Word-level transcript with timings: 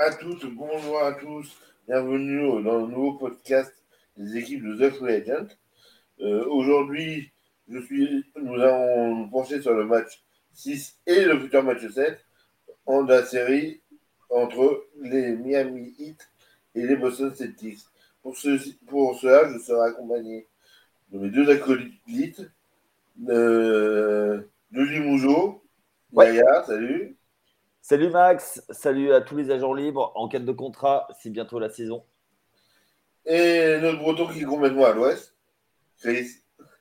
à 0.00 0.14
tous, 0.14 0.46
bonjour 0.46 1.02
à 1.02 1.12
tous, 1.12 1.54
bienvenue 1.86 2.62
dans 2.62 2.78
le 2.78 2.86
nouveau 2.86 3.12
podcast 3.18 3.70
des 4.16 4.38
équipes 4.38 4.64
de 4.64 4.88
The 4.88 4.94
Free 4.94 5.16
Agent. 5.16 5.48
Euh, 6.20 6.46
Aujourd'hui, 6.46 7.30
nous 7.68 7.82
allons 8.54 9.14
nous 9.14 9.28
pencher 9.28 9.60
sur 9.60 9.74
le 9.74 9.84
match 9.84 10.24
6 10.54 11.00
et 11.06 11.26
le 11.26 11.38
futur 11.38 11.62
match 11.62 11.86
7 11.86 12.18
en 12.86 13.02
la 13.02 13.26
série 13.26 13.82
entre 14.30 14.86
les 15.02 15.36
Miami 15.36 15.94
Heat 15.98 16.30
et 16.74 16.86
les 16.86 16.96
Boston 16.96 17.34
Celtics. 17.34 17.80
Pour, 18.22 18.38
ce, 18.38 18.58
pour 18.86 19.20
cela, 19.20 19.52
je 19.52 19.58
serai 19.58 19.90
accompagné 19.90 20.48
de 21.12 21.18
mes 21.18 21.28
deux 21.28 21.50
acolytes, 21.50 22.40
de, 23.16 24.48
de 24.70 24.80
Limoujo, 24.82 25.62
Ouais. 26.12 26.34
Yaya, 26.34 26.64
salut, 26.64 27.16
Salut 27.90 28.10
Max, 28.10 28.62
salut 28.70 29.12
à 29.12 29.20
tous 29.20 29.36
les 29.36 29.50
agents 29.50 29.74
libres 29.74 30.12
en 30.14 30.28
quête 30.28 30.44
de 30.44 30.52
contrat, 30.52 31.08
c'est 31.20 31.28
bientôt 31.28 31.58
la 31.58 31.70
saison. 31.70 32.04
et 33.26 33.78
notre 33.82 33.98
breton 33.98 34.28
qui 34.28 34.42
est 34.42 34.44
complètement 34.44 34.84
à 34.84 34.92
l'ouest, 34.92 35.34
Chris. 36.00 36.28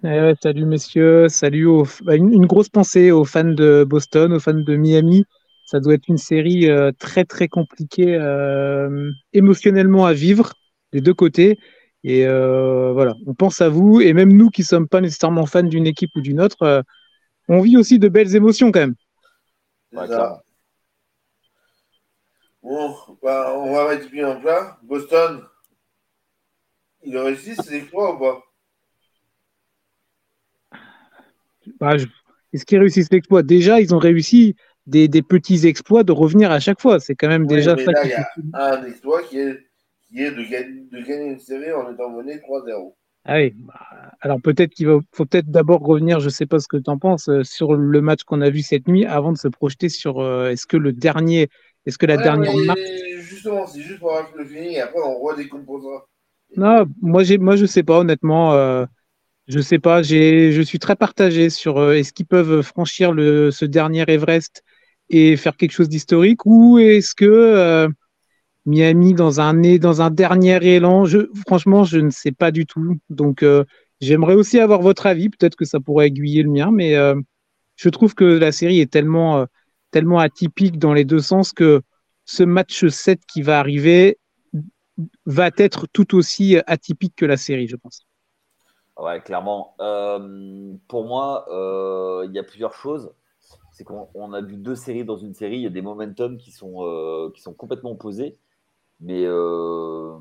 Eh 0.04 0.08
ouais, 0.08 0.36
salut 0.40 0.66
messieurs, 0.66 1.28
salut 1.28 1.66
aux, 1.66 1.88
bah, 2.04 2.16
une, 2.16 2.32
une 2.32 2.46
grosse 2.46 2.70
pensée 2.70 3.10
aux 3.10 3.26
fans 3.26 3.44
de 3.44 3.84
Boston, 3.90 4.34
aux 4.34 4.40
fans 4.40 4.54
de 4.54 4.76
Miami. 4.76 5.26
Ça 5.66 5.80
doit 5.80 5.96
être 5.96 6.08
une 6.10 6.20
série 6.20 6.70
euh, 6.70 6.92
très 7.00 7.26
très 7.26 7.48
compliquée 7.48 8.16
euh, 8.16 9.10
émotionnellement 9.34 10.06
à 10.06 10.14
vivre 10.14 10.54
des 10.94 11.02
deux 11.02 11.16
côtés. 11.16 11.58
Et 12.04 12.28
euh, 12.28 12.92
voilà, 12.94 13.16
on 13.26 13.34
pense 13.34 13.62
à 13.62 13.70
vous. 13.70 14.00
Et 14.00 14.14
même 14.14 14.32
nous 14.32 14.52
qui 14.52 14.62
sommes 14.62 14.88
pas 14.88 15.02
nécessairement 15.02 15.48
fans 15.48 15.64
d'une 15.64 15.88
équipe 15.88 16.12
ou 16.16 16.22
d'une 16.22 16.40
autre, 16.40 16.62
euh, 16.62 16.84
on 17.48 17.62
vit 17.62 17.78
aussi 17.78 17.98
de 17.98 18.10
belles 18.10 18.36
émotions 18.36 18.72
quand 18.72 18.82
même. 18.82 18.96
Bon, 22.62 22.94
bah, 23.24 23.54
on 23.58 23.74
va 23.74 23.90
mettre 23.90 24.10
bien 24.12 24.30
en 24.30 24.40
plat. 24.42 24.78
Boston, 24.84 25.42
ils 27.04 27.18
réussissent 27.18 27.62
ces 27.62 27.76
exploits 27.76 28.16
ou 28.16 28.20
pas? 28.20 28.44
Bah, 31.80 31.98
je- 31.98 32.08
Est-ce 32.52 32.66
qu'ils 32.66 32.80
réussissent 32.80 33.12
l'exploit? 33.12 33.44
Déjà, 33.44 33.80
ils 33.80 33.94
ont 33.94 34.00
réussi 34.00 34.56
des, 34.88 35.08
des 35.08 35.22
petits 35.22 35.68
exploits 35.68 36.04
de 36.04 36.12
revenir 36.12 36.52
à 36.52 36.60
chaque 36.60 36.82
fois. 36.82 37.00
C'est 37.00 37.16
quand 37.16 37.28
même 37.28 37.46
déjà 37.46 37.76
mais 37.76 37.86
ça 37.86 37.92
là, 37.92 38.02
il 38.04 38.10
y 38.10 38.14
a 38.14 38.28
un 38.54 38.86
exploit 38.86 39.22
qui 39.24 39.38
est, 39.38 39.58
qui 40.08 40.24
est 40.24 40.32
de, 40.32 40.44
gagner, 40.44 40.82
de 40.92 41.02
gagner 41.02 41.32
une 41.34 41.40
série 41.40 41.72
en 41.72 41.94
étant 41.94 42.10
mené 42.10 42.40
3-0. 42.42 42.96
Ah 43.26 43.36
oui, 43.36 43.54
bah, 43.56 43.76
alors 44.22 44.42
peut-être 44.42 44.74
qu'il 44.74 44.88
faut 44.88 45.26
peut-être 45.26 45.52
d'abord 45.52 45.82
revenir, 45.82 46.20
je 46.20 46.30
sais 46.30 46.48
pas 46.48 46.58
ce 46.60 46.68
que 46.68 46.78
tu 46.78 46.90
en 46.90 46.98
penses, 46.98 47.30
euh, 47.30 47.44
sur 47.44 47.76
le 47.76 48.02
match 48.02 48.24
qu'on 48.24 48.42
a 48.42 48.50
vu 48.50 48.62
cette 48.62 48.88
nuit 48.88 49.06
avant 49.06 49.32
de 49.32 49.38
se 49.38 49.48
projeter 49.48 49.90
sur 49.90 50.20
euh, 50.20 50.50
est-ce 50.50 50.66
que 50.66 50.78
le 50.78 50.94
dernier, 50.94 51.50
est-ce 51.90 51.98
que 51.98 52.06
la 52.08 52.18
Ouais, 52.18 52.24
dernière 52.24 52.54
mais. 52.56 53.22
Justement, 53.22 53.68
c'est 53.68 53.82
juste 53.82 54.00
pour 54.00 54.12
avoir 54.16 54.32
le 54.36 54.46
feeling 54.46 54.72
et 54.72 54.82
après 54.82 55.00
on 55.02 55.20
redécomposera. 55.22 56.06
Non, 56.58 56.86
moi 57.02 57.24
moi 57.40 57.56
je 57.56 57.66
sais 57.66 57.84
pas 57.84 58.00
honnêtement, 58.00 58.54
euh, 58.54 58.86
je 59.48 59.60
sais 59.60 59.80
pas, 59.80 60.04
je 60.04 60.62
suis 60.66 60.80
très 60.80 60.96
partagé 60.96 61.50
sur 61.50 61.78
euh, 61.80 61.94
est-ce 61.94 62.14
qu'ils 62.14 62.26
peuvent 62.28 62.62
franchir 62.64 63.12
le, 63.14 63.52
ce 63.52 63.66
dernier 63.66 64.04
Everest 64.08 64.64
et 65.10 65.38
faire 65.38 65.58
quelque 65.58 65.72
chose 65.72 65.90
d'historique 65.90 66.46
ou 66.46 66.80
est-ce 66.80 67.16
que 67.16 67.26
euh, 67.26 67.88
Miami 68.66 69.14
dans 69.14 69.42
un 69.42 69.54
dans 69.80 70.02
un 70.02 70.12
dernier 70.12 70.64
élan, 70.64 71.06
je, 71.06 71.20
franchement 71.48 71.84
je 71.86 72.00
ne 72.00 72.10
sais 72.12 72.32
pas 72.32 72.52
du 72.52 72.66
tout. 72.66 72.98
Donc 73.10 73.44
euh, 73.44 73.66
j'aimerais 74.02 74.36
aussi 74.36 74.60
avoir 74.60 74.82
votre 74.82 75.08
avis, 75.08 75.30
peut-être 75.30 75.56
que 75.56 75.66
ça 75.66 75.80
pourrait 75.80 76.08
aiguiller 76.08 76.44
le 76.44 76.50
mien, 76.52 76.72
mais 76.74 76.96
je 77.78 77.90
trouve 77.90 78.16
que 78.16 78.26
la 78.26 78.52
série 78.52 78.82
est 78.82 78.92
tellement, 78.92 79.46
tellement 79.92 80.20
atypique 80.20 80.80
dans 80.80 80.94
les 80.94 81.06
deux 81.06 81.20
sens 81.20 81.54
que 81.54 81.82
ce 82.26 82.44
match 82.44 82.88
7 82.88 83.26
qui 83.26 83.42
va 83.42 83.60
arriver 83.60 84.20
va 85.26 85.50
être 85.58 85.88
tout 85.88 86.16
aussi 86.16 86.58
atypique 86.68 87.16
que 87.16 87.26
la 87.26 87.38
série, 87.38 87.68
je 87.68 87.76
pense. 87.76 88.06
Ouais, 89.00 89.22
clairement. 89.22 89.76
Euh, 89.80 90.74
pour 90.90 91.06
moi, 91.06 91.46
euh, 91.50 92.26
il 92.28 92.34
y 92.34 92.40
a 92.40 92.44
plusieurs 92.44 92.74
choses. 92.74 93.14
C'est 93.72 93.86
qu'on 93.86 94.10
on 94.14 94.34
a 94.34 94.42
vu 94.42 94.58
deux 94.58 94.76
séries 94.76 95.06
dans 95.06 95.16
une 95.16 95.34
série. 95.34 95.56
Il 95.56 95.62
y 95.62 95.68
a 95.68 95.70
des 95.70 95.82
momentum 95.82 96.38
qui 96.38 96.52
sont, 96.52 96.84
euh, 96.86 97.32
qui 97.34 97.42
sont 97.42 97.54
complètement 97.54 97.92
opposés. 97.92 98.38
Mais 99.00 99.26
on 99.30 100.20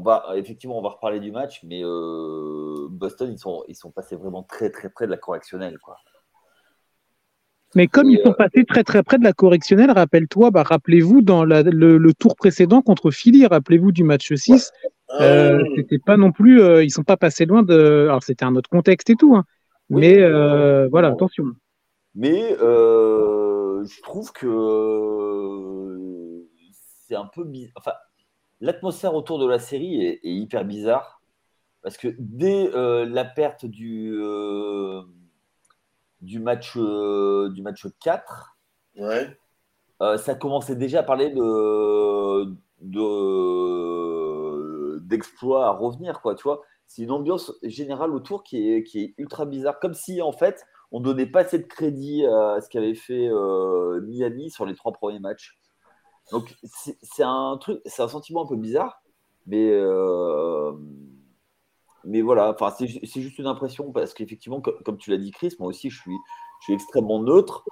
va, 0.00 0.26
effectivement, 0.36 0.78
on 0.78 0.82
va 0.82 0.90
reparler 0.90 1.20
du 1.20 1.32
match. 1.32 1.62
Mais 1.64 1.82
Boston, 1.82 3.32
ils 3.32 3.38
sont, 3.38 3.64
ils 3.68 3.74
sont 3.74 3.90
passés 3.90 4.16
vraiment 4.16 4.42
très, 4.42 4.70
très 4.70 4.90
près 4.90 5.06
de 5.06 5.10
la 5.10 5.16
correctionnelle. 5.16 5.78
Quoi. 5.78 5.96
Mais 7.74 7.86
comme 7.86 8.08
Et, 8.10 8.14
ils 8.14 8.20
sont 8.24 8.32
passés 8.32 8.64
très 8.64 8.82
très 8.84 9.02
près 9.02 9.18
de 9.18 9.24
la 9.24 9.32
correctionnelle, 9.32 9.90
rappelle-toi, 9.90 10.50
bah, 10.50 10.62
rappelez-vous 10.64 11.22
dans 11.22 11.44
la- 11.44 11.62
le, 11.62 11.98
le 11.98 12.14
tour 12.14 12.34
précédent 12.36 12.82
contre 12.82 13.10
Philly, 13.10 13.46
rappelez-vous 13.46 13.92
du 13.92 14.02
match 14.04 14.32
6, 14.34 14.72
euh, 15.20 15.58
Ah, 15.60 15.64
c'était 15.76 15.98
pas 15.98 16.16
non 16.16 16.32
plus, 16.32 16.60
euh, 16.60 16.82
ils 16.84 16.90
sont 16.90 17.04
pas 17.04 17.16
passés 17.16 17.46
loin 17.46 17.62
de. 17.62 18.06
Alors 18.08 18.22
c'était 18.22 18.44
un 18.44 18.56
autre 18.56 18.70
contexte 18.70 19.10
et 19.10 19.16
tout, 19.16 19.36
hein, 19.36 19.44
Oui, 19.88 20.00
mais 20.00 20.18
euh, 20.20 20.84
euh, 20.84 20.88
voilà, 20.90 21.08
attention. 21.08 21.44
Mais 22.14 22.56
euh, 22.60 23.84
je 23.84 24.02
trouve 24.02 24.32
que 24.32 24.46
euh, 24.46 26.42
c'est 27.06 27.14
un 27.14 27.26
peu 27.26 27.44
bizarre. 27.44 27.72
Enfin, 27.76 27.92
l'atmosphère 28.60 29.14
autour 29.14 29.38
de 29.38 29.46
la 29.46 29.58
série 29.58 30.04
est, 30.04 30.20
est 30.24 30.34
hyper 30.34 30.64
bizarre. 30.64 31.22
Parce 31.82 31.96
que 31.96 32.08
dès 32.18 32.70
euh, 32.74 33.06
la 33.06 33.24
perte 33.24 33.64
du, 33.66 34.12
euh, 34.12 35.02
du, 36.20 36.38
match, 36.38 36.76
euh, 36.76 37.48
du 37.50 37.62
match 37.62 37.86
4, 38.00 38.56
ouais. 38.98 39.38
euh, 40.02 40.18
ça 40.18 40.34
commençait 40.34 40.76
déjà 40.76 41.00
à 41.00 41.02
parler 41.02 41.30
de, 41.30 42.54
de, 42.80 44.18
d'exploits 45.00 45.66
à 45.66 45.70
revenir, 45.70 46.20
quoi, 46.20 46.34
tu 46.34 46.42
vois. 46.44 46.62
C'est 46.86 47.02
une 47.02 47.12
ambiance 47.12 47.52
générale 47.62 48.12
autour 48.12 48.42
qui 48.42 48.70
est, 48.70 48.82
qui 48.82 49.00
est 49.00 49.14
ultra 49.16 49.46
bizarre. 49.46 49.78
Comme 49.78 49.94
si, 49.94 50.20
en 50.22 50.32
fait, 50.32 50.66
on 50.90 51.00
donnait 51.00 51.26
pas 51.26 51.40
assez 51.40 51.58
de 51.58 51.66
crédit 51.66 52.26
à 52.26 52.60
ce 52.60 52.68
qu'avait 52.68 52.94
fait 52.94 53.28
euh, 53.28 54.00
Miami 54.02 54.50
sur 54.50 54.66
les 54.66 54.74
trois 54.74 54.92
premiers 54.92 55.20
matchs. 55.20 55.56
Donc, 56.32 56.56
c'est, 56.64 56.98
c'est 57.02 57.22
un 57.22 57.56
truc, 57.60 57.80
c'est 57.86 58.02
un 58.02 58.08
sentiment 58.08 58.44
un 58.44 58.46
peu 58.46 58.56
bizarre, 58.56 59.02
mais, 59.46 59.70
mais 62.04 62.20
voilà, 62.22 62.56
c'est, 62.78 62.86
ju- 62.86 63.00
c'est 63.06 63.20
juste 63.20 63.38
une 63.38 63.46
impression 63.46 63.92
parce 63.92 64.14
qu'effectivement, 64.14 64.60
co- 64.60 64.74
comme, 64.84 64.98
tu 64.98 65.10
l'as 65.10 65.18
dit, 65.18 65.30
Chris, 65.30 65.54
moi 65.58 65.68
aussi, 65.68 65.90
je 65.90 66.00
suis, 66.00 66.16
je 66.60 66.64
suis 66.64 66.74
extrêmement 66.74 67.22
neutre. 67.22 67.64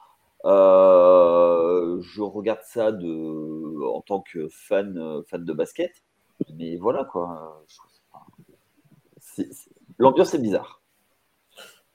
Euh, 0.45 2.01
je 2.01 2.23
regarde 2.23 2.63
ça 2.63 2.93
de, 2.93 3.85
en 3.87 4.01
tant 4.03 4.21
que 4.21 4.49
fan, 4.49 5.23
fan 5.29 5.45
de 5.45 5.53
basket, 5.53 5.93
mais 6.55 6.77
voilà 6.77 7.05
quoi. 7.05 7.65
L'ambiance 9.99 10.35
est 10.35 10.39
bizarre. 10.39 10.83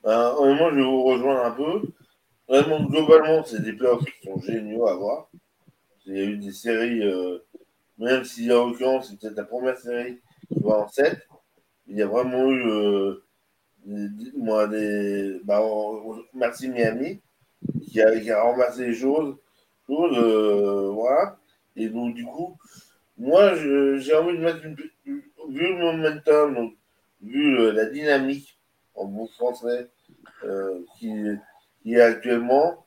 Ben, 0.04 0.36
honnêtement, 0.38 0.70
je 0.72 0.76
vais 0.76 0.84
vous 0.84 1.04
rejoindre 1.04 1.46
un 1.46 1.52
peu. 1.52 1.82
Vraiment, 2.50 2.86
globalement, 2.86 3.44
c'est 3.46 3.62
des 3.62 3.74
playoffs 3.74 4.04
qui 4.04 4.28
sont 4.28 4.40
géniaux 4.42 4.88
à 4.88 4.96
voir. 4.96 5.30
Il 6.06 6.18
y 6.18 6.20
a 6.20 6.24
eu 6.26 6.38
des 6.38 6.52
séries, 6.52 7.02
euh, 7.02 7.40
même 7.98 8.26
si 8.26 8.52
en 8.52 8.68
l'occurrence, 8.68 9.08
c'est 9.10 9.18
peut-être 9.20 9.38
la 9.38 9.46
première 9.46 9.78
série 9.78 10.20
qui 10.50 10.60
va 10.60 10.80
en 10.80 10.88
7. 10.90 11.18
Il 11.88 11.98
y 11.98 12.02
a 12.02 12.08
vraiment 12.08 12.50
eu, 12.52 12.68
euh, 12.70 13.24
moi, 14.38 14.68
des. 14.68 15.40
Bah, 15.44 15.62
merci 16.34 16.70
Miami, 16.70 17.22
qui 17.84 18.02
a, 18.02 18.20
qui 18.20 18.32
a 18.32 18.44
ramassé 18.44 18.88
les 18.88 18.94
choses. 18.96 19.36
euh, 19.90 20.90
voilà. 20.92 21.38
Et 21.76 21.90
donc, 21.90 22.16
du 22.16 22.26
coup, 22.26 22.58
moi, 23.18 23.56
j'ai 23.56 24.16
envie 24.16 24.38
de 24.38 24.44
mettre 24.44 24.66
une. 24.66 24.76
Vu 25.50 25.68
le 25.68 25.78
momentum, 25.78 26.56
donc, 26.56 26.74
vu 27.22 27.72
la 27.74 27.86
dynamique 27.88 28.58
en 28.96 29.06
bon 29.06 29.28
français 29.28 29.90
euh, 30.44 30.80
qui, 30.98 31.14
qui 31.82 31.96
est 31.96 32.02
actuellement, 32.02 32.86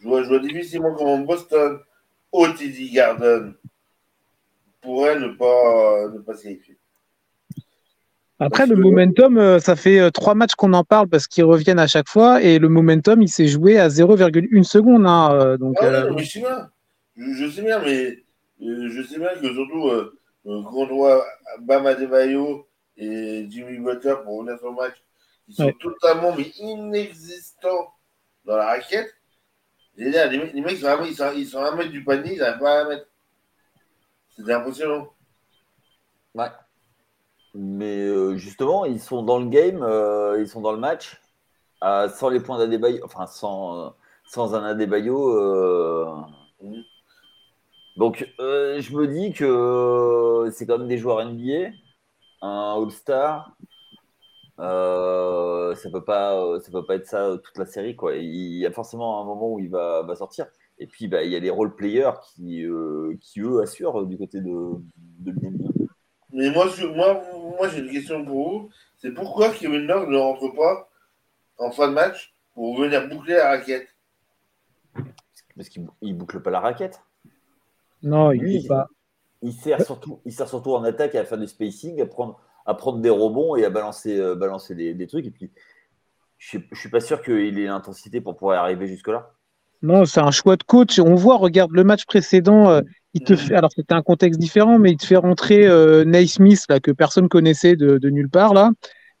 je 0.00 0.08
vois, 0.08 0.22
je 0.22 0.28
vois 0.28 0.38
difficilement 0.38 0.94
comment 0.94 1.18
Boston 1.18 1.80
au 2.32 2.46
TD 2.48 2.90
Garden 2.90 3.54
pourrait 4.80 5.18
ne 5.18 5.28
pas, 5.28 6.08
ne 6.10 6.18
pas 6.20 6.36
qualifier. 6.36 6.78
Après, 8.38 8.66
le 8.66 8.76
momentum, 8.76 9.38
euh, 9.38 9.58
ça 9.58 9.76
fait 9.76 9.98
euh, 9.98 10.10
trois 10.10 10.34
matchs 10.34 10.54
qu'on 10.54 10.72
en 10.74 10.84
parle 10.84 11.08
parce 11.08 11.26
qu'ils 11.26 11.44
reviennent 11.44 11.78
à 11.78 11.86
chaque 11.86 12.08
fois 12.08 12.42
et 12.42 12.58
le 12.58 12.68
momentum, 12.68 13.22
il 13.22 13.28
s'est 13.28 13.46
joué 13.48 13.78
à 13.78 13.88
0,1 13.88 14.62
seconde. 14.62 15.06
hein, 15.06 15.30
euh, 15.32 15.56
donc, 15.56 15.76
Ah 15.80 16.06
ouais, 16.10 16.22
je 16.22 16.30
sais 16.30 16.40
bien. 16.40 16.70
Je, 17.16 17.32
je 17.32 17.50
sais 17.50 17.62
bien, 17.62 17.80
mais 17.80 18.18
je 18.60 19.02
sais 19.08 19.18
bien 19.18 19.30
que 19.40 19.52
surtout 19.54 19.88
euh, 19.88 20.14
quand 20.44 20.52
on 20.74 20.86
voit 20.86 21.24
Bam 21.60 21.86
Adebayo 21.86 22.66
et 22.98 23.46
Jimmy 23.48 23.78
Butler 23.78 24.16
pour 24.24 24.38
revenir 24.38 24.58
sur 24.58 24.68
le 24.68 24.74
match, 24.76 24.96
ils 25.48 25.54
sont 25.54 25.64
Ouais. 25.64 25.76
totalement 25.80 26.34
mais 26.36 26.50
inexistants 26.58 27.94
dans 28.44 28.56
la 28.56 28.66
raquette. 28.66 29.14
Les, 29.96 30.10
gars, 30.10 30.26
les, 30.26 30.36
mecs- 30.38 30.52
les 30.52 30.60
mecs, 30.60 30.72
ils 30.72 30.80
sont, 30.80 30.86
à, 30.88 31.02
ils, 31.06 31.14
sont, 31.14 31.32
ils 31.34 31.46
sont 31.46 31.60
à 31.62 31.70
un 31.70 31.76
mètre 31.76 31.90
du 31.90 32.04
panier, 32.04 32.34
ils 32.34 32.38
n'arrivent 32.38 32.60
pas 32.60 32.80
à 32.80 32.82
la 32.84 32.88
mettre. 32.90 33.06
C'était 34.36 34.52
impressionnant. 34.52 35.08
Ouais. 36.34 36.44
Mais 37.58 37.98
euh, 38.06 38.36
justement, 38.36 38.84
ils 38.84 39.00
sont 39.00 39.22
dans 39.22 39.38
le 39.38 39.46
game, 39.48 39.82
euh, 39.82 40.38
ils 40.40 40.48
sont 40.48 40.60
dans 40.60 40.72
le 40.72 40.78
match, 40.78 41.20
euh, 41.84 42.08
sans 42.10 42.28
les 42.28 42.40
points 42.40 42.58
d'Adebayo, 42.58 43.02
enfin 43.04 43.26
sans, 43.26 43.94
sans 44.26 44.54
un 44.54 44.62
Adebayo. 44.64 45.30
euh, 45.30 46.06
Donc, 47.96 48.30
je 48.38 48.96
me 48.96 49.06
dis 49.06 49.32
que 49.32 50.50
c'est 50.52 50.66
quand 50.66 50.78
même 50.78 50.88
des 50.88 50.98
joueurs 50.98 51.24
NBA, 51.24 51.70
un 52.42 52.74
All-Star. 52.82 53.56
Ça 54.58 55.90
peut 55.90 56.04
pas, 56.04 56.60
ça 56.60 56.70
peut 56.70 56.84
pas 56.84 56.96
être 56.96 57.06
ça 57.06 57.38
toute 57.42 57.56
la 57.56 57.66
série, 57.66 57.96
quoi. 57.96 58.16
Il 58.16 58.58
y 58.58 58.66
a 58.66 58.70
forcément 58.72 59.22
un 59.22 59.24
moment 59.24 59.52
où 59.54 59.60
il 59.60 59.70
va, 59.70 60.02
va 60.02 60.14
sortir. 60.14 60.46
Et 60.78 60.86
puis, 60.86 61.08
bah, 61.08 61.22
il 61.22 61.32
y 61.32 61.36
a 61.36 61.38
les 61.38 61.50
role 61.50 61.74
players 61.74 62.12
qui, 62.22 62.66
qui 63.20 63.40
eux, 63.40 63.60
assurent 63.62 64.04
du 64.06 64.18
côté 64.18 64.40
de, 64.42 64.72
de 65.20 65.32
Mais 66.36 66.50
moi, 66.50 66.66
moi, 66.94 67.22
moi 67.58 67.68
j'ai 67.68 67.78
une 67.78 67.90
question 67.90 68.22
pour 68.22 68.50
vous. 68.50 68.70
C'est 68.98 69.12
pourquoi 69.12 69.50
Kevin 69.52 69.86
Love 69.86 70.10
ne 70.10 70.18
rentre 70.18 70.54
pas 70.54 70.90
en 71.56 71.70
fin 71.70 71.88
de 71.88 71.94
match 71.94 72.34
pour 72.52 72.78
venir 72.78 73.08
boucler 73.08 73.36
la 73.36 73.48
raquette? 73.48 73.88
Parce 75.56 75.70
qu'il 75.70 75.86
ne 76.02 76.12
boucle 76.12 76.42
pas 76.42 76.50
la 76.50 76.60
raquette. 76.60 77.00
Non, 78.02 78.32
il 78.32 78.62
ne 78.62 78.68
pas. 78.68 78.86
Il 79.40 79.54
sert, 79.54 79.80
surtout, 79.82 80.20
il 80.26 80.32
sert 80.32 80.46
surtout 80.46 80.74
en 80.74 80.84
attaque 80.84 81.14
à 81.14 81.24
faire 81.24 81.38
du 81.38 81.46
spacing, 81.46 82.02
à 82.02 82.06
prendre, 82.06 82.38
à 82.66 82.74
prendre 82.74 83.00
des 83.00 83.10
rebonds 83.10 83.56
et 83.56 83.64
à 83.64 83.70
balancer, 83.70 84.18
euh, 84.18 84.34
balancer 84.34 84.74
des, 84.74 84.92
des, 84.92 85.06
trucs. 85.06 85.24
Et 85.24 85.30
puis, 85.30 85.50
je 86.36 86.58
ne 86.58 86.76
suis 86.76 86.90
pas 86.90 87.00
sûr 87.00 87.22
qu'il 87.22 87.58
ait 87.58 87.66
l'intensité 87.66 88.20
pour 88.20 88.36
pouvoir 88.36 88.62
arriver 88.62 88.86
jusque-là. 88.86 89.34
Non, 89.86 90.04
c'est 90.04 90.20
un 90.20 90.32
choix 90.32 90.56
de 90.56 90.64
coach. 90.64 90.98
On 90.98 91.14
voit, 91.14 91.36
regarde 91.36 91.70
le 91.72 91.84
match 91.84 92.04
précédent, 92.06 92.70
euh, 92.70 92.80
il 93.14 93.22
te 93.22 93.36
fait, 93.36 93.54
alors 93.54 93.70
c'était 93.72 93.94
un 93.94 94.02
contexte 94.02 94.40
différent, 94.40 94.78
mais 94.78 94.90
il 94.90 94.96
te 94.96 95.06
fait 95.06 95.16
rentrer 95.16 95.64
euh, 95.66 96.04
Naismith, 96.04 96.64
là, 96.68 96.80
que 96.80 96.90
personne 96.90 97.28
connaissait 97.28 97.76
de, 97.76 97.98
de 97.98 98.10
nulle 98.10 98.28
part, 98.28 98.52
là. 98.52 98.72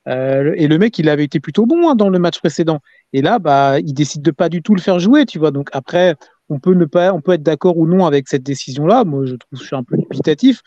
Euh, 0.08 0.52
et 0.56 0.66
le 0.66 0.78
mec, 0.78 0.98
il 0.98 1.08
avait 1.08 1.24
été 1.24 1.38
plutôt 1.40 1.66
bon 1.66 1.88
hein, 1.88 1.94
dans 1.94 2.08
le 2.08 2.18
match 2.18 2.38
précédent. 2.38 2.80
Et 3.12 3.22
là, 3.22 3.38
bah, 3.38 3.78
il 3.78 3.94
décide 3.94 4.22
de 4.22 4.30
pas 4.32 4.48
du 4.48 4.60
tout 4.60 4.74
le 4.74 4.80
faire 4.80 4.98
jouer, 4.98 5.24
tu 5.24 5.38
vois. 5.38 5.52
Donc 5.52 5.68
après, 5.72 6.16
on 6.48 6.58
peut 6.58 6.74
ne 6.74 6.84
pas, 6.84 7.12
on 7.12 7.20
peut 7.20 7.32
être 7.32 7.42
d'accord 7.42 7.76
ou 7.78 7.86
non 7.86 8.04
avec 8.04 8.28
cette 8.28 8.42
décision-là. 8.42 9.04
Moi, 9.04 9.24
je 9.26 9.36
trouve, 9.36 9.58
je 9.58 9.64
suis 9.64 9.76
un 9.76 9.84
peu 9.84 9.96
dubitatif. 9.96 10.62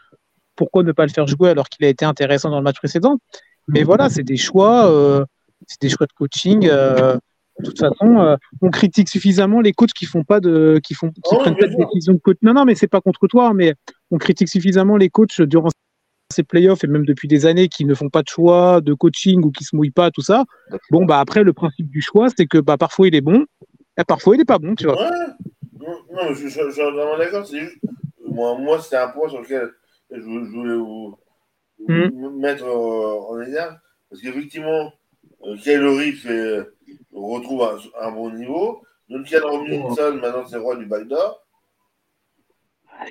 Pourquoi 0.55 0.83
ne 0.83 0.91
pas 0.91 1.05
le 1.05 1.11
faire 1.11 1.27
jouer 1.27 1.49
alors 1.49 1.69
qu'il 1.69 1.85
a 1.85 1.89
été 1.89 2.05
intéressant 2.05 2.49
dans 2.49 2.57
le 2.57 2.63
match 2.63 2.77
précédent? 2.77 3.17
Mais 3.67 3.83
voilà, 3.83 4.09
c'est 4.09 4.23
des 4.23 4.37
choix, 4.37 4.91
euh, 4.91 5.23
c'est 5.67 5.81
des 5.81 5.89
choix 5.89 6.07
de 6.07 6.13
coaching. 6.13 6.67
Euh, 6.69 7.17
de 7.59 7.65
toute 7.65 7.79
façon, 7.79 8.19
euh, 8.19 8.35
on 8.61 8.69
critique 8.69 9.09
suffisamment 9.09 9.59
les 9.61 9.73
coachs 9.73 9.93
qui 9.93 10.05
font 10.05 10.23
pas 10.23 10.39
de, 10.39 10.79
qui 10.83 10.93
font, 10.93 11.09
qui 11.11 11.21
Oh, 11.31 11.37
prennent 11.37 11.57
pas 11.57 11.67
de 11.67 11.75
décision 11.75 12.13
de 12.13 12.19
coach. 12.19 12.37
Non, 12.41 12.53
non, 12.53 12.65
mais 12.65 12.75
c'est 12.75 12.87
pas 12.87 13.01
contre 13.01 13.27
toi, 13.27 13.53
mais 13.53 13.73
on 14.11 14.17
critique 14.17 14.47
suffisamment 14.49 14.97
les 14.97 15.09
coachs 15.09 15.41
durant 15.41 15.69
ces 16.31 16.43
playoffs 16.43 16.83
et 16.83 16.87
même 16.87 17.05
depuis 17.05 17.27
des 17.27 17.45
années 17.45 17.67
qui 17.67 17.85
ne 17.85 17.93
font 17.95 18.09
pas 18.09 18.21
de 18.21 18.27
choix 18.29 18.81
de 18.81 18.93
coaching 18.93 19.43
ou 19.43 19.51
qui 19.51 19.63
se 19.63 19.75
mouillent 19.75 19.89
pas, 19.91 20.11
tout 20.11 20.21
ça. 20.21 20.45
Bon, 20.91 21.05
bah 21.05 21.19
après, 21.19 21.43
le 21.43 21.53
principe 21.53 21.89
du 21.89 22.01
choix, 22.01 22.27
c'est 22.35 22.45
que 22.45 22.59
bah, 22.59 22.77
parfois 22.77 23.07
il 23.07 23.15
est 23.15 23.21
bon, 23.21 23.45
et 23.97 24.03
parfois 24.07 24.35
il 24.35 24.41
est 24.41 24.45
pas 24.45 24.59
bon, 24.59 24.75
tu 24.75 24.85
vois. 24.85 25.01
Ouais. 25.01 25.17
Non, 25.79 26.33
je, 26.33 26.47
je- 26.47 26.47
je 26.49 26.69
suis 26.71 26.81
vraiment 26.81 27.17
d'accord. 27.17 27.45
Juste, 27.45 27.77
moi, 28.25 28.57
moi 28.59 28.79
c'est 28.79 28.95
un 28.97 29.09
point 29.09 29.27
sur 29.27 29.41
lequel 29.41 29.71
je, 30.11 30.17
je 30.17 30.21
voulais 30.55 30.75
vous, 30.75 31.15
vous 31.79 32.39
mettre 32.39 32.65
euh, 32.65 33.19
en 33.31 33.41
exergue. 33.41 33.75
Parce 34.09 34.21
qu'effectivement, 34.21 34.91
euh, 35.45 35.55
Kylori 35.57 36.11
fait, 36.13 36.59
euh, 37.13 37.19
retrouve 37.19 37.63
un, 37.63 38.07
un 38.07 38.11
bon 38.11 38.31
niveau. 38.31 38.81
Duncan 39.09 39.39
Robinson, 39.43 40.19
maintenant, 40.21 40.45
c'est 40.47 40.57
roi 40.57 40.75
du 40.75 40.85
backdoor. 40.85 41.41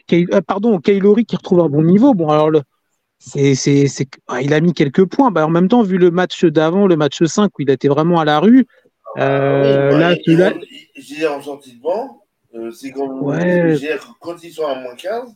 Kay- 0.07 0.27
euh, 0.33 0.41
pardon, 0.41 0.79
Kaylori 0.79 1.25
qui 1.25 1.37
retrouve 1.37 1.61
un 1.61 1.69
bon 1.69 1.83
niveau. 1.83 2.15
Bon, 2.15 2.29
alors, 2.29 2.51
le, 2.51 2.63
c'est, 3.19 3.55
c'est, 3.55 3.89
c'est, 3.89 4.07
ah, 4.29 4.41
il 4.43 4.53
a 4.55 4.61
mis 4.61 4.75
quelques 4.75 5.05
points. 5.07 5.31
Bah, 5.31 5.47
en 5.47 5.51
même 5.51 5.69
temps, 5.69 5.83
vu 5.83 5.99
le 5.99 6.11
match 6.11 6.45
d'avant, 6.45 6.87
le 6.87 6.97
match 6.97 7.23
5, 7.23 7.51
où 7.59 7.63
il 7.63 7.71
était 7.71 7.89
vraiment 7.89 8.21
à 8.21 8.25
la 8.25 8.39
rue, 8.39 8.67
euh, 9.19 9.89
Oui, 9.89 9.93
bah, 9.93 9.99
là, 9.99 10.17
il- 10.95 11.27
en 11.27 11.43
sortie 11.43 11.77
de 11.77 11.81
banc. 11.83 12.23
euh, 12.55 12.71
c'est 12.71 12.93
comme 12.93 13.23
Ouais. 13.23 13.77
j'ai- 13.77 13.97
quand 14.21 14.43
ils 14.43 14.53
sont 14.53 14.67
à 14.67 14.75
moins 14.81 14.95
15, 14.95 15.35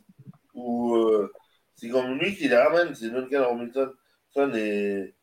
ou 0.55 0.95
euh, 0.97 1.31
c'est 1.75 1.89
comme 1.89 2.19
lui 2.19 2.35
qui 2.37 2.49
les 2.49 2.57
ramène. 2.57 2.95
C'est 2.95 3.11
Duncan 3.11 3.45
Robinson 3.49 3.91
et, 4.55 5.15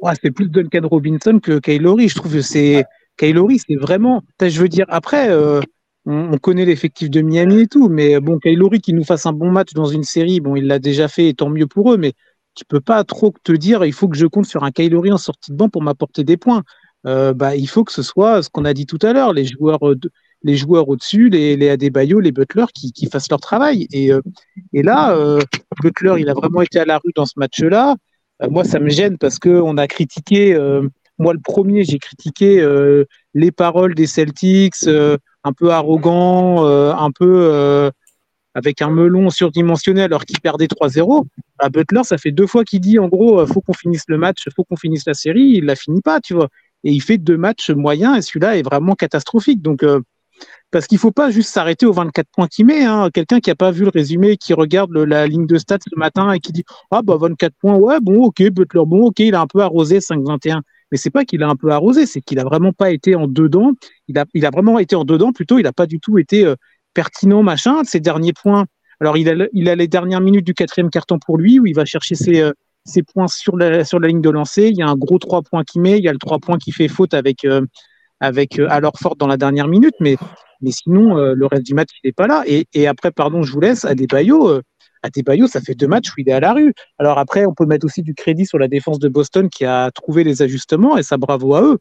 ouais, 0.00 0.12
c'est 0.22 0.30
plus 0.30 0.48
Duncan 0.48 0.86
Robinson 0.88 1.38
que 1.40 1.58
Kaylori. 1.58 2.08
Je 2.08 2.14
trouve 2.14 2.32
que 2.32 2.40
c'est, 2.42 2.84
Kaylori, 3.16 3.58
c'est 3.58 3.76
vraiment, 3.76 4.22
je 4.40 4.60
veux 4.60 4.68
dire, 4.68 4.86
après, 4.88 5.30
euh, 5.30 5.60
on, 6.06 6.32
on 6.32 6.38
connaît 6.38 6.64
l'effectif 6.64 7.10
de 7.10 7.20
Miami 7.20 7.60
et 7.62 7.66
tout, 7.66 7.88
mais 7.88 8.20
bon, 8.20 8.38
Kaylori 8.38 8.80
qui 8.80 8.92
nous 8.92 9.04
fasse 9.04 9.26
un 9.26 9.32
bon 9.32 9.50
match 9.50 9.72
dans 9.74 9.86
une 9.86 10.02
série, 10.02 10.40
bon, 10.40 10.56
il 10.56 10.66
l'a 10.66 10.78
déjà 10.78 11.08
fait, 11.08 11.28
et 11.28 11.34
tant 11.34 11.48
mieux 11.50 11.66
pour 11.66 11.92
eux, 11.92 11.96
mais 11.96 12.12
tu 12.54 12.64
peux 12.66 12.80
pas 12.80 13.02
trop 13.04 13.32
te 13.44 13.52
dire, 13.52 13.84
il 13.84 13.92
faut 13.92 14.08
que 14.08 14.16
je 14.16 14.26
compte 14.26 14.46
sur 14.46 14.64
un 14.64 14.70
Kaylori 14.70 15.12
en 15.12 15.18
sortie 15.18 15.52
de 15.52 15.56
banc 15.56 15.68
pour 15.68 15.82
m'apporter 15.82 16.24
des 16.24 16.36
points. 16.36 16.62
Euh, 17.06 17.32
bah, 17.34 17.56
il 17.56 17.68
faut 17.68 17.82
que 17.82 17.92
ce 17.92 18.02
soit 18.02 18.42
ce 18.42 18.48
qu'on 18.50 18.64
a 18.64 18.74
dit 18.74 18.86
tout 18.86 18.98
à 19.02 19.12
l'heure, 19.12 19.32
les 19.32 19.44
joueurs, 19.44 19.88
euh, 19.88 19.96
de- 19.96 20.10
les 20.44 20.56
joueurs 20.56 20.88
au-dessus, 20.88 21.30
les, 21.30 21.56
les 21.56 21.68
Adebayo, 21.70 22.20
les 22.20 22.32
Butler 22.32 22.66
qui, 22.74 22.92
qui 22.92 23.06
fassent 23.06 23.30
leur 23.30 23.40
travail. 23.40 23.86
Et, 23.92 24.12
euh, 24.12 24.20
et 24.72 24.82
là, 24.82 25.16
euh, 25.16 25.40
Butler, 25.82 26.14
il 26.18 26.28
a 26.28 26.34
vraiment 26.34 26.62
été 26.62 26.78
à 26.78 26.84
la 26.84 26.98
rue 26.98 27.12
dans 27.14 27.26
ce 27.26 27.34
match-là. 27.36 27.96
Euh, 28.42 28.48
moi, 28.48 28.64
ça 28.64 28.78
me 28.78 28.88
gêne 28.88 29.18
parce 29.18 29.38
que 29.38 29.48
on 29.48 29.76
a 29.76 29.86
critiqué, 29.86 30.54
euh, 30.54 30.88
moi 31.18 31.32
le 31.32 31.40
premier, 31.40 31.84
j'ai 31.84 31.98
critiqué 31.98 32.60
euh, 32.60 33.04
les 33.34 33.52
paroles 33.52 33.94
des 33.94 34.06
Celtics, 34.06 34.86
un 35.44 35.52
peu 35.52 35.70
arrogant, 35.70 36.64
un 36.66 37.10
peu 37.10 37.90
avec 38.54 38.82
un 38.82 38.90
melon 38.90 39.30
surdimensionné 39.30 40.02
alors 40.02 40.24
qu'il 40.24 40.40
perdait 40.40 40.66
3-0. 40.66 41.26
Bah, 41.58 41.68
Butler, 41.68 42.04
ça 42.04 42.18
fait 42.18 42.32
deux 42.32 42.46
fois 42.46 42.64
qu'il 42.64 42.80
dit 42.80 42.98
en 42.98 43.08
gros, 43.08 43.40
euh, 43.40 43.46
faut 43.46 43.60
qu'on 43.60 43.72
finisse 43.72 44.04
le 44.08 44.18
match, 44.18 44.46
faut 44.54 44.64
qu'on 44.64 44.76
finisse 44.76 45.04
la 45.06 45.14
série. 45.14 45.54
Il 45.56 45.64
la 45.64 45.76
finit 45.76 46.02
pas, 46.02 46.20
tu 46.20 46.34
vois. 46.34 46.48
Et 46.84 46.90
il 46.90 47.00
fait 47.00 47.18
deux 47.18 47.36
matchs 47.36 47.70
moyens 47.70 48.18
et 48.18 48.22
celui-là 48.22 48.56
est 48.56 48.62
vraiment 48.62 48.94
catastrophique. 48.94 49.62
Donc, 49.62 49.84
parce 50.70 50.86
qu'il 50.86 50.98
faut 50.98 51.12
pas 51.12 51.30
juste 51.30 51.50
s'arrêter 51.50 51.86
aux 51.86 51.92
24 51.92 52.26
points 52.32 52.48
qu'il 52.48 52.66
met. 52.66 52.84
Hein. 52.84 53.10
Quelqu'un 53.12 53.40
qui 53.40 53.50
a 53.50 53.54
pas 53.54 53.70
vu 53.70 53.84
le 53.84 53.90
résumé, 53.90 54.36
qui 54.36 54.54
regarde 54.54 54.90
la 54.96 55.26
ligne 55.26 55.46
de 55.46 55.58
stats 55.58 55.78
ce 55.88 55.98
matin 55.98 56.32
et 56.32 56.40
qui 56.40 56.52
dit 56.52 56.64
ah 56.90 57.02
bah 57.02 57.16
24 57.20 57.54
points, 57.60 57.74
ouais 57.74 58.00
bon 58.00 58.24
ok 58.24 58.42
Butler, 58.50 58.82
bon 58.86 59.06
ok 59.06 59.20
il 59.20 59.34
a 59.34 59.40
un 59.40 59.46
peu 59.46 59.60
arrosé 59.60 59.98
5-21. 59.98 60.62
Mais 60.92 60.98
c'est 60.98 61.10
pas 61.10 61.24
qu'il 61.24 61.42
a 61.42 61.48
un 61.48 61.56
peu 61.56 61.70
arrosé, 61.70 62.04
c'est 62.04 62.20
qu'il 62.20 62.38
a 62.38 62.44
vraiment 62.44 62.72
pas 62.72 62.90
été 62.90 63.14
en 63.14 63.26
dedans. 63.26 63.72
Il 64.08 64.18
a, 64.18 64.26
il 64.34 64.44
a 64.44 64.50
vraiment 64.50 64.78
été 64.78 64.94
en 64.94 65.04
dedans 65.04 65.32
plutôt. 65.32 65.58
Il 65.58 65.66
a 65.66 65.72
pas 65.72 65.86
du 65.86 65.98
tout 66.00 66.18
été 66.18 66.44
euh, 66.44 66.54
pertinent 66.92 67.42
machin. 67.42 67.82
Ses 67.84 67.98
derniers 67.98 68.34
points. 68.34 68.66
Alors 69.00 69.16
il 69.16 69.28
a, 69.28 69.74
les 69.74 69.88
dernières 69.88 70.20
minutes 70.20 70.44
du 70.44 70.54
quatrième 70.54 70.90
carton 70.90 71.18
pour 71.18 71.38
lui 71.38 71.58
où 71.58 71.66
il 71.66 71.74
va 71.74 71.84
chercher 71.86 72.14
ses, 72.14 72.40
euh, 72.40 72.52
points 73.12 73.26
sur 73.26 73.56
la, 73.56 73.84
sur 73.84 74.00
la 74.00 74.08
ligne 74.08 74.20
de 74.20 74.30
lancer. 74.30 74.68
Il 74.68 74.76
y 74.76 74.82
a 74.82 74.86
un 74.86 74.94
gros 74.94 75.18
3 75.18 75.42
points 75.42 75.64
qu'il 75.64 75.80
met. 75.80 75.98
Il 75.98 76.04
y 76.04 76.08
a 76.08 76.12
le 76.12 76.18
3 76.18 76.38
points 76.38 76.58
qui 76.58 76.72
fait 76.72 76.88
faute 76.88 77.14
avec 77.14 77.44
euh, 77.46 77.62
avec 78.22 78.58
euh, 78.58 78.66
alors 78.70 78.94
Ford 78.98 79.16
dans 79.16 79.26
la 79.26 79.36
dernière 79.36 79.68
minute, 79.68 79.94
mais 80.00 80.16
mais 80.62 80.70
sinon, 80.70 81.18
euh, 81.18 81.34
le 81.34 81.46
reste 81.46 81.66
du 81.66 81.74
match, 81.74 81.88
il 82.02 82.08
n'est 82.08 82.12
pas 82.12 82.28
là. 82.28 82.44
Et, 82.46 82.86
après, 82.86 83.10
pardon, 83.10 83.42
je 83.42 83.52
vous 83.52 83.60
laisse, 83.60 83.84
Adebayo, 83.84 84.48
euh, 84.48 84.62
Adebayo, 85.02 85.48
ça 85.48 85.60
fait 85.60 85.74
deux 85.74 85.88
matchs 85.88 86.10
où 86.10 86.14
il 86.18 86.28
est 86.28 86.32
à 86.32 86.38
la 86.38 86.52
rue. 86.52 86.72
Alors 86.98 87.18
après, 87.18 87.44
on 87.46 87.52
peut 87.52 87.66
mettre 87.66 87.84
aussi 87.84 88.02
du 88.02 88.14
crédit 88.14 88.46
sur 88.46 88.58
la 88.58 88.68
défense 88.68 89.00
de 89.00 89.08
Boston 89.08 89.48
qui 89.50 89.64
a 89.64 89.90
trouvé 89.90 90.22
les 90.22 90.40
ajustements, 90.40 90.96
et 90.96 91.02
ça, 91.02 91.16
bravo 91.16 91.54
à 91.56 91.62
eux. 91.62 91.78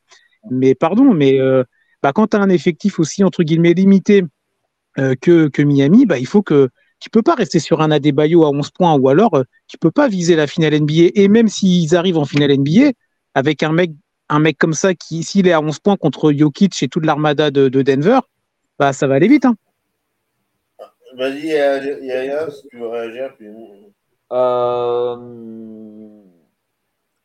Mais 0.49 0.73
pardon, 0.73 1.13
mais 1.13 1.39
euh, 1.39 1.63
bah, 2.01 2.11
quand 2.11 2.27
tu 2.27 2.37
as 2.37 2.39
un 2.39 2.49
effectif 2.49 2.99
aussi, 2.99 3.23
entre 3.23 3.43
guillemets, 3.43 3.73
limité 3.73 4.23
que, 4.97 5.47
que 5.47 5.61
Miami, 5.61 6.05
bah, 6.05 6.17
il 6.17 6.27
faut 6.27 6.41
que 6.41 6.69
tu 7.01 7.09
peux 7.09 7.23
pas 7.23 7.35
rester 7.35 7.59
sur 7.59 7.81
un 7.81 7.91
Adebayo 7.91 8.45
à 8.45 8.49
11 8.49 8.69
points, 8.71 8.93
ou 8.95 9.09
alors 9.09 9.33
euh, 9.33 9.43
tu 9.67 9.77
peux 9.77 9.91
pas 9.91 10.07
viser 10.07 10.35
la 10.35 10.47
finale 10.47 10.79
NBA. 10.79 11.11
Et 11.15 11.27
même 11.27 11.47
s'ils 11.47 11.95
arrivent 11.95 12.19
en 12.19 12.25
finale 12.25 12.55
NBA, 12.57 12.91
avec 13.33 13.63
un 13.63 13.73
mec, 13.73 13.91
un 14.31 14.39
mec 14.39 14.57
comme 14.57 14.73
ça, 14.73 14.95
qui 14.95 15.23
s'il 15.23 15.47
est 15.47 15.53
à 15.53 15.61
11 15.61 15.79
points 15.79 15.97
contre 15.97 16.31
Jokic 16.31 16.81
et 16.81 16.87
toute 16.87 17.05
l'armada 17.05 17.51
de, 17.51 17.69
de 17.69 17.81
Denver, 17.81 18.19
bah, 18.79 18.93
ça 18.93 19.05
va 19.07 19.15
aller 19.15 19.27
vite. 19.27 19.45
Hein. 19.45 19.55
Vas-y, 21.17 21.47
Yaya, 21.47 22.49
si 22.49 22.67
tu 22.69 22.79
veux 22.79 22.87
réagir. 22.87 23.35
Puis... 23.37 23.47
Euh, 24.31 25.15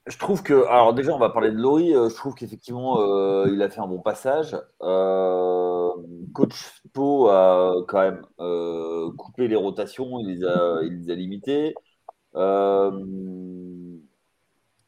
je 0.08 0.18
trouve 0.18 0.42
que, 0.42 0.66
alors 0.66 0.92
déjà, 0.94 1.14
on 1.14 1.18
va 1.18 1.30
parler 1.30 1.50
de 1.50 1.56
Laurie. 1.56 1.94
euh, 1.94 2.08
Je 2.08 2.14
trouve 2.14 2.34
qu'effectivement, 2.34 3.00
euh, 3.00 3.46
il 3.52 3.62
a 3.62 3.68
fait 3.70 3.80
un 3.80 3.86
bon 3.86 4.00
passage. 4.00 4.56
Euh, 4.82 5.90
Coach 6.34 6.54
Po 6.92 7.28
a 7.28 7.74
quand 7.88 8.00
même 8.00 8.22
euh, 8.40 9.10
coupé 9.16 9.48
les 9.48 9.56
rotations, 9.56 10.18
il 10.20 10.28
les 10.38 10.44
a, 10.44 10.80
il 10.82 11.02
les 11.02 11.10
a 11.12 11.14
limitées. 11.14 11.74
Euh, 12.34 12.90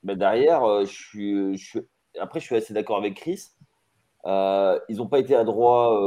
mais 0.03 0.17
derrière, 0.17 0.65
euh, 0.65 0.85
je 0.85 0.93
suis, 0.93 1.57
je 1.57 1.65
suis- 1.65 1.81
après, 2.21 2.41
je 2.41 2.47
suis 2.47 2.57
assez 2.57 2.75
d'accord 2.75 2.99
avec 2.99 3.15
Chris. 3.17 3.49
Euh, 4.27 4.79
ils 4.89 4.97
n'ont 4.99 5.09
pas 5.09 5.21
été 5.21 5.35
adroits, 5.35 6.03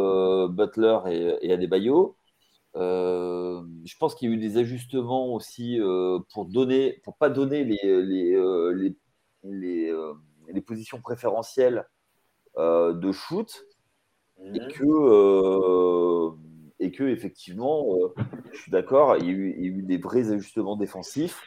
euh, 0.46 0.48
Butler 0.48 1.00
et, 1.08 1.38
et 1.42 1.54
Adebayo. 1.54 2.18
Euh, 2.78 3.64
je 3.86 3.98
pense 3.98 4.16
qu'il 4.16 4.30
y 4.30 4.34
a 4.34 4.36
eu 4.36 4.40
des 4.40 4.58
ajustements 4.58 5.34
aussi 5.34 5.80
euh, 5.80 6.20
pour 6.34 6.46
donner, 6.46 7.02
pour 7.04 7.18
pas 7.18 7.30
donner 7.30 7.64
les, 7.66 7.78
les, 7.84 8.38
les, 8.76 8.96
les, 9.44 9.94
les 10.50 10.62
positions 10.62 11.02
préférentielles 11.02 11.86
de 12.58 13.12
shoot 13.12 13.66
et 14.54 14.60
Mhm. 14.60 14.70
que, 14.70 16.32
et 16.80 16.92
que 16.92 17.04
effectivement, 17.04 17.86
je 18.52 18.60
suis 18.60 18.72
d'accord, 18.72 19.18
il 19.18 19.26
y, 19.26 19.30
a 19.30 19.32
eu, 19.32 19.56
il 19.58 19.66
y 19.66 19.68
a 19.68 19.72
eu 19.72 19.84
des 19.84 19.98
vrais 19.98 20.32
ajustements 20.32 20.76
défensifs 20.76 21.42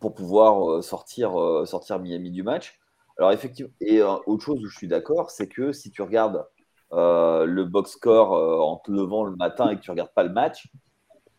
pour 0.00 0.14
pouvoir 0.14 0.82
sortir, 0.82 1.32
sortir 1.66 1.98
Miami 1.98 2.30
du 2.30 2.42
match. 2.42 2.78
Alors 3.18 3.32
effectivement, 3.32 3.72
et 3.80 4.00
euh, 4.00 4.16
autre 4.26 4.44
chose 4.44 4.60
où 4.62 4.68
je 4.68 4.76
suis 4.76 4.88
d'accord, 4.88 5.30
c'est 5.30 5.48
que 5.48 5.72
si 5.72 5.90
tu 5.90 6.02
regardes 6.02 6.44
euh, 6.92 7.46
le 7.46 7.64
box 7.64 7.92
score 7.92 8.34
euh, 8.34 8.58
en 8.58 8.76
te 8.76 8.90
levant 8.90 9.24
le 9.24 9.36
matin 9.36 9.70
et 9.70 9.76
que 9.76 9.80
tu 9.80 9.90
regardes 9.90 10.12
pas 10.14 10.24
le 10.24 10.32
match, 10.32 10.66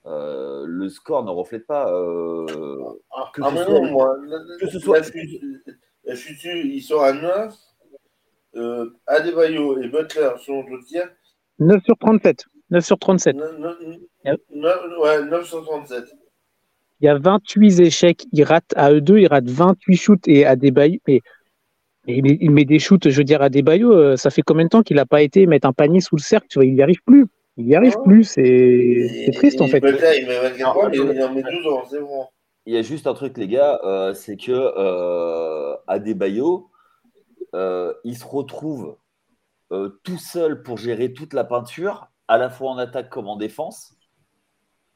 euh, 0.06 0.66
le 0.68 0.90
score 0.90 1.24
ne 1.24 1.32
reflète 1.32 1.66
pas 1.66 1.86
ah, 1.86 3.32
que, 3.34 3.42
ah, 3.42 3.50
ce 3.50 3.64
soit, 3.64 3.80
non, 3.80 3.92
moi, 3.92 4.16
que 4.60 4.68
ce 4.68 4.80
soit. 4.80 5.00
La 6.06 6.16
chute, 6.16 6.44
ils 6.44 6.82
sont 6.82 7.00
à 7.00 7.14
9. 7.14 7.56
Euh, 8.56 8.90
Adebayo 9.08 9.82
et 9.82 9.88
Butler 9.88 10.32
sont 10.40 10.64
au 10.70 10.82
tir. 10.84 11.10
9 11.60 11.84
sur 11.84 11.98
37. 11.98 12.46
9 12.70 12.86
sur 12.86 13.00
37. 13.00 13.36
9, 13.36 13.60
9, 14.26 14.38
9, 14.52 14.80
ouais, 15.02 15.26
9 15.26 15.48
sur 15.48 15.64
37. 15.64 16.04
Il 17.00 17.06
y 17.06 17.10
a 17.10 17.18
28 17.18 17.80
échecs. 17.80 18.26
Il 18.32 18.44
rate 18.44 18.74
à 18.76 18.92
eux 18.92 19.02
deux, 19.02 19.20
il 19.20 19.28
rate 19.28 19.50
28 19.50 19.96
shoots 19.96 20.28
et 20.28 20.46
Adebayo. 20.46 21.00
Mais 21.08 21.22
il, 22.08 22.24
met, 22.24 22.38
il 22.42 22.52
met 22.52 22.66
des 22.66 22.80
shoots, 22.80 23.10
je 23.10 23.18
veux 23.18 23.24
dire, 23.24 23.42
à 23.42 23.46
Adebayo, 23.46 24.16
ça 24.18 24.30
fait 24.30 24.42
combien 24.42 24.66
de 24.66 24.70
temps 24.70 24.84
qu'il 24.84 24.98
n'a 24.98 25.06
pas 25.06 25.22
été 25.22 25.46
mettre 25.46 25.68
un 25.68 25.74
panier 25.74 26.02
sous 26.02 26.16
le 26.16 26.22
cercle 26.22 26.48
tu 26.50 26.60
vois, 26.60 26.66
Il 26.66 26.74
n'y 26.74 26.82
arrive 26.82 27.02
plus. 27.06 27.28
Il 27.56 27.66
n'y 27.66 27.76
arrive 27.76 27.96
plus, 28.04 28.24
c'est 28.24 29.32
triste 29.36 29.62
en 29.62 29.68
fait. 29.68 29.78
il 29.78 30.28
met 30.28 30.40
24 30.40 30.74
points, 30.74 30.90
mais 30.90 30.98
il 30.98 31.24
en 31.24 31.34
met 31.34 31.44
12 31.44 31.68
ans, 31.68 31.84
c'est 31.90 32.00
bon. 32.00 32.26
Il 32.66 32.74
y 32.74 32.78
a 32.78 32.82
juste 32.82 33.08
un 33.08 33.14
truc, 33.14 33.38
les 33.38 33.48
gars, 33.48 33.80
euh, 33.84 34.14
c'est 34.14 34.38
que 34.38 34.52
euh, 34.52 35.76
Adebayo, 35.88 36.70
euh, 37.54 37.94
il 38.06 38.18
se 38.18 38.26
retrouve 38.26 38.98
euh, 39.72 39.90
tout 40.04 40.18
seul 40.18 40.64
pour 40.64 40.78
gérer 40.78 41.14
toute 41.14 41.34
la 41.34 41.44
peinture, 41.44 42.08
à 42.28 42.38
la 42.38 42.50
fois 42.50 42.72
en 42.72 42.78
attaque 42.78 43.10
comme 43.10 43.28
en 43.28 43.36
défense. 43.36 43.96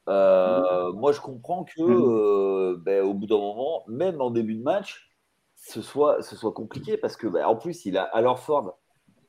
moi, 0.07 1.11
je 1.13 1.19
comprends 1.19 1.65
que, 1.65 2.75
ben, 2.77 3.03
au 3.03 3.13
bout 3.13 3.27
d'un 3.27 3.37
moment, 3.37 3.83
même 3.87 4.21
en 4.21 4.31
début 4.31 4.55
de 4.55 4.63
match, 4.63 5.06
ce 5.67 5.81
soit, 5.81 6.21
ce 6.21 6.35
soit 6.37 6.53
compliqué 6.53 6.95
parce 6.97 7.17
que, 7.17 7.27
ben, 7.27 7.45
en 7.45 7.57
plus, 7.57 7.85
il 7.85 7.97
a 7.97 8.03
Alorford 8.03 8.77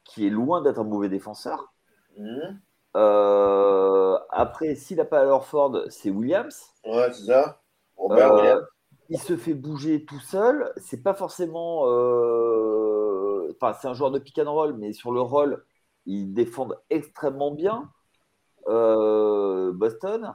qui 0.04 0.26
est 0.26 0.30
loin 0.30 0.62
d'être 0.62 0.78
un 0.78 0.84
mauvais 0.84 1.08
défenseur. 1.08 1.72
Mhm. 2.16 2.60
Euh, 2.96 4.16
après, 4.30 4.76
s'il 4.76 4.98
n'a 4.98 5.04
pas 5.04 5.20
Alorford, 5.20 5.86
c'est 5.88 6.10
Williams. 6.10 6.74
Ouais, 6.86 7.12
c'est 7.12 7.26
ça. 7.26 7.60
Euh, 7.98 8.62
il 9.08 9.18
se 9.18 9.36
fait 9.36 9.54
bouger 9.54 10.04
tout 10.04 10.20
seul. 10.20 10.72
C'est 10.76 11.02
pas 11.02 11.14
forcément. 11.14 11.86
Euh, 11.86 13.52
enfin, 13.60 13.76
c'est 13.80 13.88
un 13.88 13.94
joueur 13.94 14.12
de 14.12 14.20
pick 14.20 14.38
and 14.38 14.52
roll, 14.52 14.74
mais 14.74 14.92
sur 14.92 15.10
le 15.10 15.20
roll, 15.20 15.64
ils 16.06 16.32
défendent 16.32 16.78
extrêmement 16.88 17.50
bien. 17.50 17.90
Boston. 18.66 20.34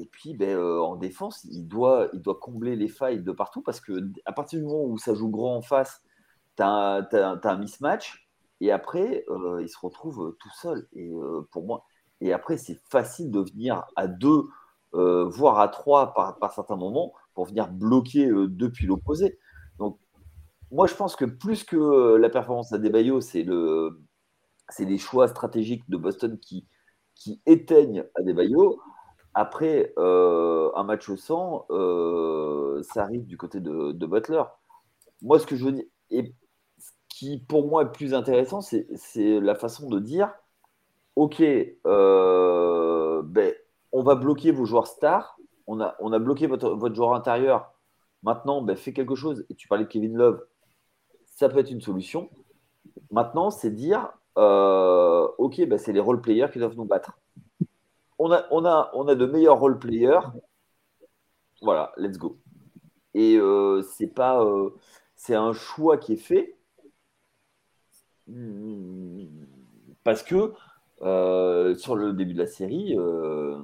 Et 0.00 0.06
puis, 0.06 0.34
ben, 0.34 0.58
en 0.58 0.96
défense, 0.96 1.44
il 1.44 1.68
doit, 1.68 2.08
il 2.12 2.22
doit 2.22 2.38
combler 2.40 2.76
les 2.76 2.88
failles 2.88 3.22
de 3.22 3.32
partout 3.32 3.62
parce 3.62 3.80
que 3.80 3.92
à 4.24 4.32
partir 4.32 4.58
du 4.58 4.64
moment 4.64 4.84
où 4.84 4.98
ça 4.98 5.14
joue 5.14 5.30
grand 5.30 5.56
en 5.56 5.62
face, 5.62 6.02
tu 6.56 6.62
as, 6.62 7.08
un 7.44 7.56
mismatch. 7.58 8.28
Et 8.60 8.72
après, 8.72 9.24
il 9.60 9.68
se 9.68 9.78
retrouve 9.78 10.36
tout 10.40 10.50
seul. 10.54 10.88
Et 10.94 11.12
pour 11.50 11.66
moi, 11.66 11.84
et 12.20 12.32
après, 12.32 12.56
c'est 12.56 12.78
facile 12.90 13.30
de 13.30 13.40
venir 13.40 13.84
à 13.96 14.06
deux, 14.06 14.44
euh, 14.94 15.24
voire 15.28 15.60
à 15.60 15.68
trois 15.68 16.12
par, 16.14 16.52
certains 16.52 16.76
moments, 16.76 17.12
pour 17.34 17.46
venir 17.46 17.68
bloquer 17.68 18.28
euh, 18.28 18.48
depuis 18.48 18.86
l'opposé. 18.86 19.38
Donc, 19.78 19.98
moi, 20.70 20.86
je 20.86 20.94
pense 20.94 21.16
que 21.16 21.24
plus 21.24 21.64
que 21.64 22.16
la 22.16 22.28
performance 22.28 22.72
à 22.72 22.78
Debayo, 22.78 23.20
c'est 23.20 23.42
le, 23.42 24.00
c'est 24.68 24.84
les 24.84 24.98
choix 24.98 25.28
stratégiques 25.28 25.88
de 25.88 25.96
Boston 25.96 26.38
qui, 26.38 26.66
qui 27.14 27.40
éteignent 27.46 28.04
à 28.16 28.22
Debayo. 28.22 28.80
Après 29.34 29.92
euh, 29.98 30.70
un 30.74 30.82
match 30.82 31.08
au 31.08 31.16
100, 31.16 31.66
ça 32.82 33.02
arrive 33.02 33.26
du 33.26 33.36
côté 33.36 33.60
de, 33.60 34.06
Butler. 34.06 34.42
Moi, 35.22 35.38
ce 35.38 35.46
que 35.46 35.56
je 35.56 35.64
veux 35.64 35.88
et 36.10 36.34
qui 37.08 37.38
pour 37.38 37.68
moi 37.68 37.82
est 37.82 37.92
plus 37.92 38.14
intéressant, 38.14 38.60
c'est 38.60 38.86
la 39.40 39.54
façon 39.54 39.88
de 39.88 39.98
dire 39.98 40.32
ok, 41.16 41.42
euh, 41.86 43.22
ben, 43.24 43.54
on 43.92 44.02
va 44.02 44.14
bloquer 44.14 44.52
vos 44.52 44.64
joueurs 44.64 44.86
stars, 44.86 45.36
on 45.66 45.80
a, 45.80 45.94
on 46.00 46.12
a 46.12 46.18
bloqué 46.18 46.46
votre, 46.46 46.70
votre 46.70 46.94
joueur 46.94 47.14
intérieur, 47.14 47.74
maintenant, 48.22 48.62
ben, 48.62 48.76
fais 48.76 48.92
quelque 48.92 49.14
chose. 49.14 49.44
Et 49.50 49.54
tu 49.54 49.68
parlais 49.68 49.84
de 49.84 49.88
Kevin 49.90 50.16
Love, 50.16 50.42
ça 51.26 51.48
peut 51.48 51.58
être 51.58 51.70
une 51.70 51.80
solution. 51.82 52.30
Maintenant, 53.10 53.50
c'est 53.50 53.70
dire, 53.70 54.10
euh, 54.38 55.28
ok, 55.38 55.60
ben, 55.66 55.78
c'est 55.78 55.92
les 55.92 56.00
role-players 56.00 56.48
qui 56.52 56.58
doivent 56.58 56.76
nous 56.76 56.86
battre. 56.86 57.18
On 58.22 58.30
a, 58.32 59.14
de 59.14 59.26
meilleurs 59.26 59.58
role-players. 59.58 60.20
Voilà, 61.62 61.92
let's 61.96 62.18
go. 62.18 62.38
Et 63.14 63.36
euh, 63.36 63.82
c'est 63.82 64.06
pas, 64.06 64.44
c'est 65.16 65.34
un 65.34 65.52
choix 65.52 65.96
qui 65.98 66.12
est 66.12 66.16
fait 66.16 66.56
parce 70.04 70.22
que 70.22 70.52
euh, 71.02 71.74
sur 71.76 71.96
le 71.96 72.12
début 72.12 72.34
de 72.34 72.38
la 72.38 72.46
série, 72.46 72.94
euh, 72.98 73.58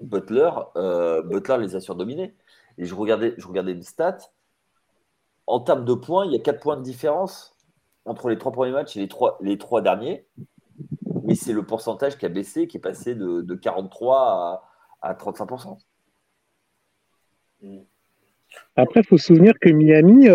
Butler, 0.00 0.50
euh, 0.76 1.22
Butler 1.22 1.58
les 1.58 1.76
a 1.76 1.80
surdominés. 1.80 2.34
Et 2.78 2.84
je 2.84 2.94
regardais, 2.94 3.34
je 3.36 3.46
regardais 3.46 3.72
une 3.72 3.82
stat. 3.82 4.18
En 5.46 5.60
termes 5.60 5.84
de 5.84 5.94
points, 5.94 6.24
il 6.26 6.32
y 6.32 6.36
a 6.36 6.38
4 6.38 6.60
points 6.60 6.76
de 6.76 6.82
différence 6.82 7.56
entre 8.04 8.28
les 8.30 8.38
trois 8.38 8.52
premiers 8.52 8.72
matchs 8.72 8.96
et 8.96 9.00
les 9.00 9.08
trois, 9.08 9.36
les 9.40 9.58
trois 9.58 9.82
derniers. 9.82 10.26
Mais 11.30 11.36
c'est 11.36 11.54
le 11.54 11.62
pourcentage 11.62 12.18
qui 12.18 12.26
a 12.26 12.28
baissé, 12.28 12.66
qui 12.66 12.76
est 12.76 12.80
passé 12.80 13.14
de, 13.14 13.40
de 13.40 13.54
43 13.54 14.62
à, 15.00 15.10
à 15.10 15.14
35%. 15.14 15.78
Après, 18.76 19.00
il 19.00 19.06
faut 19.06 19.16
se 19.16 19.26
souvenir 19.26 19.54
que 19.58 19.70
Miami, 19.70 20.26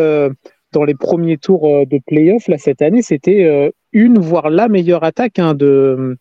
dans 0.71 0.83
les 0.83 0.95
premiers 0.95 1.37
tours 1.37 1.85
de 1.85 1.99
playoffs, 2.07 2.47
là, 2.47 2.57
cette 2.57 2.81
année, 2.81 3.01
c'était 3.01 3.71
une, 3.91 4.19
voire 4.19 4.49
la 4.49 4.69
meilleure 4.69 5.03
attaque 5.03 5.37
hein, 5.37 5.53
de, 5.53 6.17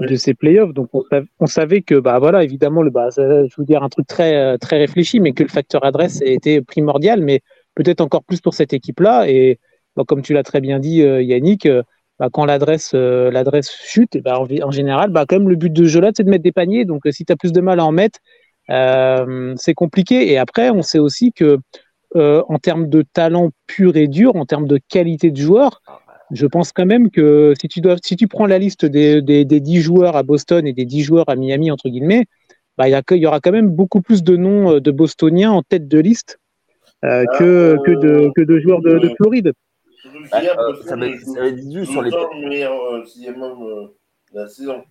de 0.00 0.16
ces 0.16 0.34
playoffs. 0.34 0.72
Donc 0.72 0.90
on, 0.92 1.46
savait 1.46 1.82
que, 1.82 1.94
bah 1.96 2.18
voilà, 2.18 2.44
évidemment, 2.44 2.82
le, 2.82 2.90
bah, 2.90 3.08
je 3.16 3.54
vous 3.56 3.64
dire 3.64 3.82
un 3.82 3.88
truc 3.88 4.06
très, 4.06 4.34
euh, 4.36 4.56
très 4.56 4.78
réfléchi, 4.78 5.20
mais 5.20 5.32
que 5.32 5.42
le 5.42 5.48
facteur 5.48 5.84
adresse 5.84 6.20
était 6.22 6.62
primordial, 6.62 7.22
mais 7.22 7.40
peut-être 7.74 8.00
encore 8.00 8.24
plus 8.24 8.40
pour 8.40 8.54
cette 8.54 8.72
équipe-là. 8.72 9.28
Et 9.28 9.58
bah, 9.96 10.04
comme 10.06 10.22
tu 10.22 10.32
l'as 10.34 10.42
très 10.42 10.60
bien 10.60 10.78
dit, 10.78 11.02
euh, 11.02 11.22
Yannick, 11.22 11.66
euh, 11.66 11.82
bah, 12.18 12.28
quand 12.32 12.44
l'adresse 12.44 12.94
l'adresse 12.94 13.70
chute, 13.70 14.16
et 14.16 14.20
bah, 14.20 14.40
en, 14.40 14.70
général, 14.70 15.10
bah, 15.10 15.24
quand 15.28 15.38
même, 15.38 15.48
le 15.48 15.56
but 15.56 15.72
de 15.72 15.84
jeu 15.84 16.00
là, 16.00 16.10
c'est 16.16 16.24
de 16.24 16.30
mettre 16.30 16.44
des 16.44 16.52
paniers. 16.52 16.84
Donc 16.84 17.02
si 17.10 17.24
tu 17.24 17.32
as 17.32 17.36
plus 17.36 17.52
de 17.52 17.60
mal 17.60 17.80
à 17.80 17.84
en 17.84 17.92
mettre, 17.92 18.18
c'est 18.68 19.74
compliqué. 19.74 20.30
Et 20.30 20.38
après, 20.38 20.70
on 20.70 20.82
sait 20.82 20.98
aussi 20.98 21.32
que 21.32 21.58
en 22.14 22.58
termes 22.58 22.88
de 22.88 23.02
talent 23.02 23.50
pur 23.66 23.96
et 23.96 24.08
dur, 24.08 24.36
en 24.36 24.46
termes 24.46 24.66
de 24.66 24.78
qualité 24.88 25.30
de 25.30 25.36
joueur, 25.36 25.80
je 26.30 26.46
pense 26.46 26.72
quand 26.72 26.86
même 26.86 27.10
que 27.10 27.54
si 27.60 27.68
tu, 27.68 27.80
dois, 27.80 27.96
si 28.02 28.16
tu 28.16 28.28
prends 28.28 28.46
la 28.46 28.58
liste 28.58 28.84
des, 28.84 29.22
des, 29.22 29.44
10 29.44 29.80
joueurs 29.80 30.16
à 30.16 30.22
Boston 30.22 30.66
et 30.66 30.72
des 30.72 30.84
10 30.84 31.02
joueurs 31.02 31.28
à 31.28 31.36
Miami, 31.36 31.70
entre 31.70 31.88
guillemets, 31.88 32.26
bah, 32.76 32.88
il, 32.88 33.02
y, 33.10 33.14
y 33.18 33.26
aura 33.26 33.40
quand 33.40 33.52
même 33.52 33.70
beaucoup 33.70 34.02
plus 34.02 34.22
de 34.22 34.36
noms 34.36 34.72
euh, 34.72 34.80
de 34.80 34.90
Bostoniens 34.90 35.50
en 35.50 35.62
tête 35.62 35.88
de 35.88 35.98
liste 35.98 36.38
euh, 37.04 37.24
ah, 37.26 37.38
que, 37.38 37.76
que, 37.84 37.90
de, 37.92 38.30
que 38.36 38.42
de 38.42 38.60
joueurs 38.60 38.80
de, 38.82 38.98
de 38.98 39.08
Floride. 39.16 39.52
Ah, 40.32 40.40
euh, 40.40 40.82
ça 40.84 40.96
va 40.96 41.06
être 41.06 41.20
sur 41.84 42.02
les. 42.02 42.10
la 44.32 44.48
saison. 44.48 44.84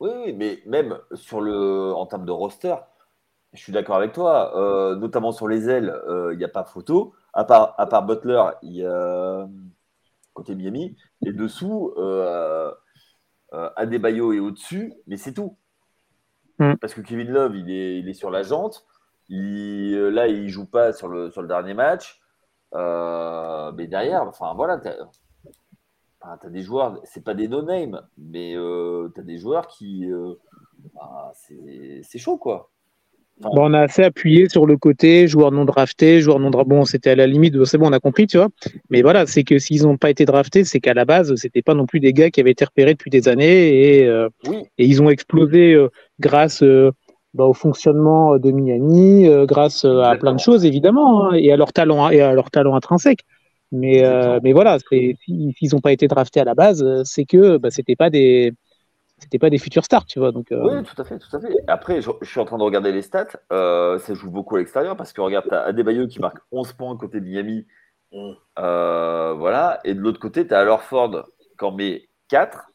Oui, 0.00 0.10
oui, 0.24 0.32
mais 0.32 0.62
même 0.66 0.98
sur 1.14 1.40
le, 1.40 1.92
en 1.94 2.06
termes 2.06 2.26
de 2.26 2.32
roster, 2.32 2.74
je 3.52 3.60
suis 3.60 3.72
d'accord 3.72 3.96
avec 3.96 4.12
toi, 4.12 4.52
notamment 4.98 5.30
sur 5.30 5.46
les 5.46 5.68
ailes, 5.68 5.94
il 6.32 6.38
n'y 6.38 6.44
a 6.44 6.48
pas 6.48 6.64
photo. 6.64 7.14
À 7.32 7.44
part, 7.44 7.74
à 7.78 7.86
part 7.86 8.04
Butler, 8.04 8.42
il 8.62 8.76
y 8.76 8.84
a 8.84 9.46
côté 10.32 10.54
Miami. 10.54 10.96
Et 11.24 11.32
dessous, 11.32 11.92
euh, 11.96 12.72
euh, 13.52 13.70
Adebayo 13.76 14.32
est 14.32 14.40
au-dessus, 14.40 14.92
mais 15.06 15.16
c'est 15.16 15.34
tout. 15.34 15.56
Mm. 16.58 16.74
Parce 16.80 16.94
que 16.94 17.00
Kevin 17.00 17.28
Love, 17.28 17.56
il 17.56 17.70
est, 17.70 17.98
il 17.98 18.08
est 18.08 18.14
sur 18.14 18.30
la 18.30 18.42
jante. 18.42 18.86
Il, 19.28 19.94
euh, 19.94 20.10
là, 20.10 20.28
il 20.28 20.48
joue 20.48 20.66
pas 20.66 20.92
sur 20.92 21.08
le, 21.08 21.30
sur 21.30 21.42
le 21.42 21.48
dernier 21.48 21.74
match. 21.74 22.20
Euh, 22.74 23.72
mais 23.72 23.86
derrière, 23.86 24.22
enfin 24.22 24.54
voilà, 24.54 24.78
tu 24.78 24.88
as, 26.22 26.48
des 26.48 26.62
joueurs, 26.62 27.00
c'est 27.04 27.24
pas 27.24 27.34
des 27.34 27.48
no-name, 27.48 28.00
mais 28.18 28.54
tu 28.54 29.20
as 29.20 29.24
des 29.24 29.38
joueurs 29.38 29.66
qui. 29.66 30.08
Bah, 30.94 31.32
c'est 31.34 32.18
chaud, 32.18 32.38
quoi 32.38 32.70
on 33.44 33.74
a 33.74 33.80
assez 33.80 34.02
appuyé 34.02 34.48
sur 34.48 34.66
le 34.66 34.76
côté 34.76 35.26
joueur 35.26 35.50
non 35.52 35.64
drafté, 35.64 36.20
joueur 36.20 36.38
non 36.38 36.50
drafté. 36.50 36.70
Bon, 36.70 36.84
c'était 36.84 37.10
à 37.10 37.16
la 37.16 37.26
limite, 37.26 37.64
c'est 37.64 37.78
bon, 37.78 37.88
on 37.88 37.92
a 37.92 38.00
compris, 38.00 38.26
tu 38.26 38.36
vois. 38.36 38.48
Mais 38.90 39.02
voilà, 39.02 39.26
c'est 39.26 39.42
que 39.42 39.58
s'ils 39.58 39.82
n'ont 39.82 39.96
pas 39.96 40.10
été 40.10 40.24
draftés, 40.24 40.64
c'est 40.64 40.80
qu'à 40.80 40.94
la 40.94 41.04
base, 41.04 41.34
c'était 41.36 41.62
pas 41.62 41.74
non 41.74 41.86
plus 41.86 42.00
des 42.00 42.12
gars 42.12 42.30
qui 42.30 42.40
avaient 42.40 42.52
été 42.52 42.64
repérés 42.64 42.94
depuis 42.94 43.10
des 43.10 43.28
années 43.28 43.98
et, 43.98 44.06
euh, 44.06 44.28
et 44.78 44.86
ils 44.86 45.02
ont 45.02 45.10
explosé 45.10 45.74
euh, 45.74 45.88
grâce 46.20 46.62
euh, 46.62 46.92
bah, 47.34 47.44
au 47.44 47.54
fonctionnement 47.54 48.38
de 48.38 48.50
Miami, 48.50 49.28
grâce 49.46 49.84
à 49.84 50.16
plein 50.16 50.34
de 50.34 50.40
choses 50.40 50.64
évidemment, 50.64 51.24
hein, 51.24 51.34
et 51.34 51.52
à 51.52 51.56
leur 51.56 51.72
talent 51.72 52.10
et 52.10 52.20
à 52.20 52.32
leur 52.32 52.50
talent 52.50 52.74
intrinsèque. 52.74 53.24
Mais, 53.70 54.02
mais 54.42 54.52
voilà, 54.52 54.78
s'ils 54.90 55.16
n'ont 55.72 55.80
pas 55.80 55.92
été 55.92 56.08
draftés 56.08 56.40
à 56.40 56.44
la 56.44 56.54
base, 56.54 56.84
c'est 57.04 57.24
que 57.24 57.56
bah, 57.56 57.70
c'était 57.70 57.96
pas 57.96 58.10
des 58.10 58.52
c'était 59.22 59.38
pas 59.38 59.50
des 59.50 59.58
futurs 59.58 59.84
stars, 59.84 60.04
tu 60.04 60.18
vois. 60.18 60.32
Donc, 60.32 60.50
euh. 60.50 60.60
Oui, 60.62 60.82
tout 60.82 61.00
à 61.00 61.04
fait, 61.04 61.18
tout 61.18 61.34
à 61.34 61.40
fait. 61.40 61.54
Après, 61.68 62.00
je, 62.02 62.10
suis 62.22 62.40
en 62.40 62.44
train 62.44 62.58
de 62.58 62.62
regarder 62.62 62.90
les 62.90 63.02
stats. 63.02 63.28
Euh, 63.52 63.98
ça 64.00 64.14
joue 64.14 64.30
beaucoup 64.30 64.56
à 64.56 64.58
l'extérieur 64.58 64.96
parce 64.96 65.12
que 65.12 65.20
regarde, 65.20 65.46
tu 65.48 65.54
as 65.54 65.62
Adebayo 65.62 66.08
qui 66.08 66.18
marque 66.18 66.38
11 66.50 66.72
points 66.72 66.96
côté 66.96 67.20
Miami. 67.20 67.66
Mm. 68.12 68.32
Euh, 68.58 69.34
voilà. 69.34 69.80
Et 69.84 69.94
de 69.94 70.00
l'autre 70.00 70.18
côté, 70.18 70.46
tu 70.46 70.52
as 70.52 70.58
Alorford 70.58 71.26
qui 71.56 71.64
en 71.64 71.70
met 71.70 72.08
4. 72.28 72.72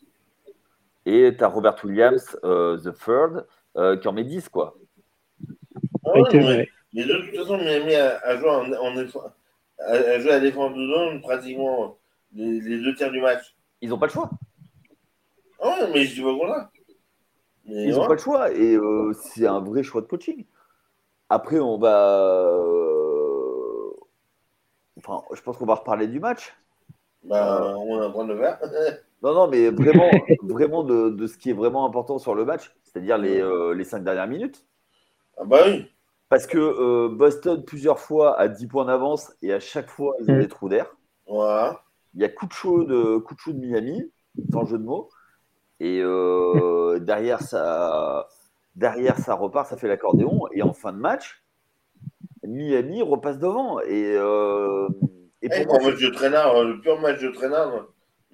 Et 1.05 1.35
tu 1.37 1.43
as 1.43 1.47
Robert 1.47 1.75
Williams, 1.83 2.37
The 2.43 2.93
Third, 2.97 3.35
euh, 3.35 3.41
qui 4.01 4.07
en 4.07 4.13
met 4.13 4.23
10, 4.23 4.49
quoi. 4.49 4.75
Ah 6.05 6.13
ouais, 6.13 6.29
mais, 6.33 6.67
mais, 6.93 7.03
de 7.03 7.13
toute 7.13 7.35
façon, 7.35 7.57
Miami 7.57 7.95
a, 7.95 8.17
a 8.19 8.37
joué, 8.37 8.49
en, 8.49 8.71
en, 8.71 8.97
a, 8.97 9.91
a 9.91 10.19
joué 10.19 10.31
à 10.31 10.39
défense 10.39 10.73
de 10.73 10.87
zone 10.87 11.21
pratiquement 11.21 11.97
les, 12.33 12.59
les, 12.61 12.79
deux 12.79 12.95
tiers 12.95 13.11
du 13.11 13.21
match. 13.21 13.55
Ils 13.81 13.89
n'ont 13.89 13.97
pas 13.97 14.07
le 14.07 14.11
choix. 14.11 14.29
Ah 15.59 15.69
ouais, 15.69 15.89
mais 15.93 16.05
je 16.05 16.15
dis 16.15 16.21
pas 16.21 16.33
qu'on 16.33 16.51
a. 16.51 16.71
Ils 17.65 17.91
n'ont 17.91 18.01
ouais. 18.01 18.07
pas 18.07 18.13
le 18.13 18.19
choix 18.19 18.51
et 18.51 18.75
euh, 18.75 19.11
c'est 19.13 19.45
un 19.45 19.59
vrai 19.59 19.83
choix 19.83 20.01
de 20.01 20.07
coaching. 20.07 20.45
Après, 21.29 21.59
on 21.59 21.77
va. 21.77 22.21
Euh... 22.51 23.91
Enfin, 24.97 25.23
je 25.33 25.41
pense 25.41 25.57
qu'on 25.57 25.65
va 25.65 25.75
reparler 25.75 26.07
du 26.07 26.19
match. 26.19 26.55
Bah, 27.23 27.75
on 27.77 28.01
est 28.01 28.05
en 28.05 28.11
train 28.11 28.25
de 28.25 28.33
le 28.33 28.39
faire. 28.41 28.59
non, 29.21 29.33
non, 29.33 29.47
mais 29.47 29.69
vraiment, 29.69 30.09
vraiment 30.43 30.83
de, 30.83 31.09
de, 31.09 31.27
ce 31.27 31.37
qui 31.37 31.49
est 31.49 31.53
vraiment 31.53 31.85
important 31.85 32.19
sur 32.19 32.35
le 32.35 32.45
match, 32.45 32.73
c'est-à-dire 32.97 33.17
les, 33.19 33.39
euh, 33.39 33.73
les 33.73 33.83
cinq 33.83 34.03
dernières 34.03 34.27
minutes. 34.27 34.65
Ah 35.37 35.43
bah 35.45 35.59
oui. 35.67 35.85
Parce 36.29 36.47
que 36.47 36.57
euh, 36.57 37.09
Boston, 37.09 37.63
plusieurs 37.63 37.99
fois, 37.99 38.37
a 38.39 38.47
10 38.47 38.67
points 38.67 38.85
d'avance 38.85 39.31
et 39.41 39.53
à 39.53 39.59
chaque 39.59 39.89
fois, 39.89 40.15
ils 40.19 40.31
ont 40.31 40.35
mmh. 40.35 40.39
des 40.39 40.47
trous 40.47 40.67
d'air. 40.67 40.95
Voilà. 41.27 41.83
Il 42.15 42.21
y 42.21 42.25
a 42.25 42.29
coup 42.29 42.47
de 42.47 42.53
chaud 42.53 42.83
de, 42.83 43.17
coup 43.17 43.35
de, 43.35 43.39
chaud 43.39 43.53
de 43.53 43.59
Miami, 43.59 44.11
sans 44.51 44.65
jeu 44.65 44.77
de 44.77 44.83
mots. 44.83 45.09
Et 45.79 46.01
euh, 46.01 46.99
derrière, 47.01 47.41
ça, 47.41 48.27
derrière, 48.75 49.17
ça 49.19 49.35
repart, 49.35 49.69
ça 49.69 49.77
fait 49.77 49.87
l'accordéon. 49.87 50.47
Et 50.51 50.63
en 50.63 50.73
fin 50.73 50.91
de 50.91 50.97
match, 50.97 51.43
Miami 52.43 53.03
repasse 53.03 53.37
devant. 53.37 53.79
Et, 53.81 54.15
euh, 54.17 54.89
et 55.43 55.49
pour 55.49 55.57
hey, 55.57 55.65
moi, 55.67 55.91
match 55.91 56.01
de 56.01 56.09
traînard, 56.09 56.63
le 56.63 56.81
pur 56.81 56.99
match 56.99 57.21
de 57.21 57.29
traînard, 57.29 57.85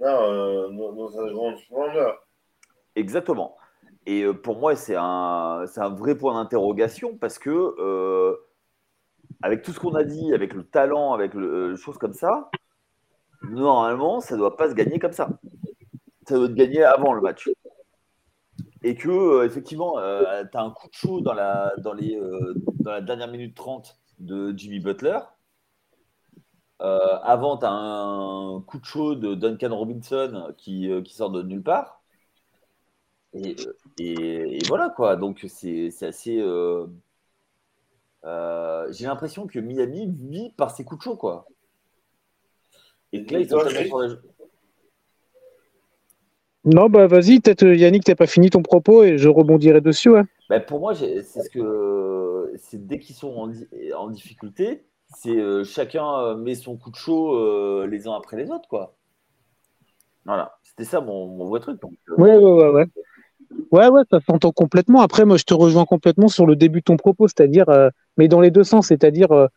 euh, 0.01 0.69
dans 0.71 1.09
sa 1.09 1.25
grande 1.29 1.57
splendeur. 1.57 2.25
Exactement. 2.95 3.57
Et 4.05 4.23
euh, 4.23 4.33
pour 4.33 4.59
moi, 4.59 4.75
c'est 4.75 4.95
un, 4.95 5.65
un 5.75 5.89
vrai 5.89 6.15
point 6.17 6.33
d'interrogation 6.33 7.17
parce 7.17 7.39
que, 7.39 7.49
euh, 7.49 8.35
avec 9.41 9.63
tout 9.63 9.71
ce 9.71 9.79
qu'on 9.79 9.95
a 9.95 10.03
dit, 10.03 10.33
avec 10.33 10.53
le 10.53 10.63
talent, 10.63 11.13
avec 11.13 11.33
le, 11.33 11.73
euh, 11.73 11.75
choses 11.77 11.97
comme 11.97 12.13
ça, 12.13 12.49
normalement, 13.43 14.19
ça 14.21 14.35
ne 14.35 14.39
doit 14.39 14.57
pas 14.57 14.69
se 14.69 14.75
gagner 14.75 14.99
comme 14.99 15.13
ça. 15.13 15.29
Ça 16.27 16.35
doit 16.35 16.47
se 16.47 16.53
gagner 16.53 16.83
avant 16.83 17.13
le 17.13 17.21
match. 17.21 17.49
Et 18.83 18.95
que, 18.95 19.45
effectivement, 19.45 19.93
tu 19.95 20.57
as 20.57 20.61
un 20.61 20.71
coup 20.71 20.89
de 20.89 20.93
chaud 20.93 21.21
dans 21.21 21.33
la, 21.33 21.73
dans, 21.77 21.93
les, 21.93 22.19
dans 22.79 22.91
la 22.91 23.01
dernière 23.01 23.29
minute 23.29 23.55
30 23.55 23.97
de 24.19 24.53
Jimmy 24.57 24.79
Butler. 24.79 25.19
avant, 26.79 27.57
tu 27.57 27.65
as 27.65 27.71
un 27.71 28.61
coup 28.61 28.79
de 28.79 28.85
chaud 28.85 29.15
de 29.15 29.35
Duncan 29.35 29.75
Robinson 29.75 30.53
qui, 30.57 30.89
qui 31.03 31.13
sort 31.13 31.29
de 31.29 31.43
nulle 31.43 31.63
part. 31.63 32.02
Et, 33.35 33.55
et, 33.97 34.57
et, 34.57 34.59
voilà 34.67 34.89
quoi, 34.89 35.15
donc 35.15 35.45
c'est 35.47 35.91
assez. 36.01 36.37
Euh, 36.39 36.85
euh, 38.25 38.87
J'ai 38.91 39.05
l'impression 39.05 39.47
que 39.47 39.59
Miami 39.59 40.07
vit 40.07 40.51
par 40.55 40.71
ses 40.71 40.83
coups 40.83 40.99
de 40.99 41.03
chaud 41.03 41.15
quoi. 41.15 41.45
Et 43.11 43.25
que 43.25 43.33
là, 43.33 43.39
ils 43.39 43.49
sont 43.49 43.59
sur 43.59 43.69
les... 44.01 44.15
Non, 46.65 46.89
bah 46.89 47.07
vas-y, 47.07 47.39
peut-être 47.39 47.65
Yannick, 47.65 48.05
t'as 48.05 48.15
pas 48.15 48.25
fini 48.25 48.49
ton 48.49 48.61
propos 48.61 49.03
et 49.03 49.17
je 49.17 49.29
rebondirai 49.29 49.81
dessus. 49.81 50.09
Ouais. 50.09 50.23
Bah, 50.49 50.59
pour 50.59 50.79
moi, 50.79 50.95
c'est 50.95 51.21
ce 51.21 51.49
que 51.49 52.53
c'est 52.57 52.85
dès 52.87 52.99
qu'ils 52.99 53.15
sont 53.15 53.33
en, 53.35 53.51
en 53.97 54.09
difficulté, 54.09 54.85
c'est 55.15 55.35
euh, 55.35 55.63
chacun 55.63 56.35
met 56.35 56.55
son 56.55 56.77
coup 56.77 56.91
de 56.91 56.95
chaud 56.95 57.35
euh, 57.35 57.87
les 57.87 58.07
uns 58.07 58.13
après 58.13 58.37
les 58.37 58.49
autres 58.51 58.67
quoi. 58.69 58.95
Voilà, 60.25 60.57
c'était 60.63 60.85
ça 60.85 61.01
mon, 61.01 61.27
mon 61.27 61.45
vrai 61.45 61.59
truc. 61.59 61.81
Donc, 61.81 61.93
euh... 62.09 62.15
Ouais, 62.15 62.37
ouais, 62.37 62.51
ouais, 62.51 62.69
ouais. 62.69 62.85
Ouais, 63.71 63.87
ouais, 63.87 64.03
ça 64.11 64.19
s'entend 64.27 64.51
complètement. 64.51 65.01
Après, 65.01 65.25
moi, 65.25 65.37
je 65.37 65.43
te 65.43 65.53
rejoins 65.53 65.85
complètement 65.85 66.27
sur 66.27 66.45
le 66.45 66.55
début 66.55 66.79
de 66.79 66.83
ton 66.83 66.97
propos, 66.97 67.27
c'est-à-dire, 67.27 67.69
euh, 67.69 67.89
mais 68.17 68.27
dans 68.27 68.39
les 68.39 68.51
deux 68.51 68.63
sens, 68.63 68.87
c'est-à-dire, 68.87 69.31
euh, 69.31 69.47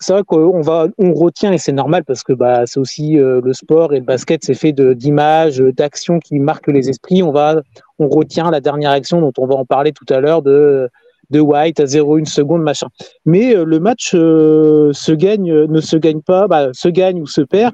c'est 0.00 0.12
vrai 0.12 0.22
qu'on 0.24 0.60
va, 0.60 0.86
on 0.96 1.12
retient 1.12 1.52
et 1.52 1.58
c'est 1.58 1.72
normal 1.72 2.04
parce 2.04 2.22
que 2.22 2.32
bah, 2.32 2.66
c'est 2.66 2.80
aussi 2.80 3.18
euh, 3.18 3.40
le 3.42 3.52
sport 3.52 3.92
et 3.92 3.98
le 3.98 4.04
basket, 4.04 4.44
c'est 4.44 4.54
fait 4.54 4.72
d'images, 4.72 5.58
d'actions 5.58 6.20
qui 6.20 6.38
marquent 6.38 6.68
les 6.68 6.88
esprits. 6.88 7.22
On 7.22 7.32
va, 7.32 7.62
on 7.98 8.08
retient 8.08 8.50
la 8.50 8.60
dernière 8.60 8.92
action 8.92 9.20
dont 9.20 9.32
on 9.38 9.46
va 9.46 9.56
en 9.56 9.66
parler 9.66 9.92
tout 9.92 10.06
à 10.08 10.20
l'heure 10.20 10.42
de 10.42 10.88
de 11.30 11.40
White 11.40 11.80
à 11.80 11.84
0,1 11.84 12.26
seconde, 12.26 12.62
machin. 12.62 12.88
Mais 13.24 13.54
le 13.54 13.80
match 13.80 14.10
se 14.10 15.12
gagne, 15.12 15.52
ne 15.64 15.80
se 15.80 15.96
gagne 15.96 16.20
pas, 16.20 16.46
bah, 16.46 16.68
se 16.74 16.88
gagne 16.88 17.20
ou 17.20 17.26
se 17.26 17.40
perd 17.40 17.72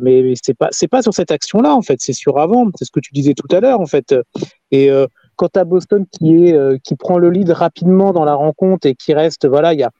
mais, 0.00 0.34
c'est 0.42 0.54
pas 0.54 0.68
c'est 0.70 0.88
pas 0.88 1.02
sur 1.02 1.12
cette 1.12 1.30
action-là 1.30 1.74
en 1.74 1.82
fait, 1.82 2.00
c'est 2.00 2.12
sur 2.12 2.38
avant. 2.38 2.66
C'est 2.78 2.84
ce 2.84 2.90
que 2.90 3.00
tu 3.00 3.12
disais 3.12 3.34
tout 3.34 3.48
à 3.54 3.60
l'heure 3.60 3.80
en 3.80 3.86
fait. 3.86 4.14
Et 4.72 4.90
euh, 4.90 5.06
quant 5.36 5.50
à 5.54 5.64
Boston 5.64 6.04
qui 6.10 6.46
est 6.46 6.56
euh, 6.56 6.78
qui 6.82 6.96
prend 6.96 7.18
le 7.18 7.30
lead 7.30 7.50
rapidement 7.50 8.12
dans 8.12 8.24
la 8.24 8.34
rencontre 8.34 8.86
et 8.86 8.94
qui 8.94 9.14
reste 9.14 9.46
voilà, 9.46 9.72
il 9.74 9.80
y 9.80 9.84
a 9.84 9.90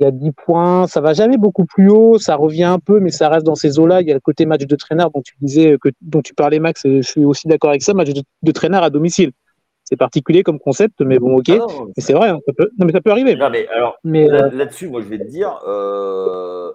y 0.00 0.04
a 0.04 0.10
10 0.10 0.32
points, 0.32 0.86
ça 0.86 1.00
va 1.00 1.14
jamais 1.14 1.38
beaucoup 1.38 1.66
plus 1.66 1.88
haut, 1.88 2.18
ça 2.18 2.34
revient 2.34 2.64
un 2.64 2.80
peu, 2.80 2.98
mais 2.98 3.10
ça 3.10 3.28
reste 3.28 3.46
dans 3.46 3.54
ces 3.54 3.78
eaux-là. 3.78 4.00
Il 4.00 4.08
y 4.08 4.10
a 4.10 4.14
le 4.14 4.20
côté 4.20 4.44
match 4.44 4.66
de 4.66 4.76
traîneur 4.76 5.10
dont 5.10 5.22
tu 5.22 5.34
disais 5.40 5.76
que 5.80 5.88
dont 6.00 6.20
tu 6.20 6.34
parlais 6.34 6.58
Max, 6.58 6.84
et 6.84 7.02
je 7.02 7.08
suis 7.08 7.24
aussi 7.24 7.46
d'accord 7.46 7.70
avec 7.70 7.82
ça, 7.82 7.94
match 7.94 8.08
de, 8.08 8.22
de 8.42 8.52
traîneur 8.52 8.82
à 8.82 8.90
domicile. 8.90 9.30
C'est 9.84 9.96
particulier 9.96 10.42
comme 10.42 10.58
concept, 10.58 11.00
mais 11.02 11.18
bon, 11.18 11.36
ok. 11.36 11.50
Ah 11.50 11.66
c'est 11.98 12.14
vrai, 12.14 12.30
hein, 12.30 12.40
ça 12.46 12.52
peut, 12.54 12.70
non, 12.78 12.86
mais 12.86 12.92
ça 12.92 13.02
peut 13.02 13.10
arriver. 13.10 13.36
Non, 13.36 13.50
mais 13.50 13.68
alors, 13.68 13.96
mais, 14.02 14.26
là-dessus, 14.26 14.88
moi, 14.88 15.02
je 15.02 15.08
vais 15.08 15.18
te 15.18 15.28
dire, 15.28 15.60
euh, 15.68 16.72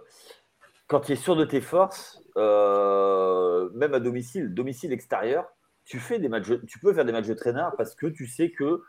quand 0.88 1.02
tu 1.02 1.14
es 1.14 1.16
sûr 1.16 1.36
de 1.36 1.44
tes 1.44 1.60
forces, 1.60 2.22
euh, 2.38 3.70
même 3.74 3.96
à 3.96 4.00
domicile, 4.00 4.54
domicile 4.54 4.94
extérieur, 4.94 5.46
tu, 5.90 6.00
fais 6.00 6.20
des 6.20 6.30
matchs, 6.30 6.52
tu 6.68 6.80
peux 6.80 6.94
faire 6.94 7.04
des 7.04 7.12
matchs 7.12 7.28
de 7.28 7.34
traîneur 7.34 7.74
parce 7.76 7.96
que 7.96 8.06
tu 8.06 8.28
sais 8.28 8.52
que 8.52 8.84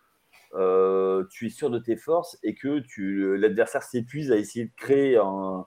euh, 0.55 1.25
tu 1.31 1.47
es 1.47 1.49
sûr 1.49 1.71
de 1.71 1.79
tes 1.79 1.97
forces 1.97 2.39
et 2.43 2.55
que 2.55 2.83
l'adversaire 3.37 3.83
s'épuise 3.83 4.31
à 4.31 4.37
essayer 4.37 4.67
de 4.67 4.73
créer 4.77 5.17
un, 5.17 5.65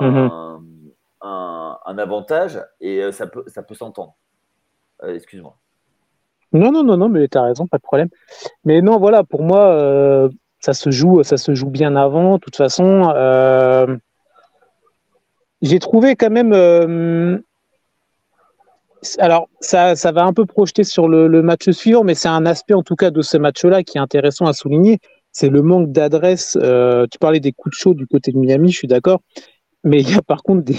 un, 0.00 0.62
un, 1.20 1.78
un 1.84 1.98
avantage 1.98 2.64
et 2.80 3.02
euh, 3.02 3.12
ça 3.12 3.26
peut, 3.26 3.44
ça 3.46 3.62
peut 3.62 3.74
s'entendre. 3.74 4.16
Euh, 5.02 5.14
Excuse-moi. 5.14 5.58
Non, 6.52 6.72
non, 6.72 6.82
non, 6.82 6.96
non, 6.96 7.08
mais 7.10 7.28
tu 7.28 7.36
as 7.36 7.42
raison, 7.42 7.66
pas 7.66 7.78
de 7.78 7.82
problème. 7.82 8.08
Mais 8.64 8.80
non, 8.80 8.98
voilà, 8.98 9.22
pour 9.22 9.42
moi, 9.42 9.66
euh, 9.66 10.30
ça, 10.60 10.72
se 10.72 10.90
joue, 10.90 11.22
ça 11.24 11.36
se 11.36 11.54
joue 11.54 11.68
bien 11.68 11.94
avant. 11.94 12.34
De 12.34 12.38
toute 12.38 12.56
façon, 12.56 13.12
j'ai 15.60 15.78
trouvé 15.78 16.16
quand 16.16 16.30
même. 16.30 17.42
Alors, 19.18 19.48
ça, 19.60 19.94
va 20.12 20.24
un 20.24 20.32
peu 20.32 20.46
projeter 20.46 20.84
sur 20.84 21.08
le, 21.08 21.42
match 21.42 21.70
suivant, 21.70 22.04
mais 22.04 22.14
c'est 22.14 22.28
un 22.28 22.46
aspect 22.46 22.74
en 22.74 22.82
tout 22.82 22.96
cas 22.96 23.10
de 23.10 23.22
ce 23.22 23.36
match-là 23.36 23.82
qui 23.82 23.98
est 23.98 24.00
intéressant 24.00 24.46
à 24.46 24.52
souligner. 24.52 24.98
C'est 25.32 25.48
le 25.48 25.62
manque 25.62 25.90
d'adresse. 25.90 26.56
Euh, 26.60 27.06
tu 27.10 27.18
parlais 27.18 27.40
des 27.40 27.52
coups 27.52 27.74
de 27.74 27.78
chaud 27.78 27.94
du 27.94 28.06
côté 28.06 28.30
de 28.32 28.38
Miami, 28.38 28.70
je 28.70 28.78
suis 28.78 28.88
d'accord. 28.88 29.20
Mais 29.82 30.00
il 30.00 30.10
y 30.10 30.14
a 30.14 30.22
par 30.22 30.42
contre 30.42 30.62
des, 30.62 30.76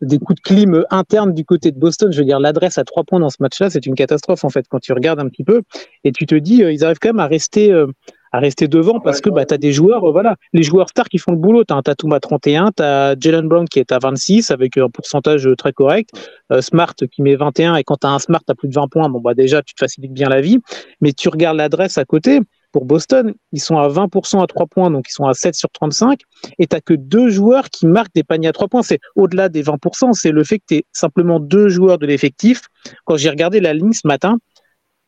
des 0.00 0.18
coups 0.18 0.36
de 0.36 0.40
clim 0.40 0.84
internes 0.90 1.32
du 1.32 1.44
côté 1.44 1.72
de 1.72 1.78
Boston. 1.78 2.12
Je 2.12 2.18
veux 2.18 2.24
dire, 2.24 2.40
l'adresse 2.40 2.78
à 2.78 2.84
trois 2.84 3.04
points 3.04 3.20
dans 3.20 3.30
ce 3.30 3.38
match-là, 3.40 3.70
c'est 3.70 3.86
une 3.86 3.94
catastrophe 3.94 4.44
en 4.44 4.50
fait 4.50 4.66
quand 4.68 4.80
tu 4.80 4.92
regardes 4.92 5.20
un 5.20 5.28
petit 5.28 5.44
peu. 5.44 5.62
Et 6.04 6.12
tu 6.12 6.26
te 6.26 6.34
dis, 6.34 6.62
euh, 6.62 6.72
ils 6.72 6.84
arrivent 6.84 6.98
quand 7.00 7.10
même 7.10 7.20
à 7.20 7.26
rester, 7.26 7.72
euh, 7.72 7.86
à 8.32 8.38
rester 8.38 8.68
devant 8.68 9.00
parce 9.00 9.20
que 9.20 9.30
bah, 9.30 9.44
tu 9.44 9.54
as 9.54 9.58
des 9.58 9.72
joueurs, 9.72 10.04
euh, 10.04 10.12
voilà, 10.12 10.36
les 10.52 10.62
joueurs 10.62 10.88
stars 10.88 11.08
qui 11.08 11.18
font 11.18 11.32
le 11.32 11.38
boulot. 11.38 11.64
Tu 11.64 11.72
as 11.72 11.76
un 11.76 11.82
Tatum 11.82 12.12
à 12.12 12.20
31, 12.20 12.70
tu 12.76 12.82
as 12.82 13.14
Jalen 13.18 13.48
Brown 13.48 13.68
qui 13.68 13.78
est 13.78 13.92
à 13.92 13.98
26 13.98 14.50
avec 14.50 14.76
un 14.76 14.88
pourcentage 14.88 15.48
très 15.56 15.72
correct, 15.72 16.10
euh, 16.52 16.60
Smart 16.60 16.94
qui 16.94 17.22
met 17.22 17.36
21 17.36 17.76
et 17.76 17.84
quand 17.84 17.96
tu 17.96 18.06
as 18.06 18.10
un 18.10 18.18
Smart 18.18 18.42
à 18.48 18.54
plus 18.54 18.68
de 18.68 18.74
20 18.74 18.88
points, 18.88 19.08
bon 19.08 19.20
bah 19.20 19.34
déjà 19.34 19.62
tu 19.62 19.74
te 19.74 19.80
facilites 19.80 20.12
bien 20.12 20.28
la 20.28 20.40
vie. 20.40 20.58
Mais 21.00 21.12
tu 21.12 21.28
regardes 21.28 21.56
l'adresse 21.56 21.98
à 21.98 22.04
côté. 22.04 22.40
Pour 22.70 22.84
Boston, 22.84 23.32
ils 23.52 23.60
sont 23.60 23.78
à 23.78 23.88
20% 23.88 24.42
à 24.42 24.46
3 24.46 24.66
points, 24.66 24.90
donc 24.90 25.06
ils 25.08 25.12
sont 25.12 25.24
à 25.24 25.32
7 25.32 25.54
sur 25.54 25.70
35. 25.70 26.20
Et 26.58 26.66
tu 26.66 26.76
que 26.82 26.94
deux 26.94 27.30
joueurs 27.30 27.70
qui 27.70 27.86
marquent 27.86 28.14
des 28.14 28.24
paniers 28.24 28.48
à 28.48 28.52
3 28.52 28.68
points. 28.68 28.82
C'est 28.82 29.00
au-delà 29.16 29.48
des 29.48 29.62
20%, 29.62 30.12
c'est 30.12 30.32
le 30.32 30.44
fait 30.44 30.58
que 30.58 30.64
tu 30.68 30.74
es 30.76 30.84
simplement 30.92 31.40
deux 31.40 31.68
joueurs 31.68 31.98
de 31.98 32.06
l'effectif. 32.06 32.66
Quand 33.04 33.16
j'ai 33.16 33.30
regardé 33.30 33.60
la 33.60 33.72
ligne 33.72 33.92
ce 33.92 34.06
matin, 34.06 34.38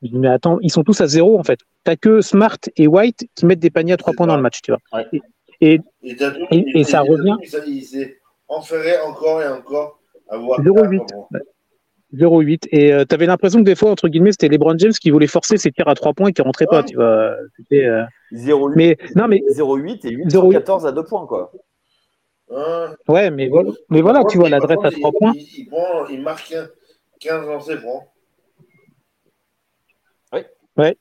je 0.03 0.09
dis, 0.09 0.19
mais 0.19 0.29
attends, 0.29 0.59
ils 0.63 0.71
sont 0.71 0.83
tous 0.83 1.01
à 1.01 1.07
zéro 1.07 1.39
en 1.39 1.43
fait. 1.43 1.61
T'as 1.85 1.97
que 1.97 2.21
Smart 2.21 2.59
et 2.77 2.87
White 2.87 3.29
qui 3.35 3.47
mettent 3.47 3.61
des 3.61 3.71
paniers 3.71 3.93
à 3.93 3.97
trois 3.97 4.13
points 4.15 4.27
dans 4.27 4.37
le 4.37 4.43
match, 4.43 4.61
tu 4.63 4.73
vois. 4.73 4.81
Ouais. 4.93 5.07
Et, 5.61 5.81
et, 6.03 6.17
et, 6.51 6.65
et, 6.81 6.85
ça 6.85 7.01
revient. 7.03 7.37
Il 7.67 7.85
s'est 7.85 8.19
enferré 8.49 8.99
encore 9.01 9.43
et 9.43 9.49
encore 9.49 10.01
à 10.29 10.39
voir. 10.39 10.61
0,8. 10.61 11.01
0,8. 12.15 12.69
Et 12.71 12.93
euh, 12.93 13.05
tu 13.07 13.15
avais 13.15 13.27
l'impression 13.27 13.61
que 13.61 13.65
des 13.65 13.75
fois, 13.75 13.91
entre 13.91 14.09
guillemets, 14.09 14.33
c'était 14.33 14.49
LeBron 14.49 14.77
James 14.79 14.93
qui 14.93 15.11
voulait 15.11 15.27
forcer 15.27 15.59
ses 15.59 15.71
tirs 15.71 15.89
à 15.89 15.95
trois 15.95 16.15
points 16.15 16.29
et 16.29 16.33
qui 16.33 16.43
rentrait 16.43 16.67
ouais. 16.71 16.79
pas, 16.79 16.83
tu 16.83 16.97
vois. 16.97 17.37
C'était. 17.57 17.85
Euh... 17.85 18.03
0,8 18.33 18.73
mais, 18.77 18.97
non, 19.17 19.29
mais... 19.29 19.43
0,8 19.51 20.07
et 20.07 20.11
8 20.11 20.53
14 20.53 20.87
à 20.87 20.93
deux 20.93 21.05
points, 21.05 21.27
quoi. 21.27 21.53
Ouais, 23.09 23.31
mais 23.31 23.49
voilà, 23.49 23.71
mais 23.91 24.01
voilà 24.01 24.25
tu 24.25 24.39
vois, 24.39 24.49
l'adresse 24.49 24.79
à 24.83 24.91
trois 24.91 25.13
points. 25.13 25.33
Il, 25.35 25.47
il, 25.59 25.69
prend, 25.69 26.07
il 26.09 26.21
marque 26.21 26.55
15 27.21 27.47
lancers 27.47 27.81
francs. 27.81 28.05
Oui. 30.81 30.87
Ouais. 30.87 30.97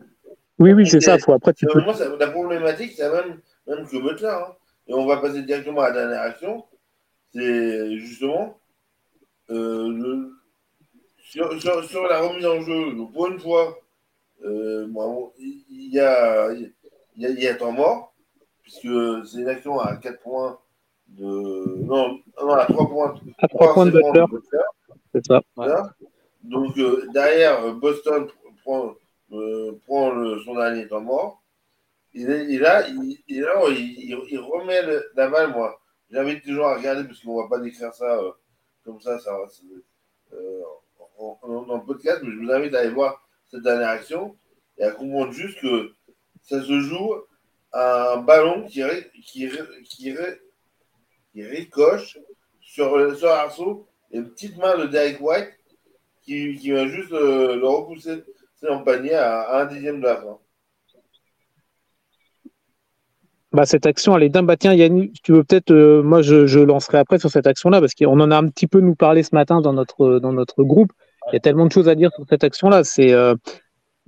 Oui, 0.60 0.74
oui, 0.74 0.88
c'est 0.88 1.00
ça. 1.00 1.18
Faut, 1.18 1.34
après, 1.34 1.54
tu 1.54 1.66
peux... 1.66 1.82
moi, 1.82 1.94
la 2.20 2.28
problématique, 2.28 2.92
c'est 2.96 3.10
même, 3.10 3.40
même 3.66 3.88
que 3.88 3.98
Butler. 3.98 4.28
Hein. 4.28 4.56
Et 4.88 4.94
on 4.94 5.06
va 5.06 5.18
passer 5.18 5.42
directement 5.44 5.82
à 5.82 5.90
la 5.90 6.02
dernière 6.02 6.22
action. 6.22 6.66
C'est 7.34 7.98
justement 7.98 8.60
euh, 9.52 9.88
le, 9.88 10.34
sur, 11.22 11.62
sur, 11.62 11.84
sur, 11.86 12.04
la 12.08 12.20
remise 12.20 12.46
en 12.46 12.60
jeu. 12.62 12.94
Donc, 12.94 13.14
pour 13.14 13.28
une 13.28 13.40
fois, 13.40 13.78
euh, 14.44 14.86
bon, 14.90 15.32
il 15.38 15.94
y 15.94 16.00
a, 16.00 16.52
il 16.52 16.74
y, 17.16 17.26
a, 17.26 17.30
il 17.30 17.40
y 17.42 17.48
a 17.48 17.56
temps 17.56 17.72
mort, 17.72 18.14
puisque 18.64 18.88
c'est 19.28 19.40
une 19.40 19.48
action 19.48 19.80
à 19.80 19.96
4 19.96 20.20
points 20.20 20.60
de. 21.08 21.86
Non, 21.86 22.20
non 22.42 22.54
à 22.54 22.66
3 22.66 22.90
points. 22.90 23.16
À 23.38 23.48
3 23.48 23.74
points 23.74 23.86
de 23.86 23.92
Butler. 23.92 24.26
C'est 25.14 25.26
ça. 25.26 25.42
Voilà. 25.56 25.94
Donc 26.44 26.78
euh, 26.78 27.08
derrière, 27.14 27.74
Boston 27.76 28.28
prend, 28.64 28.96
prend 29.86 30.40
son 30.44 30.56
dernier 30.56 30.88
temps 30.88 31.02
mort. 31.02 31.44
Il 32.14 32.30
est, 32.30 32.46
il, 32.46 33.18
il, 33.28 34.40
remet 34.40 34.82
le, 34.82 35.12
la 35.16 35.30
balle, 35.30 35.52
moi. 35.52 35.80
J'invite 36.10 36.44
toujours 36.44 36.68
à 36.68 36.78
regarder 36.78 37.04
parce 37.04 37.20
qu'on 37.20 37.38
ne 37.38 37.44
va 37.44 37.50
pas 37.50 37.60
décrire 37.60 37.94
ça 37.94 38.18
euh, 38.18 38.32
comme 38.84 39.00
ça, 39.00 39.20
ça 39.20 39.38
euh, 40.34 40.62
en, 41.20 41.38
en, 41.44 41.80
podcast, 41.82 42.22
mais 42.24 42.32
je 42.32 42.40
vous 42.40 42.52
invite 42.52 42.74
à 42.74 42.80
aller 42.80 42.90
voir 42.90 43.24
cette 43.52 43.62
dernière 43.62 43.90
action 43.90 44.36
et 44.78 44.84
à 44.84 44.92
comprendre 44.92 45.32
juste 45.32 45.60
que 45.60 45.92
ça 46.42 46.62
se 46.64 46.80
joue 46.80 47.14
à 47.72 48.14
un 48.14 48.18
ballon 48.22 48.66
qui, 48.66 48.82
qui, 49.24 49.48
qui, 49.84 51.44
ricoche 51.44 52.18
sur, 52.62 53.16
sur 53.16 53.28
l'arceau 53.28 53.88
et 54.12 54.18
une 54.18 54.32
petite 54.32 54.58
main 54.58 54.78
de 54.78 54.88
Derek 54.88 55.22
White 55.22 55.54
qui, 56.24 56.56
qui 56.56 56.72
va 56.72 56.88
juste 56.88 57.12
euh, 57.12 57.56
le 57.56 57.68
repousser 57.68 58.24
en 58.68 58.84
panier 58.84 59.14
à, 59.14 59.62
un 59.62 59.66
dixième 59.66 60.00
de 60.00 60.06
la 60.06 60.18
fin. 60.18 60.38
Bah, 63.52 63.66
cette 63.66 63.88
action, 63.88 64.16
elle 64.16 64.24
est 64.24 64.30
dingue. 64.30 64.46
Bah, 64.46 64.58
tiens, 64.58 64.74
Yannick, 64.74 65.22
tu 65.24 65.32
veux 65.32 65.44
peut-être, 65.44 65.72
euh, 65.72 66.04
moi, 66.04 66.22
je, 66.22 66.46
je, 66.46 66.60
lancerai 66.60 67.00
après 67.00 67.18
sur 67.18 67.32
cette 67.32 67.48
action-là, 67.48 67.80
parce 67.80 67.96
qu'on 67.96 68.20
en 68.20 68.30
a 68.30 68.38
un 68.38 68.48
petit 68.48 68.68
peu 68.68 68.80
nous 68.80 68.96
parlé 68.96 69.24
ce 69.24 69.34
matin 69.34 69.62
dans 69.62 69.74
notre, 69.74 70.20
dans 70.20 70.34
notre 70.34 70.64
groupe. 70.64 70.92
Il 71.32 71.34
y 71.34 71.38
a 71.38 71.40
tellement 71.40 71.66
de 71.66 71.72
choses 71.72 71.90
à 71.90 71.96
dire 71.96 72.12
sur 72.14 72.26
cette 72.30 72.44
action-là. 72.44 72.84
C'est, 72.84 73.12
euh, 73.12 73.36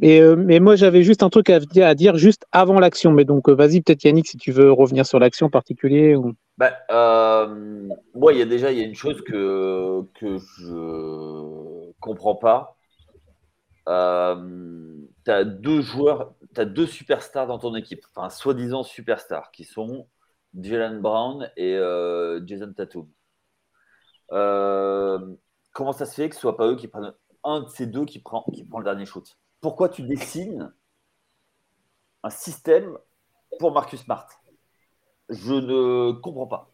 et, 0.01 0.21
euh, 0.21 0.35
mais 0.35 0.59
moi, 0.59 0.75
j'avais 0.75 1.01
juste 1.01 1.23
un 1.23 1.29
truc 1.29 1.49
à, 1.49 1.59
à 1.77 1.95
dire 1.95 2.17
juste 2.17 2.45
avant 2.51 2.79
l'action. 2.79 3.11
Mais 3.11 3.25
donc, 3.25 3.49
vas-y, 3.49 3.81
peut-être 3.81 4.03
Yannick, 4.03 4.27
si 4.27 4.37
tu 4.37 4.51
veux 4.51 4.71
revenir 4.71 5.05
sur 5.07 5.19
l'action 5.19 5.47
en 5.47 5.49
particulier. 5.49 6.15
Ou... 6.15 6.33
Bah, 6.57 6.73
euh, 6.91 7.87
moi, 8.13 8.33
il 8.33 8.39
y 8.39 8.41
a 8.43 8.45
déjà 8.45 8.71
il 8.71 8.77
y 8.77 8.81
a 8.81 8.85
une 8.85 8.95
chose 8.95 9.21
que, 9.21 10.01
que 10.19 10.37
je 10.37 11.91
comprends 11.99 12.35
pas. 12.35 12.77
Euh, 13.89 14.97
tu 15.25 15.31
as 15.31 15.43
deux 15.43 15.81
joueurs, 15.81 16.35
tu 16.53 16.61
as 16.61 16.65
deux 16.65 16.85
superstars 16.85 17.47
dans 17.47 17.57
ton 17.59 17.75
équipe, 17.75 18.05
enfin, 18.13 18.29
soi-disant 18.29 18.83
superstars, 18.83 19.51
qui 19.51 19.63
sont 19.63 20.07
Jalen 20.59 21.01
Brown 21.01 21.49
et 21.57 21.75
euh, 21.75 22.45
Jason 22.45 22.73
Tatum. 22.73 23.09
Euh, 24.31 25.35
comment 25.73 25.93
ça 25.93 26.05
se 26.05 26.13
fait 26.15 26.29
que 26.29 26.35
ce 26.35 26.41
soit 26.41 26.57
pas 26.57 26.67
eux 26.67 26.75
qui 26.75 26.87
prennent 26.87 27.13
un 27.43 27.61
de 27.61 27.69
ces 27.69 27.87
deux 27.87 28.05
qui 28.05 28.19
prend, 28.19 28.43
qui 28.53 28.63
prend 28.63 28.79
le 28.79 28.85
dernier 28.85 29.05
shoot? 29.05 29.37
Pourquoi 29.61 29.89
tu 29.89 30.03
dessines 30.03 30.73
un 32.23 32.29
système 32.29 32.97
pour 33.59 33.71
Marcus 33.73 34.01
Smart? 34.01 34.27
Je 35.29 35.53
ne 35.53 36.11
comprends 36.11 36.47
pas. 36.47 36.71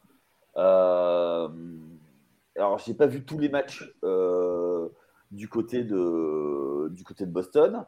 Alors, 2.56 2.80
j'ai 2.80 2.94
pas 2.96 3.08
vu 3.08 3.24
tous 3.24 3.38
les 3.38 3.50
matchs 3.50 3.84
du 5.32 5.50
côté 5.50 5.84
de 5.84 6.90
du 6.92 7.04
côté 7.04 7.26
de 7.26 7.32
Boston. 7.32 7.86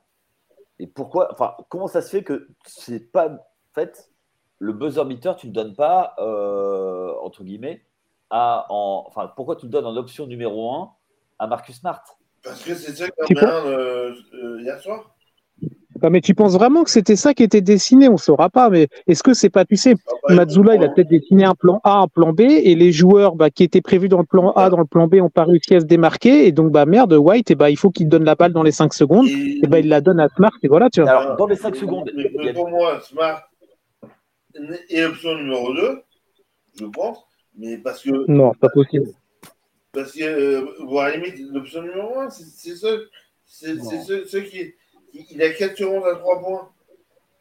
Et 0.80 0.88
pourquoi 0.88 1.30
Enfin, 1.32 1.56
comment 1.70 1.88
ça 1.88 2.02
se 2.02 2.10
fait 2.10 2.24
que 2.24 2.50
c'est 2.66 3.12
pas 3.12 3.30
en 3.30 3.40
fait 3.74 4.12
le 4.60 4.74
buzzer 4.74 5.06
beater, 5.06 5.36
tu 5.36 5.48
le 5.48 5.54
donnes 5.54 5.76
pas 5.76 6.16
euh, 6.20 7.14
entre 7.22 7.44
guillemets 7.44 7.86
à 8.30 8.66
en 8.70 9.04
enfin 9.08 9.32
pourquoi 9.36 9.56
tu 9.56 9.66
le 9.66 9.72
donnes 9.72 9.86
en 9.86 9.96
option 9.96 10.28
numéro 10.28 10.74
1 10.74 10.92
à 11.40 11.48
Marcus 11.48 11.80
Smart? 11.80 12.04
Parce 12.44 12.64
que 12.64 12.76
c'est 12.76 12.96
ça 12.96 13.10
qui 13.10 13.38
a 13.38 13.66
euh, 13.66 14.14
euh, 14.34 14.62
hier 14.62 14.80
soir? 14.80 15.16
Non, 16.02 16.10
mais 16.10 16.22
tu 16.22 16.34
penses 16.34 16.54
vraiment 16.54 16.84
que 16.84 16.90
c'était 16.90 17.16
ça 17.16 17.34
qui 17.34 17.44
était 17.44 17.62
dessiné? 17.62 18.08
On 18.08 18.14
ne 18.14 18.18
saura 18.18 18.50
pas. 18.50 18.70
Mais 18.70 18.88
est-ce 19.08 19.24
que 19.24 19.34
c'est 19.34 19.50
pas, 19.50 19.66
tu 19.66 19.76
sais, 19.76 19.96
ah 20.08 20.14
bah, 20.30 20.36
Mazzula, 20.36 20.76
il 20.76 20.84
a 20.84 20.90
peut-être 20.90 21.10
dessiné 21.10 21.44
un 21.44 21.56
plan 21.56 21.82
A, 21.84 22.00
un 22.00 22.08
plan 22.08 22.34
B, 22.34 22.42
et 22.42 22.76
les 22.76 22.92
joueurs 22.92 23.36
bah, 23.36 23.50
qui 23.50 23.64
étaient 23.64 23.82
prévus 23.82 24.10
dans 24.10 24.20
le 24.20 24.26
plan 24.26 24.52
A, 24.52 24.70
dans 24.70 24.80
le 24.80 24.86
plan 24.86 25.08
B, 25.08 25.16
n'ont 25.16 25.30
pas 25.30 25.44
réussi 25.44 25.76
à 25.76 25.80
se 25.82 25.86
démarquer. 25.86 26.48
Et 26.48 26.52
donc, 26.52 26.72
bah 26.72 26.86
merde, 26.86 27.14
White, 27.14 27.52
et 27.52 27.56
bah, 27.56 27.70
il 27.70 27.78
faut 27.78 27.92
qu'il 27.92 28.08
donne 28.08 28.24
la 28.24 28.36
balle 28.36 28.54
dans 28.54 28.64
les 28.64 28.72
5 28.72 28.94
secondes. 28.94 29.28
Et, 29.28 29.60
et 29.64 29.68
bah, 29.68 29.80
il 29.80 29.90
la 29.90 30.02
donne 30.02 30.20
à 30.20 30.30
Smart, 30.30 30.52
et 30.64 30.68
voilà, 30.68 30.90
tu 30.90 31.02
vois. 31.02 31.10
Alors, 31.12 31.36
dans 31.36 31.48
les 31.48 31.56
5 31.56 31.76
secondes. 31.76 32.12
Mais, 32.16 32.54
pour 32.54 32.70
moi, 32.70 33.00
Smart 33.02 33.50
est 34.90 35.04
option 35.04 35.36
numéro 35.36 35.74
2, 35.74 36.02
je 36.80 36.86
pense. 36.86 37.26
Mais 37.58 37.78
parce 37.78 38.04
que. 38.04 38.32
Non, 38.32 38.52
c'est 38.54 38.60
pas 38.60 38.70
possible. 38.70 39.08
Parce 39.92 40.12
que, 40.14 40.24
euh, 40.24 40.66
voire 40.86 41.08
à 41.08 41.10
la 41.10 41.18
limite, 41.18 41.40
l'option 41.52 41.82
numéro 41.82 42.20
1, 42.20 42.30
c'est 42.30 42.76
ceux, 42.76 43.10
ceux, 43.46 44.26
ceux 44.26 44.42
qui 44.42 44.74
il 45.14 45.42
a 45.42 45.50
4 45.54 45.76
sur 45.76 45.92
11 45.92 46.06
à 46.06 46.16
3 46.16 46.40
points. 46.40 46.72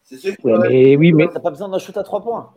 C'est 0.03 0.17
ce 0.17 0.29
qui 0.31 0.47
ouais, 0.47 0.69
mais 0.69 0.97
oui, 0.97 1.13
mais 1.13 1.29
t'as 1.29 1.41
pas 1.41 1.51
besoin 1.51 1.69
d'un 1.69 1.79
shoot 1.79 1.97
à 1.97 2.03
3 2.03 2.23
points. 2.23 2.55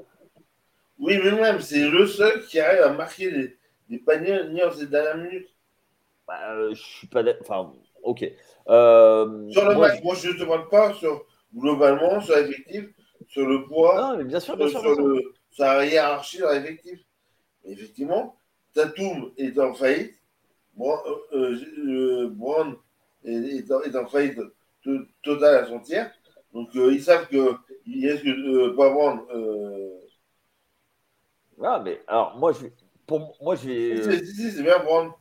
Oui, 0.99 1.19
mais 1.23 1.31
même, 1.31 1.59
c'est 1.59 1.89
le 1.89 2.05
seul 2.05 2.45
qui 2.45 2.59
arrive 2.59 2.81
à 2.81 2.93
marquer 2.93 3.31
des, 3.31 3.57
des 3.89 3.97
paniers 3.97 4.47
ni 4.49 4.63
en 4.63 4.71
ces 4.71 4.87
dernières 4.87 5.17
minutes. 5.17 5.49
Bah, 6.27 6.53
euh, 6.53 6.73
je 6.73 6.81
suis 6.81 7.07
pas. 7.07 7.23
Enfin, 7.41 7.73
ok. 8.03 8.23
Euh, 8.69 9.49
sur 9.49 9.67
le 9.67 9.75
moi, 9.75 9.87
match, 9.87 9.97
je... 9.99 10.03
moi 10.03 10.15
je 10.15 10.29
ne 10.29 10.33
te 10.33 10.43
parle 10.43 10.69
pas 10.69 10.93
sur 10.93 11.25
globalement, 11.53 12.21
sur 12.21 12.35
l'effectif, 12.35 12.85
sur 13.27 13.47
le 13.47 13.65
poids, 13.65 14.11
non, 14.11 14.17
mais 14.17 14.23
bien 14.23 14.39
sûr, 14.39 14.55
bien 14.55 14.67
sur, 14.67 14.79
sûr, 14.79 14.93
sur, 14.93 15.07
le, 15.07 15.33
sur 15.49 15.65
la 15.65 15.85
hiérarchie 15.85 16.39
dans 16.39 16.51
l'effectif. 16.51 16.99
Effectivement, 17.65 18.37
Tatum 18.73 19.31
est 19.37 19.57
en 19.59 19.73
faillite. 19.73 20.15
Brown, 20.75 20.99
euh, 21.33 21.57
euh, 21.79 22.29
Brown 22.29 22.75
est, 23.25 23.31
est, 23.31 23.71
en, 23.71 23.81
est 23.81 23.95
en 23.95 24.05
faillite 24.05 24.39
total 25.23 25.63
à 25.63 25.65
son 25.65 25.79
tiers. 25.79 26.11
Donc 26.53 26.75
euh, 26.75 26.93
ils 26.93 27.01
savent 27.01 27.27
qu'ils 27.27 28.09
risquent 28.09 28.25
de 28.25 28.33
ne 28.33 28.69
pas 28.69 28.89
vendre. 28.89 29.25
Euh... 29.33 29.99
Ah, 31.63 31.81
mais 31.83 32.01
alors 32.07 32.37
moi, 32.37 32.51
je 32.51 32.67
pour 33.05 33.35
moi, 33.41 33.55
je 33.55 33.67
vais. 33.67 34.23
Si, 34.25 34.35
si, 34.35 34.51
c'est 34.51 34.63
bien 34.63 34.79
prendre. 34.79 35.17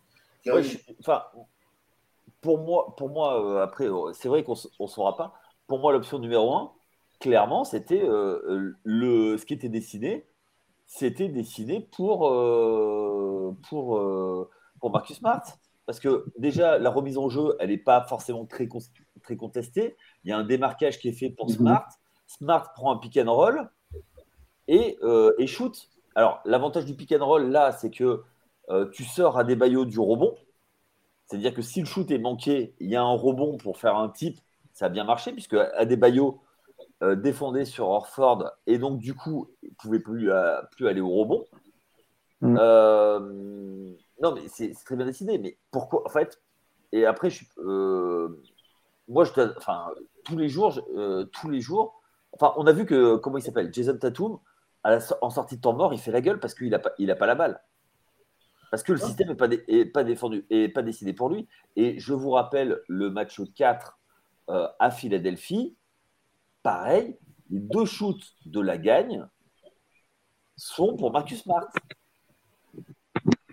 Enfin, 1.00 1.24
pour 2.40 2.58
moi, 2.58 2.94
pour 2.96 3.10
moi 3.10 3.44
euh, 3.44 3.62
après, 3.62 3.86
euh, 3.86 4.12
c'est 4.12 4.28
vrai 4.28 4.44
qu'on 4.44 4.54
ne 4.80 4.86
saura 4.86 5.16
pas. 5.16 5.34
Pour 5.66 5.80
moi, 5.80 5.92
l'option 5.92 6.18
numéro 6.18 6.54
un, 6.54 6.72
clairement, 7.20 7.64
c'était 7.64 8.02
euh, 8.02 8.74
le 8.82 9.36
ce 9.36 9.44
qui 9.44 9.54
était 9.54 9.68
dessiné, 9.68 10.26
c'était 10.86 11.28
dessiné 11.28 11.80
pour, 11.80 12.28
euh, 12.28 13.56
pour, 13.68 13.98
euh, 13.98 14.50
pour 14.80 14.90
Marcus 14.90 15.18
Smart. 15.18 15.42
Parce 15.90 15.98
que 15.98 16.24
déjà, 16.38 16.78
la 16.78 16.88
remise 16.88 17.18
en 17.18 17.28
jeu, 17.28 17.56
elle 17.58 17.70
n'est 17.70 17.76
pas 17.76 18.02
forcément 18.02 18.46
très, 18.46 18.68
très 19.24 19.36
contestée. 19.36 19.96
Il 20.22 20.30
y 20.30 20.32
a 20.32 20.38
un 20.38 20.44
démarquage 20.44 21.00
qui 21.00 21.08
est 21.08 21.12
fait 21.12 21.30
pour 21.30 21.50
Smart. 21.50 21.88
Smart 22.28 22.72
prend 22.74 22.92
un 22.92 22.98
pick 22.98 23.16
and 23.16 23.34
roll 23.34 23.68
et, 24.68 24.96
euh, 25.02 25.34
et 25.38 25.48
shoot. 25.48 25.90
Alors, 26.14 26.42
l'avantage 26.44 26.84
du 26.84 26.94
pick 26.94 27.10
and 27.10 27.26
roll, 27.26 27.50
là, 27.50 27.72
c'est 27.72 27.90
que 27.90 28.22
euh, 28.68 28.88
tu 28.90 29.02
sors 29.02 29.36
à 29.36 29.42
des 29.42 29.56
baillots 29.56 29.84
du 29.84 29.98
rebond. 29.98 30.36
C'est-à-dire 31.26 31.52
que 31.52 31.60
si 31.60 31.80
le 31.80 31.86
shoot 31.86 32.08
est 32.12 32.18
manqué, 32.18 32.72
il 32.78 32.88
y 32.88 32.94
a 32.94 33.02
un 33.02 33.16
rebond 33.16 33.56
pour 33.56 33.76
faire 33.76 33.96
un 33.96 34.10
type. 34.10 34.38
Ça 34.72 34.86
a 34.86 34.90
bien 34.90 35.02
marché, 35.02 35.32
puisque 35.32 35.54
Adebayo 35.54 36.40
euh, 37.02 37.16
défendait 37.16 37.64
sur 37.64 37.88
Orford 37.88 38.48
et 38.68 38.78
donc, 38.78 39.00
du 39.00 39.14
coup, 39.14 39.50
il 39.64 39.70
ne 39.70 39.74
pouvait 39.74 39.98
plus, 39.98 40.30
euh, 40.30 40.62
plus 40.70 40.86
aller 40.86 41.00
au 41.00 41.10
rebond. 41.10 41.44
Mm. 42.42 42.56
Non, 44.22 44.34
mais 44.34 44.48
c'est 44.48 44.72
très 44.84 44.96
bien 44.96 45.06
décidé. 45.06 45.38
Mais 45.38 45.58
pourquoi, 45.70 46.06
en 46.06 46.10
fait, 46.10 46.40
et 46.92 47.06
après, 47.06 47.30
je, 47.30 47.44
moi, 49.08 49.24
je 49.24 49.32
dois, 49.32 49.52
enfin, 49.56 49.88
tous 50.24 50.36
les 50.36 50.48
jours, 50.48 50.80
euh, 50.96 51.24
tous 51.24 51.50
les 51.50 51.60
jours, 51.60 52.00
enfin, 52.32 52.52
on 52.56 52.66
a 52.66 52.72
vu 52.72 52.86
que, 52.86 53.16
comment 53.16 53.38
il 53.38 53.42
s'appelle, 53.42 53.72
Jason 53.72 53.98
Tatum, 53.98 54.38
à 54.82 54.90
la, 54.90 54.98
en 55.20 55.30
sortie 55.30 55.56
de 55.56 55.60
temps 55.60 55.74
mort, 55.74 55.92
il 55.92 56.00
fait 56.00 56.12
la 56.12 56.20
gueule 56.20 56.40
parce 56.40 56.54
qu'il 56.54 56.70
n'a 56.70 56.78
pas, 56.78 56.92
il 56.98 57.10
a 57.10 57.16
pas 57.16 57.26
la 57.26 57.34
balle. 57.34 57.60
Parce 58.70 58.84
que 58.84 58.92
le 58.92 58.98
système 58.98 59.28
n'est 59.28 59.34
pas, 59.34 59.48
est 59.66 59.84
pas 59.84 60.04
défendu, 60.04 60.46
et 60.48 60.68
pas 60.68 60.82
décidé 60.82 61.12
pour 61.12 61.28
lui. 61.28 61.48
Et 61.74 61.98
je 61.98 62.12
vous 62.14 62.30
rappelle 62.30 62.80
le 62.86 63.10
match 63.10 63.40
4 63.56 63.98
euh, 64.48 64.68
à 64.78 64.90
Philadelphie, 64.92 65.76
pareil, 66.62 67.18
les 67.50 67.58
deux 67.58 67.84
shoots 67.84 68.34
de 68.46 68.60
la 68.60 68.78
gagne 68.78 69.26
sont 70.56 70.96
pour 70.96 71.10
Marcus 71.10 71.42
Smart. 71.42 71.66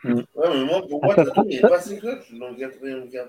Ouais, 0.04 0.24
mais 0.36 0.66
moi, 0.66 0.82
pour 0.88 1.04
moi, 1.04 1.16
Tatum, 1.16 1.46
il 1.50 1.62
n'est 1.62 1.70
pas 1.70 1.82
si 1.82 1.98
clutch 1.98 2.34
dans 2.34 2.50
le 2.50 2.56
quatrième 2.56 3.10
quart 3.10 3.28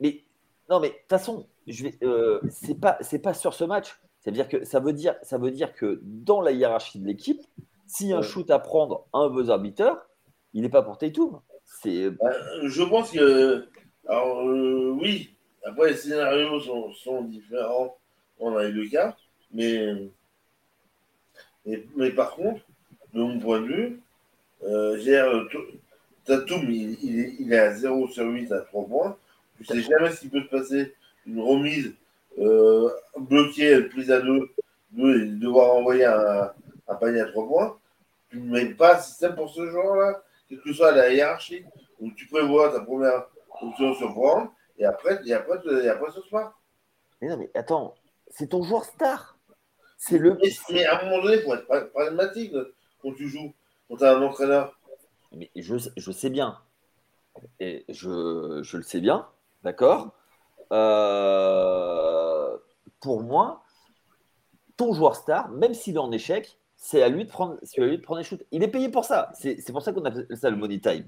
Mais 0.00 0.22
non, 0.68 0.80
mais 0.80 0.88
de 0.88 0.94
toute 0.94 1.08
façon, 1.08 1.46
je 1.66 1.84
vais, 1.84 1.98
euh, 2.02 2.40
c'est 2.48 2.78
pas, 2.78 2.96
c'est 3.00 3.18
pas 3.18 3.34
sur 3.34 3.54
ce 3.54 3.64
match. 3.64 4.00
C'est-à-dire 4.20 4.48
que 4.48 4.64
ça 4.64 4.80
veut 4.80 4.92
dire, 4.92 5.16
ça 5.22 5.38
veut 5.38 5.50
dire 5.50 5.74
que 5.74 6.00
dans 6.02 6.40
la 6.40 6.52
hiérarchie 6.52 7.00
de 7.00 7.06
l'équipe, 7.06 7.40
si 7.86 8.12
un 8.12 8.22
shoot 8.22 8.50
à 8.50 8.58
prendre 8.58 9.06
un 9.12 9.28
buzzer 9.28 9.58
beater, 9.58 9.96
il 10.52 10.62
n'est 10.62 10.68
pas 10.68 10.82
pour 10.82 10.98
Tatum. 10.98 11.40
C'est. 11.64 12.10
Bah, 12.10 12.30
je 12.62 12.82
pense 12.82 13.10
que, 13.10 13.66
alors 14.06 14.46
euh, 14.46 14.96
oui. 15.00 15.34
Après 15.62 15.90
les 15.90 15.96
scénarios 15.96 16.58
sont, 16.60 16.92
sont, 16.92 17.22
différents 17.22 17.98
dans 18.38 18.58
les 18.58 18.72
deux 18.72 18.88
cas, 18.88 19.14
mais, 19.52 20.10
mais, 21.66 21.84
mais 21.96 22.10
par 22.10 22.34
contre, 22.34 22.62
de 23.12 23.20
mon 23.20 23.38
point 23.38 23.60
de 23.60 23.66
vue, 23.66 24.02
euh, 24.64 25.44
Tatum, 26.24 26.70
il, 26.70 26.98
il, 27.02 27.36
il, 27.40 27.52
est 27.52 27.58
à 27.58 27.74
0 27.74 28.08
sur 28.08 28.26
8 28.26 28.52
à 28.52 28.60
3 28.60 28.86
points. 28.86 29.16
Tu 29.56 29.64
sais 29.64 29.80
jamais 29.82 30.10
ce 30.10 30.20
qui 30.20 30.28
peut 30.28 30.42
se 30.42 30.48
passer. 30.48 30.94
Une 31.26 31.40
remise 31.40 31.92
euh, 32.38 32.90
bloquée, 33.18 33.82
prise 33.82 34.10
à 34.10 34.20
deux 34.20 34.50
de 34.92 35.38
devoir 35.38 35.74
envoyer 35.74 36.04
un, 36.04 36.52
un 36.88 36.94
panier 36.96 37.20
à 37.20 37.26
trois 37.26 37.46
points, 37.46 37.78
tu 38.30 38.38
ne 38.38 38.50
mets 38.50 38.74
pas 38.74 38.96
un 38.96 39.00
système 39.00 39.34
pour 39.34 39.50
ce 39.50 39.66
joueur-là, 39.66 40.22
quelle 40.48 40.60
que 40.60 40.72
soit 40.72 40.92
la 40.92 41.12
hiérarchie, 41.12 41.64
où 42.00 42.10
tu 42.12 42.26
prévois 42.26 42.72
ta 42.72 42.80
première 42.80 43.26
option 43.60 43.94
sur 43.94 44.12
prendre, 44.12 44.52
et 44.78 44.84
après, 44.84 45.20
et 45.26 45.32
après, 45.32 45.58
et 45.84 45.88
après 45.88 46.10
ce 46.12 46.22
soir. 46.22 46.60
Mais 47.20 47.28
non, 47.28 47.36
mais 47.36 47.50
attends, 47.54 47.94
c'est 48.28 48.48
ton 48.48 48.62
joueur 48.62 48.84
star. 48.84 49.36
C'est 49.98 50.18
le. 50.18 50.38
Mais, 50.42 50.50
mais, 50.70 50.84
à 50.86 50.98
un 50.98 51.04
moment 51.04 51.22
donné, 51.22 51.36
il 51.36 51.42
faut 51.42 51.54
être 51.54 51.92
pragmatique 51.92 52.54
quand 53.02 53.12
tu 53.12 53.28
joues, 53.28 53.52
quand 53.90 53.96
tu 53.96 54.04
as 54.04 54.16
un 54.16 54.22
entraîneur. 54.22 54.78
Mais 55.32 55.50
je, 55.56 55.76
je 55.96 56.12
sais 56.12 56.30
bien. 56.30 56.58
Et 57.58 57.84
je, 57.88 58.60
je 58.62 58.76
le 58.76 58.82
sais 58.82 59.00
bien, 59.00 59.26
d'accord? 59.64 60.12
Euh, 60.72 62.56
Pour 63.00 63.22
moi, 63.22 63.62
ton 64.76 64.92
joueur 64.92 65.16
star, 65.16 65.48
même 65.50 65.74
s'il 65.74 65.96
est 65.96 65.98
en 65.98 66.12
échec, 66.12 66.58
c'est 66.76 67.02
à 67.02 67.08
lui 67.08 67.24
de 67.24 67.30
prendre, 67.30 67.56
c'est 67.62 67.82
à 67.82 67.86
lui 67.86 67.98
de 67.98 68.02
prendre 68.02 68.18
les 68.18 68.24
shoots. 68.24 68.42
Il 68.52 68.62
est 68.62 68.68
payé 68.68 68.88
pour 68.88 69.04
ça. 69.04 69.30
C'est, 69.34 69.60
c'est 69.60 69.72
pour 69.72 69.82
ça 69.82 69.92
qu'on 69.92 70.04
appelle 70.04 70.26
ça 70.34 70.48
le 70.48 70.56
money 70.56 70.78
time. 70.78 71.04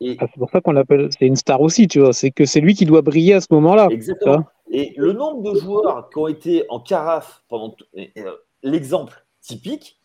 Et... 0.00 0.16
Ah, 0.18 0.26
c'est 0.32 0.38
pour 0.38 0.50
ça 0.50 0.60
qu'on 0.60 0.72
l'appelle. 0.72 1.08
C'est 1.16 1.26
une 1.26 1.36
star 1.36 1.60
aussi, 1.60 1.86
tu 1.86 2.00
vois. 2.00 2.12
C'est 2.12 2.30
que 2.30 2.44
c'est 2.44 2.60
lui 2.60 2.74
qui 2.74 2.84
doit 2.84 3.02
briller 3.02 3.34
à 3.34 3.40
ce 3.40 3.46
moment-là. 3.50 3.88
Exactement. 3.90 4.44
Et 4.70 4.92
le 4.96 5.12
nombre 5.12 5.52
de 5.52 5.58
joueurs 5.58 6.10
qui 6.10 6.18
ont 6.18 6.26
été 6.26 6.64
en 6.68 6.80
carafe 6.80 7.44
pendant 7.48 7.76
euh, 7.96 8.36
l'exemple 8.62 9.24
typique, 9.40 10.00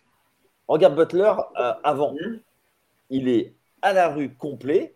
regarde 0.69 0.95
Butler 0.95 1.33
euh, 1.59 1.73
avant. 1.83 2.15
Il 3.09 3.27
est 3.27 3.53
à 3.81 3.93
la 3.93 4.09
rue 4.09 4.33
complet. 4.35 4.95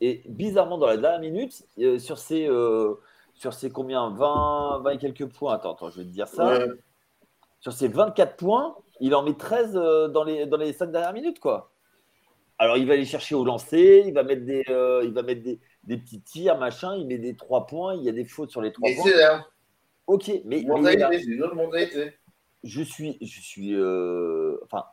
Et 0.00 0.22
bizarrement, 0.28 0.78
dans 0.78 0.86
la 0.86 0.96
dernière 0.96 1.20
minute, 1.20 1.64
euh, 1.80 1.98
sur 1.98 2.18
ses, 2.18 2.46
euh, 2.46 2.94
sur 3.34 3.52
ses 3.52 3.70
combien 3.70 4.10
20, 4.10 4.80
20 4.84 4.90
et 4.92 4.98
quelques 4.98 5.26
points. 5.26 5.54
Attends, 5.54 5.74
attends, 5.74 5.90
je 5.90 5.98
vais 5.98 6.04
te 6.04 6.10
dire 6.10 6.28
ça. 6.28 6.58
Ouais. 6.58 6.66
Sur 7.60 7.72
ses 7.72 7.88
24 7.88 8.36
points, 8.36 8.76
il 9.00 9.14
en 9.16 9.24
met 9.24 9.34
13 9.34 9.72
euh, 9.74 10.06
dans, 10.08 10.22
les, 10.22 10.46
dans 10.46 10.56
les 10.56 10.72
5 10.72 10.92
dernières 10.92 11.12
minutes, 11.12 11.40
quoi. 11.40 11.72
Alors, 12.58 12.76
il 12.76 12.86
va 12.86 12.94
aller 12.94 13.04
chercher 13.04 13.34
au 13.34 13.44
lancer, 13.44 14.04
il 14.06 14.14
va 14.14 14.22
mettre 14.22 14.44
des, 14.44 14.64
il 15.04 15.12
va 15.12 15.22
mettre 15.22 15.42
des, 15.42 15.60
des 15.84 15.96
petits 15.96 16.20
tirs, 16.20 16.58
machin, 16.58 16.96
il 16.96 17.06
met 17.06 17.18
des 17.18 17.36
3 17.36 17.66
points, 17.66 17.94
il 17.94 18.02
y 18.02 18.08
a 18.08 18.12
des 18.12 18.24
fautes 18.24 18.50
sur 18.50 18.60
les 18.60 18.72
3 18.72 18.88
Mais 18.88 18.96
points. 18.96 19.04
c'est 19.10 19.16
là. 19.16 19.46
Ok, 20.08 20.28
mais, 20.28 20.42
mais 20.44 20.62
Mentalité, 20.64 20.98
là, 21.36 21.50
je 22.64 22.82
suis, 22.82 23.18
je 23.20 23.40
suis, 23.40 23.74
euh, 23.74 24.58
enfin, 24.64 24.84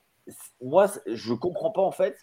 moi, 0.62 0.88
je 1.06 1.34
comprends 1.34 1.72
pas 1.72 1.82
en 1.82 1.92
fait 1.92 2.18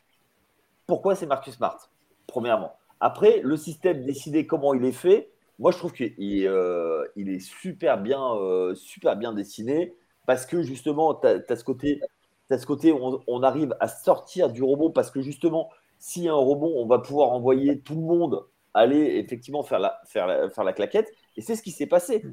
pourquoi 0.86 1.14
c'est 1.14 1.26
Marcus 1.26 1.54
Smart. 1.54 1.78
Premièrement. 2.26 2.74
Après, 3.00 3.40
le 3.42 3.56
système 3.56 4.04
décidé 4.04 4.46
comment 4.46 4.74
il 4.74 4.84
est 4.84 4.92
fait, 4.92 5.30
moi 5.58 5.72
je 5.72 5.78
trouve 5.78 5.92
qu'il 5.92 6.14
euh, 6.20 7.04
est 7.16 7.40
super 7.40 7.98
bien, 7.98 8.34
euh, 8.36 8.74
super 8.74 9.16
bien 9.16 9.32
dessiné 9.32 9.94
parce 10.26 10.46
que 10.46 10.62
justement, 10.62 11.14
tu 11.14 11.26
as, 11.26 11.56
ce 11.56 11.64
côté, 11.64 12.00
ce 12.50 12.66
côté 12.66 12.92
où 12.92 13.20
on, 13.26 13.42
arrive 13.42 13.74
à 13.80 13.88
sortir 13.88 14.50
du 14.50 14.62
rebond 14.62 14.90
parce 14.90 15.10
que 15.10 15.20
justement, 15.20 15.68
s'il 15.98 16.24
y 16.24 16.28
a 16.28 16.32
un 16.32 16.36
rebond, 16.36 16.72
on 16.76 16.86
va 16.86 17.00
pouvoir 17.00 17.32
envoyer 17.32 17.80
tout 17.80 17.94
le 17.94 18.02
monde 18.02 18.46
aller 18.74 19.18
effectivement 19.18 19.62
faire 19.62 19.78
la, 19.78 20.00
faire 20.06 20.26
la, 20.26 20.50
faire 20.50 20.64
la 20.64 20.72
claquette. 20.72 21.12
Et 21.36 21.42
c'est 21.42 21.56
ce 21.56 21.62
qui 21.62 21.70
s'est 21.70 21.86
passé. 21.86 22.24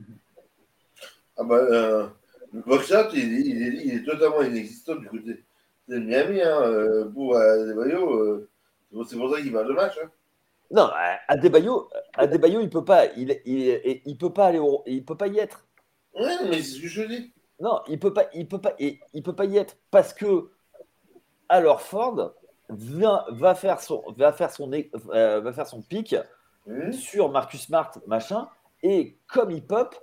Ah 1.38 1.44
bah, 1.44 1.56
euh, 1.56 2.08
le 2.54 2.62
box-out, 2.62 3.08
il, 3.14 3.20
est- 3.34 3.42
il, 3.42 3.94
il 3.94 4.04
totalement 4.04 4.42
inexistant 4.42 4.96
du 4.96 5.08
côté 5.08 5.44
de 5.88 5.98
Miami. 6.00 6.42
Hein, 6.42 6.62
euh, 6.64 7.06
pour 7.10 7.36
Adebayo, 7.36 8.14
euh, 8.14 8.50
c'est 9.08 9.18
pour 9.18 9.34
ça 9.34 9.42
qu'il 9.42 9.52
va 9.52 9.64
le 9.64 9.74
match. 9.74 9.98
Hein. 10.04 10.10
Non, 10.72 10.90
Adebayo, 11.28 11.90
Adebayo, 12.14 12.62
il 12.62 12.70
peut 12.70 12.86
pas, 12.86 13.08
il, 13.18 13.40
il, 13.46 14.02
il 14.06 14.18
peut 14.18 14.34
pas 14.34 14.48
aller, 14.48 14.60
au- 14.60 14.84
il 14.86 15.04
peut 15.04 15.18
pas 15.18 15.28
y 15.28 15.40
être. 15.40 15.66
Ouais, 16.14 16.36
mais 16.50 16.62
c'est 16.62 16.76
ce 16.78 16.82
que 16.82 16.88
je 16.88 17.02
dis. 17.04 17.34
Non, 17.60 17.82
il 17.88 18.00
peut 18.00 18.14
pas, 18.14 18.28
il 18.34 18.48
peut 18.48 18.62
pas, 18.62 18.74
et 18.80 19.00
il 19.14 19.22
peut 19.24 19.36
pas 19.36 19.46
y 19.46 19.58
être 19.58 19.78
parce 19.92 20.14
que 20.14 20.50
alors 21.50 21.82
Ford 21.82 22.34
vient, 22.70 23.26
va 23.30 23.56
faire 23.56 23.80
son, 23.82 24.04
va 24.16 24.32
faire 24.32 24.52
son, 24.52 24.72
euh, 24.72 25.40
va 25.42 25.54
faire 25.54 25.68
son 25.68 25.82
pic 25.82 26.16
Hum. 26.68 26.94
sur 26.94 27.32
Marcus 27.32 27.62
Smart, 27.64 27.92
machin, 28.06 28.48
et 28.84 29.18
comme 29.28 29.50
il 29.50 29.66
pop, 29.66 29.96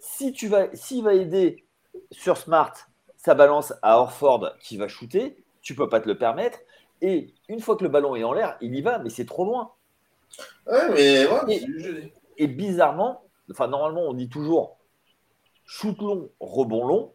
si 0.00 0.32
tu 0.32 0.48
vas, 0.48 0.66
s'il 0.74 1.04
va 1.04 1.14
aider 1.14 1.64
sur 2.10 2.36
Smart, 2.36 2.74
ça 3.16 3.34
balance 3.34 3.72
à 3.82 3.98
Orford 3.98 4.52
qui 4.60 4.76
va 4.76 4.88
shooter, 4.88 5.44
tu 5.62 5.74
peux 5.74 5.88
pas 5.88 6.00
te 6.00 6.08
le 6.08 6.16
permettre. 6.16 6.58
Et 7.02 7.34
une 7.48 7.60
fois 7.60 7.76
que 7.76 7.82
le 7.82 7.88
ballon 7.90 8.16
est 8.16 8.24
en 8.24 8.32
l'air, 8.32 8.56
il 8.60 8.74
y 8.74 8.82
va, 8.82 8.98
mais 8.98 9.10
c'est 9.10 9.26
trop 9.26 9.44
loin. 9.44 9.72
Ouais, 10.66 10.88
mais 10.90 11.26
ouais, 11.26 11.60
je. 11.78 12.08
Et 12.36 12.46
bizarrement, 12.46 13.22
enfin 13.50 13.66
normalement 13.66 14.02
on 14.02 14.14
dit 14.14 14.28
toujours 14.28 14.78
shoot 15.64 15.98
long, 16.00 16.30
rebond 16.40 16.86
long. 16.86 17.12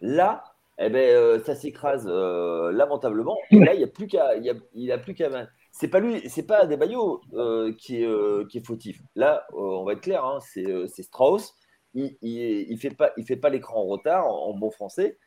Là, 0.00 0.44
eh 0.78 0.90
ben, 0.90 1.16
euh, 1.16 1.42
ça 1.44 1.54
s'écrase 1.54 2.06
euh, 2.06 2.70
lamentablement. 2.70 3.38
Et 3.50 3.58
là, 3.58 3.74
il 3.74 3.78
n'y 3.78 3.84
a 3.84 3.88
plus 3.88 4.06
qu'à, 4.06 4.36
il 4.36 4.62
il 4.74 4.92
a 4.92 4.98
plus 4.98 5.14
qu'à. 5.14 5.30
C'est 5.72 5.88
pas 5.88 6.00
lui, 6.00 6.28
c'est 6.28 6.46
pas 6.46 6.58
Adebayo 6.58 7.20
euh, 7.34 7.72
qui, 7.78 8.02
est, 8.02 8.48
qui 8.48 8.58
est 8.58 8.66
fautif. 8.66 9.00
Là, 9.14 9.46
on 9.52 9.84
va 9.84 9.92
être 9.92 10.00
clair, 10.00 10.24
hein, 10.24 10.38
c'est 10.40 11.02
Strauss. 11.02 11.54
Il, 11.96 12.16
il, 12.22 12.70
il 12.70 12.78
fait 12.78 12.90
pas, 12.90 13.10
il 13.16 13.24
fait 13.24 13.36
pas 13.36 13.48
l'écran 13.48 13.80
en 13.80 13.86
retard 13.86 14.26
en, 14.26 14.50
en 14.50 14.54
bon 14.54 14.70
français. 14.70 15.18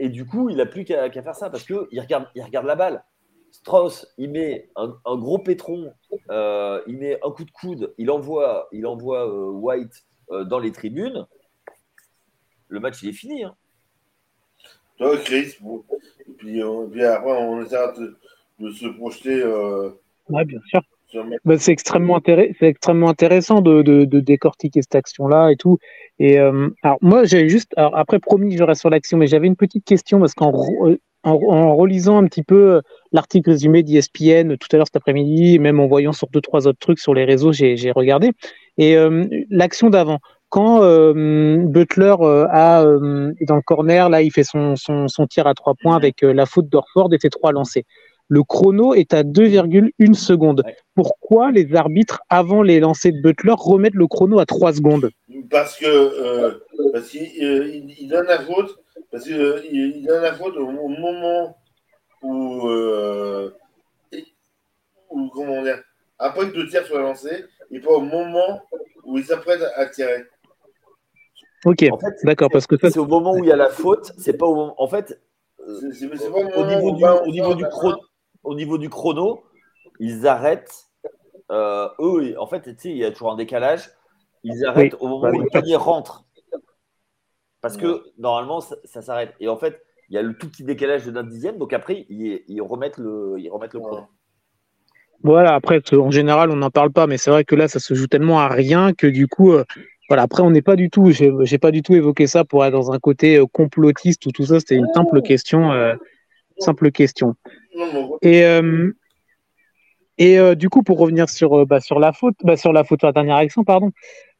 Et 0.00 0.08
du 0.08 0.26
coup, 0.26 0.48
il 0.48 0.60
a 0.60 0.66
plus 0.66 0.84
qu'à, 0.84 1.10
faire 1.10 1.34
ça 1.34 1.50
parce 1.50 1.64
que 1.64 1.86
il 1.92 2.00
regarde, 2.00 2.26
il 2.34 2.42
regarde 2.42 2.66
la 2.66 2.74
balle. 2.76 3.04
Strauss, 3.50 4.12
il 4.18 4.30
met 4.30 4.68
un, 4.76 4.96
un 5.04 5.16
gros 5.16 5.38
pétron, 5.38 5.92
euh, 6.30 6.82
il 6.86 6.98
met 6.98 7.18
un 7.24 7.30
coup 7.30 7.44
de 7.44 7.50
coude, 7.50 7.94
il 7.98 8.10
envoie, 8.10 8.68
il 8.72 8.86
envoie 8.86 9.26
euh, 9.26 9.50
White 9.50 10.06
euh, 10.30 10.44
dans 10.44 10.58
les 10.58 10.70
tribunes. 10.72 11.26
Le 12.68 12.80
match, 12.80 13.02
il 13.02 13.08
est 13.08 13.12
fini. 13.12 13.44
hein. 13.44 13.56
Toi, 14.98 15.16
Chris, 15.18 15.54
bon. 15.60 15.84
et, 16.28 16.32
puis, 16.32 16.62
euh, 16.62 16.86
et 16.86 16.90
puis 16.90 17.04
après, 17.04 17.32
on 17.32 17.62
essaiera 17.62 17.92
de, 17.92 18.18
de 18.58 18.70
se 18.70 18.86
projeter 18.86 19.42
euh, 19.42 19.90
Ouais, 20.28 20.44
bien 20.44 20.60
sûr. 20.66 20.80
Bah, 21.44 21.54
c'est 21.58 21.72
extrêmement, 21.72 22.20
intéressant 23.08 23.60
de, 23.60 24.04
décortiquer 24.04 24.82
cette 24.82 24.94
action-là 24.94 25.50
et 25.50 25.56
tout. 25.56 25.78
Euh, 26.20 26.70
alors 26.82 26.98
moi, 27.00 27.24
j'avais 27.24 27.48
juste, 27.48 27.72
après 27.76 28.18
promis 28.18 28.56
je 28.56 28.62
reste 28.62 28.80
sur 28.80 28.90
l'action, 28.90 29.16
mais 29.18 29.26
j'avais 29.26 29.46
une 29.46 29.56
petite 29.56 29.84
question 29.84 30.20
parce 30.20 30.34
qu'en 30.34 30.52
euh, 30.84 30.96
relisant 31.24 32.18
un 32.18 32.26
petit 32.26 32.42
peu 32.42 32.74
euh, 32.74 32.80
l'article 33.12 33.50
résumé 33.50 33.82
d'ESPN 33.82 34.56
tout 34.56 34.68
à 34.72 34.76
l'heure 34.76 34.86
cet 34.86 34.96
après-midi, 34.96 35.58
même 35.58 35.80
en 35.80 35.86
voyant 35.86 36.12
sur 36.12 36.28
deux 36.28 36.40
trois 36.40 36.66
autres 36.66 36.78
trucs 36.78 36.98
sur 36.98 37.14
les 37.14 37.24
réseaux, 37.24 37.52
j'ai 37.52 37.90
regardé. 37.92 38.32
Et 38.76 38.96
l'action 39.50 39.90
d'avant, 39.90 40.20
quand 40.50 40.80
Butler 40.80 42.14
est 42.20 43.44
dans 43.46 43.56
le 43.56 43.62
corner, 43.62 44.08
là, 44.08 44.22
il 44.22 44.30
fait 44.30 44.44
son, 44.44 44.74
tir 45.28 45.46
à 45.46 45.54
trois 45.54 45.74
points 45.74 45.96
avec 45.96 46.22
la 46.22 46.46
faute 46.46 46.68
d'Orford 46.68 47.12
et 47.12 47.18
ses 47.18 47.30
trois 47.30 47.50
lancés. 47.50 47.86
Le 48.30 48.42
chrono 48.42 48.92
est 48.94 49.14
à 49.14 49.22
2,1 49.22 50.14
secondes. 50.14 50.62
Ouais. 50.64 50.76
Pourquoi 50.94 51.50
les 51.50 51.74
arbitres, 51.74 52.20
avant 52.28 52.62
les 52.62 52.78
lancers 52.80 53.12
de 53.12 53.20
Butler, 53.20 53.54
remettent 53.56 53.94
le 53.94 54.06
chrono 54.06 54.38
à 54.38 54.44
3 54.46 54.74
secondes? 54.74 55.10
Parce 55.50 55.76
que 55.78 55.86
euh, 55.86 56.58
parce 56.92 57.08
qu'il 57.08 57.22
euh, 57.42 57.66
il, 57.68 57.94
il 57.98 58.08
donne 58.08 58.26
la 58.26 58.38
faute, 58.40 58.76
parce 59.10 59.24
qu'il 59.24 59.40
euh, 59.40 59.62
il, 59.70 59.96
il 59.98 60.06
donne 60.06 60.22
la 60.22 60.34
faute 60.34 60.56
au, 60.56 60.66
au 60.68 60.88
moment 60.88 61.56
où, 62.22 62.68
euh, 62.68 63.50
où 65.10 65.28
comment 65.30 65.62
dire, 65.62 65.82
après 66.18 66.50
que 66.50 66.56
le 66.58 66.68
tir 66.68 66.84
soit 66.86 67.00
lancé, 67.00 67.44
et 67.70 67.80
pas 67.80 67.92
au 67.92 68.00
moment 68.00 68.60
où 69.04 69.16
il 69.16 69.24
s'apprête 69.24 69.60
à 69.76 69.86
tirer. 69.86 70.24
Ok, 71.64 71.84
En 71.90 71.98
fait, 71.98 72.14
d'accord, 72.24 72.50
parce 72.52 72.66
que 72.66 72.76
ça, 72.78 72.90
c'est 72.90 72.98
au 72.98 73.06
moment 73.06 73.32
où 73.34 73.42
il 73.42 73.48
y 73.48 73.52
a 73.52 73.56
la 73.56 73.68
faute. 73.70 74.12
C'est 74.18 74.36
pas 74.36 74.46
au 74.46 74.54
moment. 74.54 74.74
En 74.78 74.86
fait, 74.86 75.18
C'est 75.66 75.92
c'est- 75.92 76.16
c'est 76.16 76.30
pas 76.30 76.38
au 76.38 76.46
au 76.46 76.64
moment 76.64 76.68
niveau 76.68 76.90
où 76.92 76.96
du, 76.96 77.04
on 77.04 77.06
va- 77.06 77.22
au 77.22 77.30
niveau 77.30 77.54
du 77.54 77.64
chrono, 77.64 77.96
au 78.42 78.54
niveau 78.54 78.78
du 78.78 78.88
chrono, 78.90 79.44
ils 79.98 80.26
arrêtent. 80.26 80.86
euh, 81.52 81.88
eux, 82.00 82.34
en 82.40 82.46
fait, 82.46 82.62
tu 82.62 82.76
sais, 82.78 82.90
il 82.90 82.98
y 82.98 83.04
a 83.04 83.12
toujours 83.12 83.32
un 83.32 83.36
décalage. 83.36 83.90
Ils 84.44 84.64
arrêtent 84.66 84.94
au 85.00 85.08
moment 85.08 85.28
Bah, 85.28 85.32
où 85.32 85.40
le 85.40 85.46
panier 85.50 85.76
rentre. 85.76 86.26
Parce 87.60 87.76
que 87.76 88.04
normalement, 88.18 88.60
ça, 88.60 88.76
ça 88.84 89.02
s'arrête. 89.02 89.34
Et 89.40 89.48
en 89.48 89.56
fait, 89.56 89.80
il 90.08 90.14
y 90.14 90.18
a 90.18 90.22
le 90.22 90.36
tout 90.36 90.48
petit 90.50 90.64
décalage 90.64 91.04
de 91.06 91.10
9 91.10 91.28
dixième. 91.28 91.58
Donc 91.58 91.72
après, 91.72 92.06
ils, 92.08 92.42
ils 92.48 92.62
remettent 92.62 92.98
le, 92.98 93.36
ils 93.38 93.50
remettent 93.50 93.74
le 93.74 93.80
chrono. 93.80 94.08
voilà, 95.22 95.54
après, 95.54 95.80
en 95.92 96.10
général, 96.10 96.50
on 96.50 96.56
n'en 96.56 96.70
parle 96.70 96.92
pas, 96.92 97.06
mais 97.06 97.18
c'est 97.18 97.30
vrai 97.30 97.44
que 97.44 97.56
là, 97.56 97.68
ça 97.68 97.80
se 97.80 97.94
joue 97.94 98.06
tellement 98.06 98.38
à 98.40 98.48
rien 98.48 98.92
que 98.94 99.06
du 99.06 99.26
coup, 99.26 99.52
euh, 99.52 99.64
voilà, 100.08 100.22
après, 100.22 100.42
on 100.42 100.50
n'est 100.50 100.62
pas 100.62 100.76
du 100.76 100.90
tout, 100.90 101.10
j'ai 101.10 101.58
pas 101.58 101.70
du 101.72 101.82
tout 101.82 101.94
évoqué 101.94 102.26
ça 102.26 102.44
pour 102.44 102.64
être 102.64 102.72
dans 102.72 102.92
un 102.92 102.98
côté 102.98 103.36
euh, 103.38 103.46
complotiste 103.46 104.24
ou 104.26 104.30
tout 104.32 104.44
ça, 104.46 104.60
c'était 104.60 104.76
une 104.76 104.86
simple 104.94 105.20
question, 105.22 105.72
euh, 105.72 105.94
simple 106.58 106.90
question. 106.92 107.34
Et, 108.22 108.44
euh, 108.44 108.92
et 110.18 110.38
euh, 110.38 110.54
du 110.54 110.68
coup, 110.68 110.82
pour 110.82 110.98
revenir 110.98 111.28
sur, 111.28 111.60
euh, 111.60 111.64
bah, 111.64 111.80
sur 111.80 111.98
la 111.98 112.12
faute, 112.12 112.36
bah, 112.42 112.56
sur 112.56 112.72
la 112.72 112.84
faute, 112.84 113.00
sur 113.00 113.08
la 113.08 113.12
dernière 113.12 113.36
action, 113.36 113.64
pardon, 113.64 113.90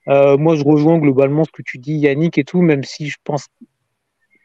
moi 0.06 0.56
je 0.56 0.64
rejoins 0.64 0.98
globalement 0.98 1.44
ce 1.44 1.50
que 1.50 1.62
tu 1.62 1.78
dis, 1.78 1.94
Yannick, 1.94 2.38
et 2.38 2.44
tout, 2.44 2.62
même 2.62 2.82
si 2.82 3.08
je 3.08 3.16
pense 3.24 3.46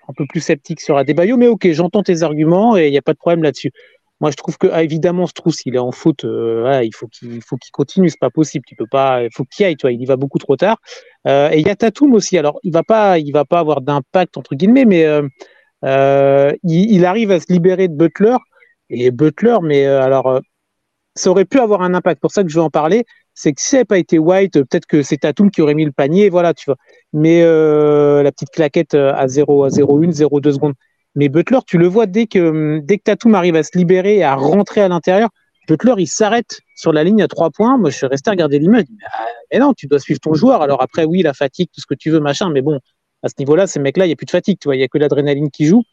un 0.09 0.13
peu 0.13 0.25
plus 0.25 0.41
sceptique 0.41 0.81
sur 0.81 0.97
Adebayo, 0.97 1.37
mais 1.37 1.47
ok, 1.47 1.71
j'entends 1.71 2.03
tes 2.03 2.23
arguments 2.23 2.75
et 2.75 2.87
il 2.87 2.91
n'y 2.91 2.97
a 2.97 3.01
pas 3.01 3.13
de 3.13 3.17
problème 3.17 3.43
là-dessus. 3.43 3.71
Moi, 4.23 4.31
je 4.31 4.37
trouve 4.37 4.57
que 4.57 4.67
ah, 4.71 4.83
évidemment, 4.83 5.27
Strauss, 5.27 5.65
il 5.65 5.75
est 5.75 5.79
en 5.79 5.91
faute. 5.91 6.23
Euh, 6.23 6.81
il 6.81 6.95
faut 6.95 7.07
qu'il 7.07 7.41
faut 7.41 7.57
qu'il 7.57 7.71
continue. 7.73 8.09
C'est 8.09 8.19
pas 8.19 8.29
possible. 8.29 8.63
Tu 8.65 8.73
peux 8.73 8.87
pas. 8.87 9.23
Il 9.23 9.29
faut 9.33 9.43
qu'il 9.43 9.65
aille. 9.65 9.75
Tu 9.75 9.81
vois, 9.81 9.91
il 9.91 10.01
y 10.01 10.05
va 10.05 10.15
beaucoup 10.15 10.37
trop 10.37 10.55
tard. 10.55 10.77
Euh, 11.27 11.49
et 11.51 11.59
il 11.59 11.67
y 11.67 11.69
a 11.69 11.75
Tatum 11.75 12.13
aussi. 12.13 12.37
Alors, 12.37 12.57
il 12.63 12.71
va 12.71 12.83
pas, 12.83 13.19
il 13.19 13.31
va 13.33 13.43
pas 13.43 13.59
avoir 13.59 13.81
d'impact 13.81 14.37
entre 14.37 14.55
guillemets, 14.55 14.85
mais 14.85 15.03
euh, 15.05 16.53
il, 16.63 16.93
il, 16.93 17.05
arrive 17.05 17.31
à 17.31 17.41
se 17.41 17.51
libérer 17.51 17.89
de 17.89 17.95
Butler. 17.95 18.37
Et 18.89 19.11
Butler, 19.11 19.57
mais 19.61 19.85
alors, 19.85 20.41
ça 21.15 21.29
aurait 21.29 21.45
pu 21.45 21.59
avoir 21.59 21.81
un 21.81 21.93
impact. 21.93 22.21
Pour 22.21 22.31
ça 22.31 22.43
que 22.43 22.49
je 22.49 22.55
veux 22.55 22.61
en 22.61 22.69
parler, 22.69 23.05
c'est 23.33 23.53
que 23.53 23.61
si 23.61 23.69
ça 23.69 23.77
n'avait 23.77 23.85
pas 23.85 23.97
été 23.97 24.19
White, 24.19 24.53
peut-être 24.53 24.85
que 24.85 25.01
c'est 25.01 25.17
Tatum 25.17 25.49
qui 25.51 25.61
aurait 25.61 25.73
mis 25.73 25.85
le 25.85 25.91
panier. 25.91 26.29
Voilà, 26.29 26.53
tu 26.53 26.65
vois. 26.65 26.77
Mais 27.13 27.41
la 27.41 28.31
petite 28.31 28.51
claquette 28.51 28.93
à 28.93 29.27
0 29.27 29.63
à 29.63 29.69
0,1, 29.69 30.11
0,2 30.11 30.51
secondes. 30.51 30.73
Mais 31.15 31.29
Butler, 31.29 31.59
tu 31.65 31.77
le 31.77 31.87
vois 31.87 32.05
dès 32.05 32.25
que, 32.27 32.39
hum, 32.39 32.81
dès 32.81 32.97
que 32.97 33.03
Tatum 33.03 33.35
arrive 33.35 33.55
à 33.55 33.63
se 33.63 33.77
libérer 33.77 34.17
et 34.17 34.23
à 34.23 34.35
rentrer 34.35 34.81
à 34.81 34.87
l'intérieur, 34.87 35.29
Butler, 35.67 35.93
il 35.97 36.07
s'arrête 36.07 36.59
sur 36.75 36.91
la 36.91 37.03
ligne 37.03 37.21
à 37.21 37.27
trois 37.27 37.49
points. 37.49 37.77
Moi, 37.77 37.89
je 37.89 37.97
suis 37.97 38.07
resté 38.07 38.29
à 38.29 38.31
regarder 38.31 38.59
l'image. 38.59 38.85
Ah, 39.05 39.25
mais 39.51 39.59
non, 39.59 39.73
tu 39.73 39.87
dois 39.87 39.99
suivre 39.99 40.19
ton 40.19 40.33
joueur. 40.33 40.61
Alors 40.61 40.81
après, 40.81 41.05
oui, 41.05 41.21
la 41.21 41.33
fatigue, 41.33 41.69
tout 41.73 41.79
ce 41.79 41.85
que 41.85 41.93
tu 41.93 42.09
veux, 42.09 42.19
machin. 42.19 42.49
Mais 42.49 42.61
bon, 42.61 42.79
à 43.21 43.29
ce 43.29 43.35
niveau-là, 43.39 43.67
ces 43.67 43.79
mecs-là, 43.79 44.05
il 44.05 44.09
n'y 44.09 44.13
a 44.13 44.15
plus 44.15 44.25
de 44.25 44.31
fatigue. 44.31 44.57
Tu 44.59 44.67
vois, 44.67 44.75
il 44.75 44.79
n'y 44.79 44.83
a 44.83 44.87
que 44.87 44.97
l'adrénaline 44.97 45.51
qui 45.51 45.65
joue. 45.65 45.83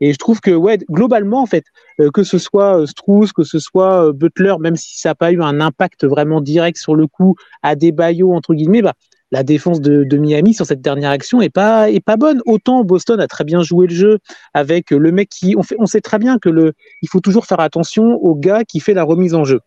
Et 0.00 0.12
je 0.12 0.18
trouve 0.18 0.40
que, 0.40 0.50
ouais, 0.50 0.78
globalement, 0.90 1.42
en 1.42 1.46
fait, 1.46 1.64
euh, 2.00 2.10
que 2.10 2.22
ce 2.22 2.38
soit 2.38 2.80
euh, 2.80 3.26
que 3.34 3.44
ce 3.44 3.58
soit 3.58 4.06
euh, 4.06 4.12
Butler, 4.12 4.54
même 4.60 4.76
si 4.76 4.98
ça 4.98 5.10
n'a 5.10 5.14
pas 5.14 5.30
eu 5.32 5.42
un 5.42 5.60
impact 5.60 6.04
vraiment 6.04 6.40
direct 6.40 6.78
sur 6.78 6.94
le 6.94 7.06
coup, 7.06 7.36
à 7.62 7.76
des 7.76 7.92
baillots, 7.92 8.32
entre 8.32 8.54
guillemets, 8.54 8.82
bah, 8.82 8.94
la 9.30 9.42
défense 9.42 9.80
de, 9.80 10.16
Miami 10.16 10.54
sur 10.54 10.66
cette 10.66 10.80
dernière 10.80 11.10
action 11.10 11.40
est 11.40 11.50
pas 11.50 11.86
pas 12.04 12.16
bonne. 12.16 12.42
Autant 12.46 12.82
Boston 12.82 13.20
a 13.20 13.28
très 13.28 13.44
bien 13.44 13.62
joué 13.62 13.86
le 13.86 13.94
jeu 13.94 14.18
avec 14.54 14.90
le 14.90 15.12
mec 15.12 15.28
qui 15.28 15.54
on 15.56 15.62
on 15.78 15.86
sait 15.86 16.00
très 16.00 16.18
bien 16.18 16.38
que 16.38 16.48
le 16.48 16.72
il 17.00 17.08
faut 17.08 17.20
toujours 17.20 17.46
faire 17.46 17.60
attention 17.60 18.14
au 18.14 18.34
gars 18.34 18.64
qui 18.64 18.80
fait 18.80 18.94
la 18.94 19.04
remise 19.04 19.34
en 19.34 19.44
jeu. 19.44 19.60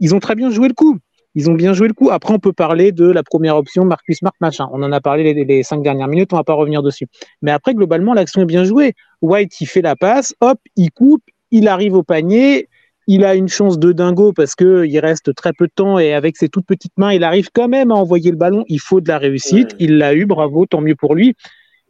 Ils 0.00 0.14
ont 0.14 0.18
très 0.18 0.34
bien 0.34 0.50
joué 0.50 0.68
le 0.68 0.74
coup. 0.74 0.98
Ils 1.36 1.50
ont 1.50 1.54
bien 1.54 1.74
joué 1.74 1.86
le 1.86 1.94
coup. 1.94 2.10
Après, 2.10 2.34
on 2.34 2.38
peut 2.38 2.54
parler 2.54 2.90
de 2.92 3.06
la 3.08 3.22
première 3.22 3.56
option, 3.56 3.84
Marcus 3.84 4.18
Smart, 4.18 4.32
machin. 4.40 4.68
On 4.72 4.82
en 4.82 4.90
a 4.90 5.00
parlé 5.00 5.34
les, 5.34 5.44
les 5.44 5.62
cinq 5.62 5.82
dernières 5.82 6.08
minutes, 6.08 6.32
on 6.32 6.36
va 6.36 6.44
pas 6.44 6.54
revenir 6.54 6.82
dessus. 6.82 7.06
Mais 7.42 7.50
après, 7.50 7.74
globalement, 7.74 8.14
l'action 8.14 8.40
est 8.42 8.46
bien 8.46 8.64
jouée. 8.64 8.94
White, 9.20 9.60
il 9.60 9.66
fait 9.66 9.82
la 9.82 9.96
passe, 9.96 10.34
hop, 10.40 10.58
il 10.76 10.90
coupe, 10.90 11.22
il 11.50 11.68
arrive 11.68 11.94
au 11.94 12.02
panier, 12.02 12.68
il 13.06 13.22
a 13.24 13.34
une 13.34 13.48
chance 13.48 13.78
de 13.78 13.92
dingo 13.92 14.32
parce 14.32 14.54
que 14.54 14.86
il 14.86 14.98
reste 14.98 15.34
très 15.34 15.52
peu 15.52 15.66
de 15.66 15.72
temps 15.74 15.98
et 15.98 16.14
avec 16.14 16.36
ses 16.36 16.48
toutes 16.48 16.66
petites 16.66 16.96
mains, 16.96 17.12
il 17.12 17.22
arrive 17.22 17.50
quand 17.52 17.68
même 17.68 17.90
à 17.90 17.94
envoyer 17.94 18.30
le 18.30 18.36
ballon. 18.36 18.64
Il 18.68 18.80
faut 18.80 19.02
de 19.02 19.08
la 19.08 19.18
réussite. 19.18 19.76
Il 19.78 19.98
l'a 19.98 20.14
eu, 20.14 20.24
bravo, 20.26 20.66
tant 20.66 20.80
mieux 20.80 20.96
pour 20.96 21.14
lui. 21.14 21.34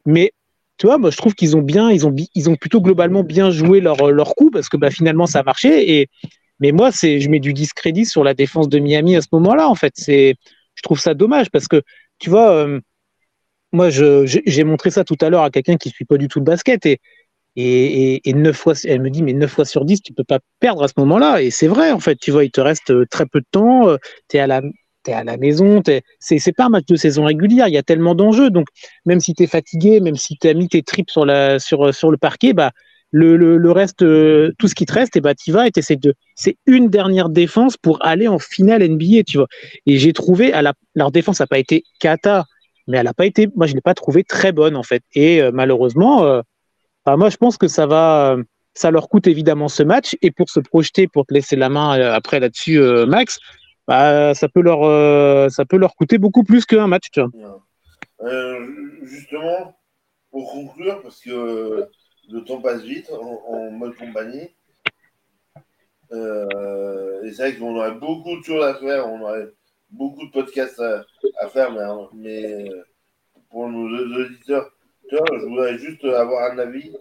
Mais 0.04 0.32
tu 0.76 0.86
vois, 0.86 0.98
moi 0.98 1.10
je 1.10 1.16
trouve 1.16 1.34
qu'ils 1.34 1.56
ont 1.56 1.62
bien, 1.62 1.90
ils 1.90 2.06
ont, 2.06 2.14
ils 2.34 2.50
ont 2.50 2.56
plutôt 2.56 2.80
globalement 2.80 3.22
bien 3.22 3.50
joué 3.50 3.80
leur, 3.80 4.10
leur 4.10 4.34
coup 4.34 4.50
parce 4.50 4.68
que 4.68 4.76
bah, 4.76 4.90
finalement 4.90 5.26
ça 5.26 5.38
a 5.38 5.42
marché. 5.42 6.00
Et 6.00 6.08
mais 6.60 6.72
moi 6.72 6.92
c'est, 6.92 7.20
je 7.20 7.28
mets 7.28 7.40
du 7.40 7.52
discrédit 7.52 8.06
sur 8.06 8.24
la 8.24 8.34
défense 8.34 8.68
de 8.68 8.78
Miami 8.78 9.16
à 9.16 9.22
ce 9.22 9.28
moment-là. 9.32 9.68
En 9.68 9.74
fait, 9.74 9.92
c'est, 9.96 10.34
je 10.74 10.82
trouve 10.82 11.00
ça 11.00 11.14
dommage 11.14 11.50
parce 11.50 11.68
que 11.68 11.82
tu 12.18 12.30
vois, 12.30 12.52
euh, 12.52 12.80
moi 13.72 13.90
j'ai 13.90 14.64
montré 14.64 14.90
ça 14.90 15.04
tout 15.04 15.16
à 15.20 15.30
l'heure 15.30 15.42
à 15.42 15.50
quelqu'un 15.50 15.76
qui 15.76 15.90
suit 15.90 16.04
pas 16.04 16.18
du 16.18 16.28
tout 16.28 16.38
le 16.40 16.44
basket 16.44 16.86
et 16.86 17.00
et, 17.56 18.16
et, 18.16 18.28
et 18.28 18.52
fois, 18.52 18.74
elle 18.84 19.00
me 19.00 19.10
dit, 19.10 19.22
mais 19.22 19.32
9 19.32 19.50
fois 19.50 19.64
sur 19.64 19.84
10, 19.84 20.02
tu 20.02 20.12
peux 20.12 20.24
pas 20.24 20.40
perdre 20.60 20.82
à 20.82 20.88
ce 20.88 20.94
moment-là. 20.98 21.40
Et 21.42 21.50
c'est 21.50 21.66
vrai, 21.66 21.90
en 21.90 22.00
fait, 22.00 22.16
tu 22.16 22.30
vois, 22.30 22.44
il 22.44 22.50
te 22.50 22.60
reste 22.60 22.90
euh, 22.90 23.06
très 23.10 23.26
peu 23.26 23.40
de 23.40 23.46
temps, 23.50 23.88
euh, 23.88 23.96
tu 24.28 24.36
es 24.36 24.40
à 24.40 24.46
la 24.46 24.60
es 25.06 25.12
à 25.12 25.22
la 25.24 25.36
maison, 25.36 25.82
c'est, 26.18 26.38
c'est 26.38 26.52
pas 26.52 26.64
un 26.64 26.68
match 26.68 26.86
de 26.86 26.96
saison 26.96 27.24
régulière, 27.24 27.68
il 27.68 27.74
y 27.74 27.78
a 27.78 27.82
tellement 27.84 28.16
d'enjeux. 28.16 28.50
Donc, 28.50 28.66
même 29.04 29.20
si 29.20 29.34
tu 29.34 29.44
es 29.44 29.46
fatigué, 29.46 30.00
même 30.00 30.16
si 30.16 30.36
tu 30.36 30.48
as 30.48 30.54
mis 30.54 30.68
tes 30.68 30.82
tripes 30.82 31.10
sur, 31.10 31.24
la, 31.24 31.60
sur, 31.60 31.94
sur 31.94 32.10
le 32.10 32.16
parquet, 32.18 32.52
bah, 32.52 32.72
le, 33.18 33.56
le, 33.56 33.70
reste, 33.72 34.02
euh, 34.02 34.52
tout 34.58 34.68
ce 34.68 34.74
qui 34.74 34.86
te 34.86 34.92
reste, 34.92 35.16
et 35.16 35.20
bah, 35.20 35.34
tu 35.34 35.52
vas 35.52 35.66
et 35.66 35.70
tu 35.70 35.96
de. 35.96 36.14
C'est 36.34 36.56
une 36.66 36.88
dernière 36.88 37.28
défense 37.28 37.76
pour 37.76 38.04
aller 38.04 38.28
en 38.28 38.38
finale 38.38 38.86
NBA, 38.86 39.22
tu 39.26 39.38
vois. 39.38 39.48
Et 39.86 39.98
j'ai 39.98 40.12
trouvé, 40.12 40.50
la, 40.50 40.74
leur 40.94 41.10
défense 41.10 41.40
n'a 41.40 41.46
pas 41.46 41.58
été 41.58 41.84
cata, 42.00 42.44
mais 42.86 42.98
elle 42.98 43.04
n'a 43.04 43.14
pas 43.14 43.26
été, 43.26 43.48
moi, 43.54 43.66
je 43.66 43.72
ne 43.72 43.76
l'ai 43.76 43.82
pas 43.82 43.94
trouvé 43.94 44.24
très 44.24 44.52
bonne, 44.52 44.76
en 44.76 44.82
fait. 44.82 45.02
Et 45.14 45.42
malheureusement, 45.52 46.42
moi, 47.06 47.30
je 47.30 47.36
pense 47.36 47.56
que 47.56 47.68
ça 47.68 47.86
va, 47.86 48.36
ça 48.76 48.90
leur 48.90 49.08
coûte 49.08 49.26
évidemment 49.26 49.68
ce 49.68 49.82
match. 49.82 50.16
Et 50.22 50.30
pour 50.30 50.50
se 50.50 50.60
projeter, 50.60 51.08
pour 51.08 51.26
te 51.26 51.34
laisser 51.34 51.56
la 51.56 51.68
main 51.68 51.98
euh, 51.98 52.12
après 52.12 52.40
là-dessus, 52.40 52.78
euh, 52.78 53.06
Max, 53.06 53.38
bah, 53.88 54.34
ça 54.34 54.48
peut 54.48 54.60
leur, 54.60 54.84
euh, 54.84 55.48
ça 55.48 55.64
peut 55.64 55.78
leur 55.78 55.94
coûter 55.94 56.18
beaucoup 56.18 56.44
plus 56.44 56.66
qu'un 56.66 56.86
match. 56.86 57.10
justement, 59.02 59.78
pour 60.30 60.52
conclure, 60.52 61.00
parce 61.02 61.20
que 61.20 61.88
le 62.30 62.44
temps 62.44 62.60
passe 62.60 62.82
vite 62.82 63.10
en, 63.12 63.70
mode 63.70 63.96
compagnie. 63.96 64.48
et 66.12 67.32
c'est 67.32 67.50
vrai 67.50 67.56
qu'on 67.56 67.76
aurait 67.76 67.94
beaucoup 67.94 68.36
de 68.36 68.42
choses 68.42 68.64
à 68.64 68.74
faire, 68.74 69.08
on 69.08 69.20
aurait 69.22 69.48
beaucoup 69.90 70.26
de 70.26 70.30
podcasts 70.30 70.80
à, 70.80 71.48
faire, 71.48 71.72
mais, 72.14 72.68
pour 73.50 73.68
nos 73.68 73.88
auditeurs, 74.24 74.70
je 75.10 75.46
voudrais 75.46 75.78
juste 75.78 76.04
avoir 76.04 76.52
un 76.52 76.58
avis, 76.58 76.92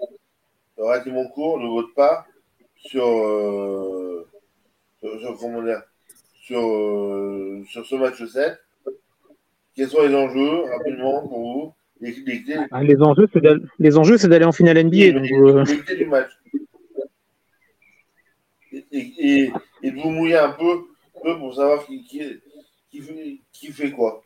mon 0.77 1.27
cours, 1.29 1.59
ne 1.59 1.67
vote 1.67 1.93
pas 1.95 2.25
sur, 2.77 3.05
euh, 3.07 4.27
sur, 4.99 5.37
comment 5.39 5.63
dire, 5.63 5.81
sur, 6.41 6.59
euh, 6.59 7.63
sur 7.69 7.85
ce 7.85 7.95
match 7.95 8.23
7. 8.23 8.57
Quels 9.75 9.89
sont 9.89 10.03
les 10.03 10.15
enjeux, 10.15 10.63
rapidement, 10.71 11.27
pour 11.27 11.39
vous? 11.39 11.73
Les, 12.01 12.11
les, 12.11 12.43
ah, 12.71 12.83
les, 12.83 13.01
enjeux, 13.01 13.27
c'est 13.31 13.41
d'aller, 13.41 13.61
les 13.79 13.97
enjeux, 13.97 14.17
c'est 14.17 14.27
d'aller 14.27 14.45
en 14.45 14.51
finale 14.51 14.83
NBA. 14.83 15.11
donc, 15.11 15.31
euh... 15.31 15.63
les 15.87 15.95
du 15.95 16.05
match. 16.05 16.31
Et, 18.71 18.85
et, 18.91 19.51
et, 19.83 19.91
de 19.91 20.01
vous 20.01 20.09
mouiller 20.09 20.35
un 20.37 20.51
peu, 20.51 20.87
peu 21.23 21.37
pour 21.37 21.55
savoir 21.55 21.85
qui, 21.85 22.03
qui, 22.03 22.21
qui, 22.91 23.01
fait, 23.01 23.39
qui 23.53 23.67
fait 23.71 23.91
quoi. 23.91 24.21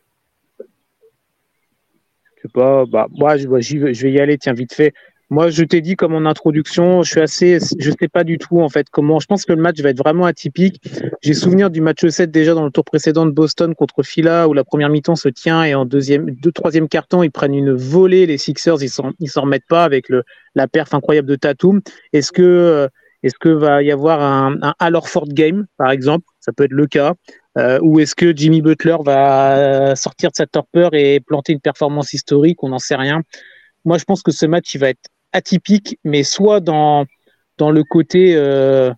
Je 0.58 2.42
sais 2.42 2.52
pas, 2.52 2.84
bah, 2.86 3.06
moi, 3.10 3.36
je, 3.36 3.46
je 3.46 4.02
vais 4.02 4.12
y 4.12 4.20
aller, 4.20 4.38
tiens, 4.38 4.54
vite 4.54 4.74
fait. 4.74 4.92
Moi, 5.32 5.48
je 5.48 5.62
t'ai 5.62 5.80
dit 5.80 5.94
comme 5.94 6.12
en 6.14 6.26
introduction, 6.28 7.04
je 7.04 7.10
suis 7.10 7.20
assez, 7.20 7.58
je 7.78 7.90
sais 7.92 8.08
pas 8.08 8.24
du 8.24 8.36
tout 8.36 8.60
en 8.60 8.68
fait 8.68 8.88
comment. 8.90 9.20
Je 9.20 9.26
pense 9.26 9.44
que 9.44 9.52
le 9.52 9.62
match 9.62 9.80
va 9.80 9.90
être 9.90 9.98
vraiment 9.98 10.24
atypique. 10.24 10.82
J'ai 11.22 11.34
souvenir 11.34 11.70
du 11.70 11.80
match 11.80 12.04
7 12.04 12.32
déjà 12.32 12.52
dans 12.52 12.64
le 12.64 12.72
tour 12.72 12.84
précédent 12.84 13.26
de 13.26 13.30
Boston 13.30 13.76
contre 13.76 14.02
Phila 14.02 14.48
où 14.48 14.54
la 14.54 14.64
première 14.64 14.88
mi-temps 14.88 15.14
se 15.14 15.28
tient 15.28 15.62
et 15.62 15.76
en 15.76 15.84
deuxième, 15.84 16.30
deux 16.32 16.50
troisième 16.50 16.88
carton 16.88 17.22
ils 17.22 17.30
prennent 17.30 17.54
une 17.54 17.72
volée. 17.72 18.26
Les 18.26 18.38
Sixers 18.38 18.82
ils 18.82 18.90
s'en, 18.90 19.12
ils 19.20 19.30
s'en 19.30 19.42
remettent 19.42 19.68
pas 19.68 19.84
avec 19.84 20.08
le 20.08 20.24
la 20.56 20.66
perf 20.66 20.92
incroyable 20.94 21.28
de 21.28 21.36
Tatum. 21.36 21.80
Est-ce 22.12 22.32
que 22.32 22.42
euh, 22.42 22.88
est-ce 23.22 23.38
que 23.38 23.50
va 23.50 23.84
y 23.84 23.92
avoir 23.92 24.20
un, 24.22 24.56
un 24.62 24.74
Alorford 24.80 25.28
game 25.28 25.66
par 25.76 25.92
exemple? 25.92 26.24
Ça 26.40 26.52
peut 26.52 26.64
être 26.64 26.72
le 26.72 26.88
cas. 26.88 27.14
Euh, 27.56 27.78
ou 27.82 28.00
est-ce 28.00 28.16
que 28.16 28.34
Jimmy 28.34 28.62
Butler 28.62 28.96
va 29.04 29.94
sortir 29.94 30.30
de 30.30 30.36
sa 30.36 30.46
torpeur 30.46 30.94
et 30.94 31.20
planter 31.20 31.52
une 31.52 31.60
performance 31.60 32.12
historique? 32.14 32.62
On 32.64 32.70
n'en 32.70 32.78
sait 32.78 32.96
rien. 32.96 33.22
Moi, 33.84 33.98
je 33.98 34.04
pense 34.04 34.22
que 34.22 34.30
ce 34.30 34.46
match, 34.46 34.74
il 34.74 34.78
va 34.78 34.90
être 34.90 35.08
atypique, 35.32 35.98
mais 36.04 36.22
soit 36.22 36.60
dans, 36.60 37.06
dans 37.58 37.70
le 37.70 37.84
côté, 37.84 38.34
euh, 38.36 38.92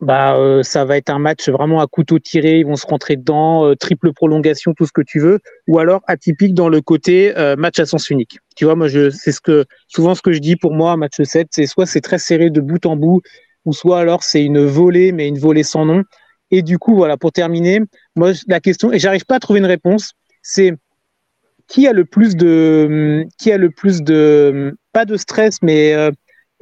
bah, 0.00 0.36
euh, 0.36 0.62
ça 0.62 0.84
va 0.84 0.96
être 0.96 1.10
un 1.10 1.18
match 1.18 1.48
vraiment 1.48 1.80
à 1.80 1.86
couteau 1.86 2.18
tiré, 2.18 2.58
ils 2.60 2.66
vont 2.66 2.76
se 2.76 2.86
rentrer 2.86 3.16
dedans, 3.16 3.74
triple 3.76 4.12
prolongation, 4.12 4.72
tout 4.74 4.86
ce 4.86 4.92
que 4.92 5.02
tu 5.02 5.20
veux, 5.20 5.40
ou 5.68 5.78
alors 5.78 6.02
atypique 6.06 6.54
dans 6.54 6.68
le 6.68 6.80
côté 6.80 7.34
match 7.58 7.78
à 7.78 7.86
sens 7.86 8.08
unique. 8.10 8.38
Tu 8.56 8.64
vois, 8.64 8.76
moi, 8.76 8.88
je, 8.88 9.10
c'est 9.10 9.32
ce 9.32 9.40
que, 9.40 9.64
souvent 9.88 10.14
ce 10.14 10.22
que 10.22 10.32
je 10.32 10.38
dis 10.38 10.56
pour 10.56 10.72
moi, 10.72 10.96
match 10.96 11.20
7, 11.22 11.48
c'est 11.50 11.66
soit 11.66 11.86
c'est 11.86 12.00
très 12.00 12.18
serré 12.18 12.50
de 12.50 12.60
bout 12.60 12.84
en 12.86 12.96
bout, 12.96 13.20
ou 13.64 13.72
soit 13.72 14.00
alors 14.00 14.22
c'est 14.22 14.42
une 14.42 14.64
volée, 14.64 15.12
mais 15.12 15.28
une 15.28 15.38
volée 15.38 15.62
sans 15.62 15.84
nom. 15.84 16.04
Et 16.50 16.62
du 16.62 16.78
coup, 16.78 16.96
voilà, 16.96 17.16
pour 17.16 17.32
terminer, 17.32 17.80
moi, 18.16 18.32
la 18.48 18.60
question, 18.60 18.92
et 18.92 18.98
j'arrive 18.98 19.24
pas 19.24 19.36
à 19.36 19.40
trouver 19.40 19.60
une 19.60 19.66
réponse, 19.66 20.12
c'est 20.42 20.74
qui 21.70 21.86
a 21.86 21.92
le 21.92 22.04
plus 22.04 22.36
de, 22.36 23.24
qui 23.38 23.52
a 23.52 23.56
le 23.56 23.70
plus 23.70 24.02
de, 24.02 24.76
pas 24.92 25.04
de 25.04 25.16
stress, 25.16 25.58
mais 25.62 25.94
euh, 25.94 26.10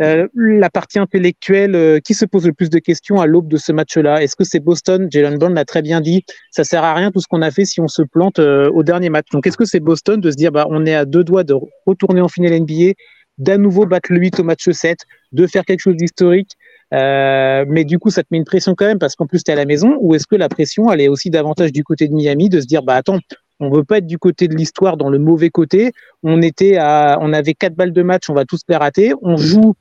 euh, 0.02 0.28
la 0.34 0.68
partie 0.68 0.98
intellectuelle, 0.98 1.74
euh, 1.74 1.98
qui 1.98 2.12
se 2.12 2.26
pose 2.26 2.46
le 2.46 2.52
plus 2.52 2.68
de 2.68 2.78
questions 2.78 3.18
à 3.18 3.26
l'aube 3.26 3.48
de 3.48 3.56
ce 3.56 3.72
match-là? 3.72 4.22
Est-ce 4.22 4.36
que 4.36 4.44
c'est 4.44 4.61
Boston? 4.61 5.09
Jalen 5.11 5.38
Brown 5.38 5.54
l'a 5.54 5.64
très 5.64 5.80
bien 5.80 6.02
dit. 6.02 6.24
Ça 6.50 6.62
sert 6.62 6.84
à 6.84 6.94
rien 6.94 7.11
tout 7.11 7.20
ce 7.20 7.26
qu'on 7.26 7.40
a 7.40 7.50
fait 7.50 7.64
si 7.64 7.80
on 7.80 7.88
se 7.88 8.02
plante 8.02 8.38
au 8.38 8.82
dernier 8.82 9.09
match. 9.09 9.26
Donc, 9.32 9.46
est-ce 9.46 9.56
que 9.56 9.64
c'est 9.64 9.80
Boston 9.80 10.20
de 10.20 10.30
se 10.30 10.36
dire, 10.36 10.52
bah, 10.52 10.66
on 10.68 10.84
est 10.84 10.94
à 10.94 11.06
deux 11.06 11.24
doigts 11.24 11.42
de 11.42 11.54
retourner 11.86 12.20
en 12.20 12.28
finale 12.28 12.61
NBA, 12.61 12.92
d'à 13.38 13.56
nouveau 13.56 13.86
battre 13.86 14.12
le 14.12 14.20
8 14.20 14.40
au 14.40 14.44
match 14.44 14.68
7, 14.68 14.98
de 15.32 15.46
faire 15.46 15.64
quelque 15.64 15.80
chose 15.80 15.96
d'historique 15.96 16.52
mais 16.90 17.84
du 17.84 17.98
coup, 17.98 18.11
ça 18.11 18.22
te 18.22 18.28
met 18.30 18.38
une 18.38 18.44
pression 18.44 18.74
quand 18.74 18.86
même 18.86 18.98
parce 18.98 19.14
qu'en 19.14 19.26
plus, 19.26 19.44
tu 19.44 19.50
es 19.50 19.54
à 19.54 19.56
la 19.56 19.66
maison. 19.66 19.98
Ou 20.00 20.14
est-ce 20.14 20.26
que 20.26 20.36
la 20.36 20.48
pression, 20.48 20.90
elle 20.90 21.00
est 21.00 21.09
aussi 21.09 21.28
davantage 21.28 21.70
du 21.72 21.84
côté 21.84 22.09
de 22.09 22.14
Miami 22.14 22.48
de 22.48 22.61
se 22.61 22.66
dire, 22.66 22.82
bah 22.82 22.94
attends, 22.94 23.18
on 23.61 23.70
veut 23.70 23.84
pas 23.84 23.98
être 23.98 24.06
du 24.06 24.18
côté 24.18 24.48
de 24.48 24.54
l'histoire 24.54 24.96
dans 24.96 25.09
le 25.09 25.18
mauvais 25.18 25.50
côté. 25.50 25.92
On 26.22 26.42
était 26.42 26.78
on 26.78 27.32
avait 27.32 27.54
quatre 27.54 27.74
balles 27.74 27.92
de 27.92 28.02
match, 28.02 28.30
on 28.30 28.34
va 28.34 28.44
tous 28.44 28.61
les 28.68 28.76
rater. 28.76 29.12
On 29.22 29.36
joue 29.36 29.74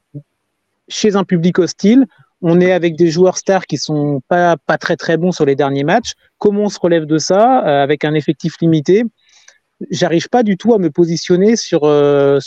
chez 0.88 1.16
un 1.16 1.24
public 1.24 1.60
hostile. 1.60 2.06
On 2.42 2.62
est 2.62 2.72
avec 2.72 2.96
des 2.96 3.10
joueurs 3.10 3.38
stars 3.38 3.66
qui 3.66 3.78
sont 3.78 4.22
pas, 4.28 4.58
très 4.78 5.18
bons 5.18 5.32
sur 5.32 5.46
les 5.46 5.56
derniers 5.56 5.84
matchs. 5.84 6.14
Comment 6.38 6.64
on 6.64 6.70
se 6.70 6.80
relève 6.80 7.06
de 7.06 7.18
ça 7.18 7.66
euh, 7.66 7.84
avec 7.84 8.06
un 8.06 8.14
effectif 8.14 8.56
limité? 8.62 9.04
J'arrive 9.92 10.30
pas 10.30 10.44
du 10.44 10.58
tout 10.58 10.74
à 10.74 10.80
me 10.80 10.90
positionner 10.90 11.56
sur, 11.56 11.84
euh, 11.84 12.40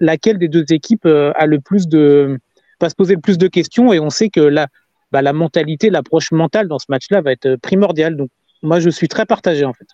laquelle 0.00 0.38
des 0.38 0.48
deux 0.48 0.64
équipes 0.70 1.06
a 1.06 1.46
le 1.46 1.58
plus 1.58 1.88
de, 1.88 2.38
va 2.80 2.90
se 2.90 2.94
poser 2.94 3.14
le 3.14 3.20
plus 3.20 3.38
de 3.38 3.48
questions 3.48 3.92
et 3.92 4.00
on 4.00 4.10
sait 4.10 4.28
que 4.28 4.40
la, 4.40 4.66
bah, 5.12 5.22
la 5.22 5.32
mentalité, 5.32 5.90
l'approche 5.90 6.32
mentale 6.32 6.68
dans 6.68 6.78
ce 6.78 6.86
match-là 6.88 7.20
va 7.22 7.32
être 7.32 7.56
primordiale. 7.56 8.16
Donc, 8.16 8.28
moi, 8.62 8.80
je 8.80 8.90
suis 8.90 9.08
très 9.08 9.26
partagé 9.26 9.64
en 9.64 9.72
fait. 9.72 9.86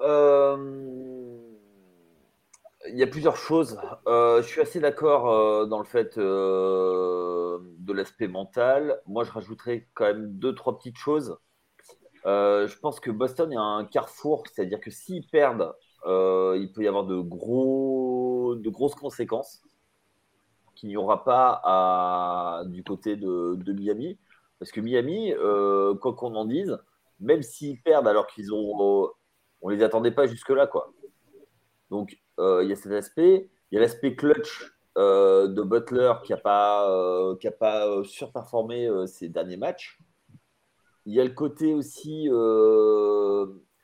Euh, 0.00 0.56
Il 2.88 2.98
y 2.98 3.02
a 3.04 3.06
plusieurs 3.06 3.36
choses. 3.36 3.78
Euh, 4.08 4.42
je 4.42 4.48
suis 4.48 4.60
assez 4.60 4.80
d'accord 4.80 5.30
euh, 5.30 5.66
dans 5.66 5.78
le 5.78 5.84
fait 5.84 6.18
de 6.18 7.92
l'aspect 7.92 8.26
mental. 8.26 9.00
Moi, 9.06 9.22
je 9.22 9.30
rajouterais 9.30 9.86
quand 9.94 10.06
même 10.06 10.38
deux, 10.38 10.54
trois 10.54 10.76
petites 10.76 10.98
choses. 10.98 11.38
Je 12.24 12.78
pense 12.80 12.98
que 12.98 13.12
Boston 13.12 13.52
est 13.52 13.56
un 13.56 13.84
carrefour, 13.84 14.42
c'est-à-dire 14.52 14.80
que 14.80 14.90
s'ils 14.90 15.26
perdent, 15.28 15.72
il 16.04 16.72
peut 16.74 16.82
y 16.82 16.88
avoir 16.88 17.04
de, 17.04 17.20
gros, 17.20 18.56
de 18.56 18.68
grosses 18.70 18.96
conséquences 18.96 19.62
qu'il 20.74 20.88
n'y 20.88 20.96
aura 20.96 21.24
pas 21.24 22.64
du 22.66 22.82
côté 22.82 23.14
de, 23.14 23.72
Miami. 23.72 24.18
Parce 24.58 24.72
que 24.72 24.80
Miami, 24.80 25.32
quoi 26.00 26.14
qu'on 26.14 26.34
en 26.34 26.44
dise, 26.44 26.76
même 27.20 27.42
s'ils 27.42 27.80
perdent 27.80 28.08
alors 28.08 28.26
qu'ils 28.26 28.52
ont. 28.52 29.04
euh, 29.04 29.08
on 29.62 29.68
les 29.70 29.82
attendait 29.82 30.10
pas 30.10 30.26
jusque-là, 30.26 30.66
quoi. 30.66 30.92
Donc, 31.90 32.18
euh, 32.38 32.62
il 32.62 32.68
y 32.68 32.72
a 32.72 32.76
cet 32.76 32.92
aspect. 32.92 33.48
Il 33.70 33.76
y 33.76 33.78
a 33.78 33.80
l'aspect 33.80 34.14
clutch 34.14 34.72
euh, 34.98 35.48
de 35.48 35.62
Butler 35.62 36.12
qui 36.24 36.32
n'a 36.32 36.38
pas, 36.38 37.34
qui 37.40 37.48
a 37.48 37.52
pas 37.52 38.04
surperformé 38.04 38.88
ces 39.06 39.28
derniers 39.28 39.56
matchs. 39.56 39.98
Il 41.06 41.14
y 41.14 41.20
a 41.20 41.24
le 41.24 41.30
côté 41.30 41.74
aussi 41.74 42.28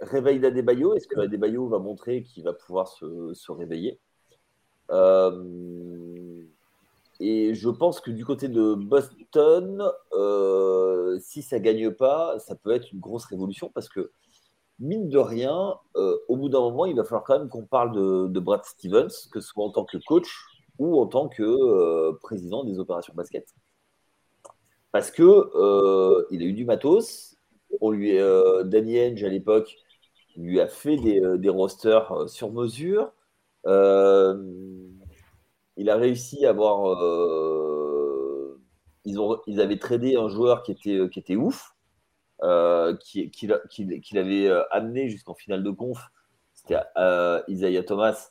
réveil 0.01 0.41
d'Adebayo. 0.41 0.95
Est-ce 0.95 1.09
que 1.09 1.21
Adebayo 1.21 1.69
va 1.69 1.79
montrer 1.79 2.23
qu'il 2.23 2.45
va 2.45 2.53
pouvoir 2.53 2.89
se, 2.89 3.53
réveiller? 3.53 3.99
Et 7.25 7.55
je 7.55 7.69
pense 7.69 8.01
que 8.01 8.11
du 8.11 8.25
côté 8.25 8.49
de 8.49 8.75
Boston, 8.75 9.81
euh, 10.13 11.21
si 11.21 11.41
ça 11.41 11.61
gagne 11.61 11.93
pas, 11.93 12.37
ça 12.41 12.57
peut 12.57 12.73
être 12.73 12.91
une 12.93 12.99
grosse 12.99 13.27
révolution 13.27 13.71
parce 13.73 13.89
que 13.89 14.11
mine 14.81 15.09
de 15.09 15.19
rien, 15.19 15.77
euh, 15.95 16.19
au 16.27 16.37
bout 16.37 16.49
d'un 16.49 16.59
moment, 16.59 16.85
il 16.85 16.97
va 16.97 17.05
falloir 17.05 17.23
quand 17.23 17.39
même 17.39 17.49
qu'on 17.49 17.65
parle 17.65 17.93
de, 18.29 18.41
Brad 18.41 18.65
Stevens, 18.65 19.29
que 19.31 19.41
ce 19.41 19.47
soit 19.47 19.65
en 19.65 19.71
tant 19.71 19.85
que 19.85 19.99
coach 19.99 20.47
ou 20.81 21.01
en 21.01 21.07
tant 21.07 21.29
que 21.29 21.45
euh, 21.45 22.13
président 22.23 22.65
des 22.65 22.81
opérations 22.81 23.15
basket. 23.15 23.55
Parce 24.91 25.13
que 25.13 25.23
il 26.33 26.43
a 26.43 26.45
eu 26.45 26.53
du 26.53 26.65
matos. 26.65 27.37
On 27.81 27.93
lui, 27.93 28.19
Danny 28.65 28.99
Henge 29.01 29.23
à 29.23 29.29
l'époque 29.29 29.77
lui 30.37 30.61
a 30.61 30.67
fait 30.67 30.97
des, 30.97 31.23
des 31.39 31.49
rosters 31.49 32.29
sur 32.29 32.51
mesure. 32.51 33.13
Il 35.77 35.91
a 35.91 35.97
réussi 35.97 36.47
à 36.47 36.51
avoir. 36.51 36.89
euh, 36.93 38.61
ils, 39.05 39.19
ont, 39.21 39.41
ils 39.47 39.61
avaient 39.61 39.79
tradé 39.79 40.17
un 40.17 40.29
joueur 40.29 40.63
qui 40.63 40.73
était, 40.73 41.09
qui 41.11 41.19
était 41.21 41.37
ouf, 41.37 41.75
euh, 42.43 42.97
qui- 42.99 43.31
qu'il 43.31 43.59
qu'il- 43.71 44.01
qu'il 44.01 44.19
avait 44.19 44.49
euh, 44.49 44.63
amené 44.73 45.09
jusqu'en 45.11 45.35
finale 45.35 45.63
de 45.65 45.71
conf. 45.71 46.01
C'était 46.55 46.79
euh, 46.99 47.43
Isaiah 47.49 47.85
Thomas. 47.85 48.31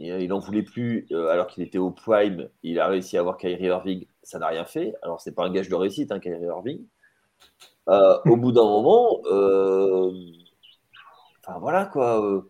Euh, 0.00 0.18
il 0.20 0.28
n'en 0.28 0.38
voulait 0.40 0.62
plus 0.64 1.06
euh, 1.12 1.28
alors 1.28 1.46
qu'il 1.46 1.62
était 1.62 1.78
au 1.78 1.90
prime. 1.92 2.48
Il 2.64 2.80
a 2.80 2.88
réussi 2.88 3.16
à 3.16 3.20
avoir 3.20 3.36
Kyrie 3.36 3.66
Irving. 3.66 4.06
Ça 4.22 4.38
n'a 4.38 4.48
rien 4.48 4.64
fait. 4.64 4.94
Alors, 5.02 5.20
c'est 5.20 5.32
pas 5.34 5.44
un 5.44 5.50
gage 5.52 5.68
de 5.68 5.74
réussite, 5.74 6.10
hein, 6.12 6.18
Kyrie 6.20 6.44
Irving. 6.46 6.86
Euh, 7.88 8.18
au 8.26 8.36
bout 8.36 8.52
d'un 8.52 8.64
moment, 8.64 9.20
euh, 9.26 10.10
enfin 11.44 11.58
voilà 11.58 11.86
quoi. 11.86 12.42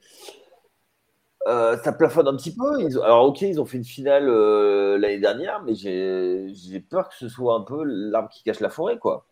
Euh, 1.48 1.76
ça 1.82 1.92
plafonne 1.92 2.28
un 2.28 2.36
petit 2.36 2.54
peu. 2.54 2.80
Ils 2.82 2.98
ont- 2.98 3.02
alors, 3.02 3.24
ok, 3.26 3.42
ils 3.42 3.60
ont 3.60 3.64
fait 3.64 3.78
une 3.78 3.84
finale 3.84 4.28
euh, 4.28 4.98
l'année 4.98 5.18
dernière, 5.20 5.62
mais 5.62 5.74
j'ai 5.74 6.80
peur 6.80 7.08
que 7.08 7.14
ce 7.16 7.28
soit 7.28 7.54
un 7.54 7.62
peu 7.62 7.82
l'arbre 7.84 8.28
qui 8.30 8.42
cache 8.42 8.60
la 8.60 8.70
forêt, 8.70 8.98
quoi. 8.98 9.26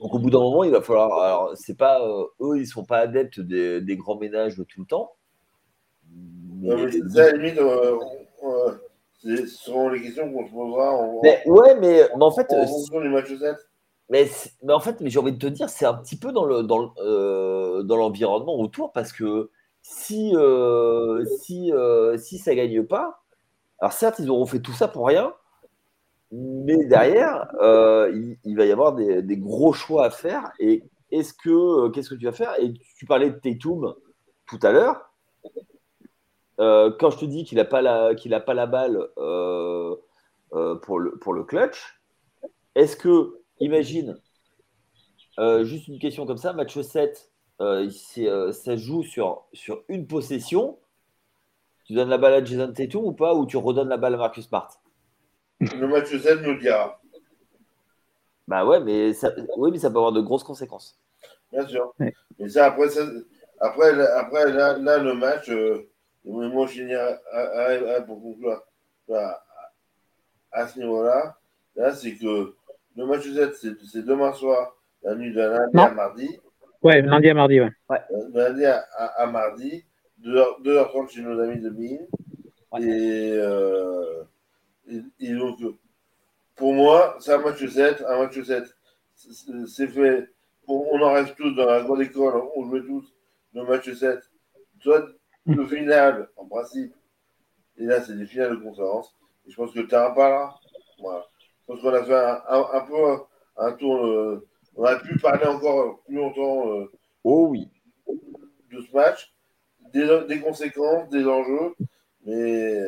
Donc, 0.00 0.14
au 0.14 0.18
bout 0.18 0.30
d'un 0.30 0.38
moment, 0.40 0.62
il 0.64 0.70
va 0.70 0.80
falloir. 0.82 1.20
Alors, 1.22 1.52
c'est 1.56 1.76
pas 1.76 2.00
euh, 2.06 2.24
eux, 2.40 2.58
ils 2.58 2.66
sont 2.66 2.84
pas 2.84 2.98
adeptes 2.98 3.40
des, 3.40 3.80
des 3.80 3.96
grands 3.96 4.16
ménages 4.16 4.56
tout 4.68 4.80
le 4.80 4.86
temps. 4.86 5.12
Mais- 6.60 6.68
Non, 6.68 6.76
mais 6.84 6.92
ça, 7.08 7.24
à 7.24 7.26
la 7.26 7.32
limite, 7.32 7.58
ce 9.20 9.46
seront 9.46 9.88
les 9.88 10.00
questions 10.02 10.32
qu'on 10.32 10.46
se 10.46 10.52
posera 10.52 10.92
en, 10.92 11.20
mais 11.22 11.42
ouais, 11.46 11.74
mais, 11.80 12.08
mais 12.16 12.22
en 12.22 12.30
fait, 12.30 12.46
en 12.52 12.66
fonction 12.66 13.00
du 13.00 13.08
match 13.08 13.26
7. 13.36 13.56
Mais, 14.10 14.26
en 14.72 14.80
fait, 14.80 15.00
mais 15.00 15.10
j'ai 15.10 15.18
envie 15.18 15.32
de 15.32 15.38
te 15.38 15.46
dire, 15.46 15.68
c'est 15.68 15.84
un 15.84 15.94
petit 15.94 16.16
peu 16.16 16.32
dans 16.32 16.44
le 16.44 16.62
dans 16.62 16.78
le, 16.78 17.82
dans 17.82 17.96
l'environnement 17.96 18.54
autour 18.58 18.92
parce 18.92 19.12
que 19.12 19.50
si 19.88 20.36
euh, 20.36 21.24
si 21.40 21.72
euh, 21.72 22.18
si 22.18 22.36
ça 22.38 22.54
gagne 22.54 22.82
pas, 22.82 23.22
alors 23.78 23.92
certes 23.92 24.18
ils 24.18 24.28
auront 24.28 24.44
fait 24.44 24.60
tout 24.60 24.74
ça 24.74 24.86
pour 24.86 25.06
rien, 25.06 25.32
mais 26.30 26.84
derrière 26.84 27.48
euh, 27.62 28.12
il, 28.44 28.56
va 28.56 28.66
y 28.66 28.70
avoir 28.70 28.94
des, 28.94 29.36
gros 29.38 29.72
choix 29.72 30.04
à 30.04 30.10
faire. 30.10 30.52
Et 30.58 30.84
est-ce 31.10 31.32
que 31.32 31.86
euh, 31.86 31.88
qu'est-ce 31.88 32.10
que 32.10 32.16
tu 32.16 32.26
vas 32.26 32.32
faire? 32.32 32.54
Et 32.60 32.74
tu 32.98 33.06
parlais 33.06 33.30
de 33.30 33.38
Tatum 33.38 33.94
tout 34.46 34.58
à 34.62 34.72
l'heure. 34.72 35.10
Quand 36.58 37.10
je 37.10 37.18
te 37.18 37.24
dis 37.24 37.44
qu'il 37.44 37.56
n'a 37.56 37.64
pas 37.64 37.80
la 37.80 38.08
a 38.08 38.40
pas 38.40 38.54
la 38.54 38.66
balle 38.66 39.08
pour 40.82 40.98
le 40.98 41.18
pour 41.18 41.32
le 41.32 41.44
clutch, 41.44 41.98
est-ce 42.74 42.96
que 42.96 43.40
Imagine, 43.60 44.20
juste 45.62 45.88
une 45.88 45.98
question 45.98 46.26
comme 46.26 46.36
ça, 46.36 46.52
match 46.52 46.78
7, 46.78 47.32
euh, 47.60 47.88
euh, 48.18 48.52
ça 48.52 48.76
joue 48.76 49.02
sur, 49.02 49.44
sur 49.52 49.82
une 49.88 50.06
possession. 50.06 50.78
Tu 51.84 51.94
donnes 51.94 52.08
la 52.10 52.18
balle 52.18 52.34
à 52.34 52.44
Jason 52.44 52.72
Tatum 52.72 53.04
ou 53.04 53.12
pas, 53.12 53.34
ou 53.34 53.46
tu 53.46 53.56
redonnes 53.56 53.88
la 53.88 53.96
balle 53.96 54.14
à 54.14 54.18
Marcus 54.18 54.46
Smart? 54.46 54.68
Le 55.60 55.86
match 55.88 56.14
7 56.16 56.42
nous 56.42 56.52
le 56.52 56.58
dira, 56.60 57.00
Bah 58.46 58.64
ouais, 58.64 58.80
mais 58.80 59.12
ça, 59.14 59.32
oui, 59.56 59.70
mais 59.72 59.78
ça 59.78 59.90
peut 59.90 59.96
avoir 59.96 60.12
de 60.12 60.20
grosses 60.20 60.44
conséquences. 60.44 60.98
bien 61.50 61.66
sûr. 61.66 61.92
Ouais. 61.98 62.14
Mais 62.38 62.48
ça, 62.48 62.66
après, 62.66 62.88
ça, 62.90 63.02
après, 63.58 63.94
là- 63.94 64.18
après 64.18 64.52
là, 64.52 64.78
là, 64.78 64.98
le 64.98 65.14
match, 65.14 65.48
euh, 65.50 65.88
moi, 66.24 66.66
je 66.66 66.72
finis 66.72 66.94
à, 66.94 67.18
à- 67.32 67.40
à- 67.40 67.94
à- 67.96 68.00
pour 68.02 68.22
conclure 68.22 68.62
à, 69.12 69.42
à 70.52 70.68
ce 70.68 70.78
niveau-là. 70.78 71.36
Là, 71.74 71.92
c'est 71.94 72.14
que 72.16 72.54
le 72.96 73.06
match 73.06 73.22
7, 73.22 73.54
c'est 73.56 73.80
c'est 73.90 74.04
demain 74.04 74.32
soir, 74.32 74.76
la 75.02 75.14
nuit 75.14 75.32
de 75.32 75.40
lundi 75.40 75.78
à 75.78 75.90
mardi. 75.90 76.38
Ouais, 76.82 77.02
lundi 77.02 77.28
à 77.28 77.34
mardi, 77.34 77.60
ouais. 77.60 77.70
Euh, 77.90 78.28
de 78.30 78.38
lundi 78.38 78.64
à, 78.64 78.78
à- 78.96 79.22
à 79.22 79.26
mardi, 79.26 79.84
2h, 80.18 80.62
2h30 80.62 81.10
chez 81.10 81.22
nos 81.22 81.38
amis 81.40 81.60
de 81.60 81.70
Mine. 81.70 82.06
Ouais. 82.72 82.82
Et, 82.82 83.32
euh, 83.32 84.22
et, 84.88 85.00
et 85.20 85.32
donc, 85.34 85.60
euh, 85.62 85.74
pour 86.56 86.74
moi, 86.74 87.16
c'est 87.20 87.32
un 87.34 87.38
match 87.38 87.64
7. 87.66 88.04
Un 88.08 88.18
match 88.18 88.40
7, 88.42 88.64
c'est- 89.14 89.66
c'est 89.66 89.88
fait. 89.88 90.28
On, 90.68 90.86
on 90.92 91.02
en 91.02 91.12
reste 91.14 91.36
tous 91.36 91.52
dans 91.54 91.66
la 91.66 91.82
grande 91.82 92.02
école, 92.02 92.42
on 92.56 92.66
jouait 92.68 92.82
tous 92.82 93.12
le 93.54 93.64
match 93.64 93.90
7. 93.92 94.20
Soit 94.80 95.06
le 95.46 95.66
final, 95.66 96.28
en 96.36 96.46
principe, 96.46 96.94
et 97.78 97.84
là, 97.86 98.02
c'est 98.02 98.16
des 98.16 98.26
finales 98.26 98.58
de 98.58 98.62
conférence. 98.62 99.14
Et 99.46 99.50
je 99.50 99.56
pense 99.56 99.72
que 99.72 99.80
le 99.80 99.88
terrain 99.88 100.12
pas 100.12 100.30
là. 100.30 100.54
Voilà. 101.00 101.26
Je 101.62 101.66
pense 101.74 101.80
qu'on 101.82 101.94
a 101.94 102.04
fait 102.04 102.14
un, 102.14 102.42
un- 102.48 102.68
un 102.74 102.80
peu 102.82 103.24
un 103.58 103.72
tour. 103.74 104.06
euh, 104.06 104.47
on 104.78 104.84
a 104.84 104.96
pu 104.96 105.18
parler 105.18 105.46
encore 105.46 106.00
plus 106.06 106.14
longtemps. 106.16 106.70
euh, 106.72 106.90
Oh 107.24 107.48
oui. 107.50 107.68
de 108.72 108.80
ce 108.80 108.94
match, 108.96 109.34
des, 109.92 110.06
des 110.28 110.40
conséquences, 110.40 111.08
des 111.10 111.26
enjeux, 111.26 111.74
mais, 112.24 112.80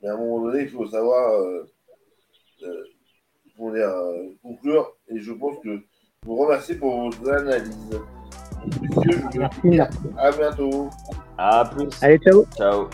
mais 0.00 0.08
à 0.08 0.14
un 0.14 0.16
moment 0.16 0.40
donné, 0.46 0.62
il 0.62 0.68
faut 0.70 0.86
savoir 0.86 1.32
euh, 1.40 1.66
euh, 2.62 2.84
comment 3.56 3.72
dire, 3.74 3.88
euh, 3.88 4.28
conclure. 4.42 4.96
Et 5.08 5.18
je 5.20 5.32
pense 5.32 5.58
que 5.62 5.76
je 5.76 6.26
vous 6.28 6.36
remercie 6.36 6.74
pour 6.76 7.10
votre 7.10 7.30
analyse. 7.30 8.00
Messieurs, 8.82 9.10
je 9.32 9.40
vous 9.40 9.70
dis 9.70 9.80
à 10.18 10.30
bientôt. 10.30 10.90
À 11.38 11.64
plus. 11.64 11.88
Allez, 12.02 12.18
ciao. 12.18 12.44
Ciao. 12.56 12.88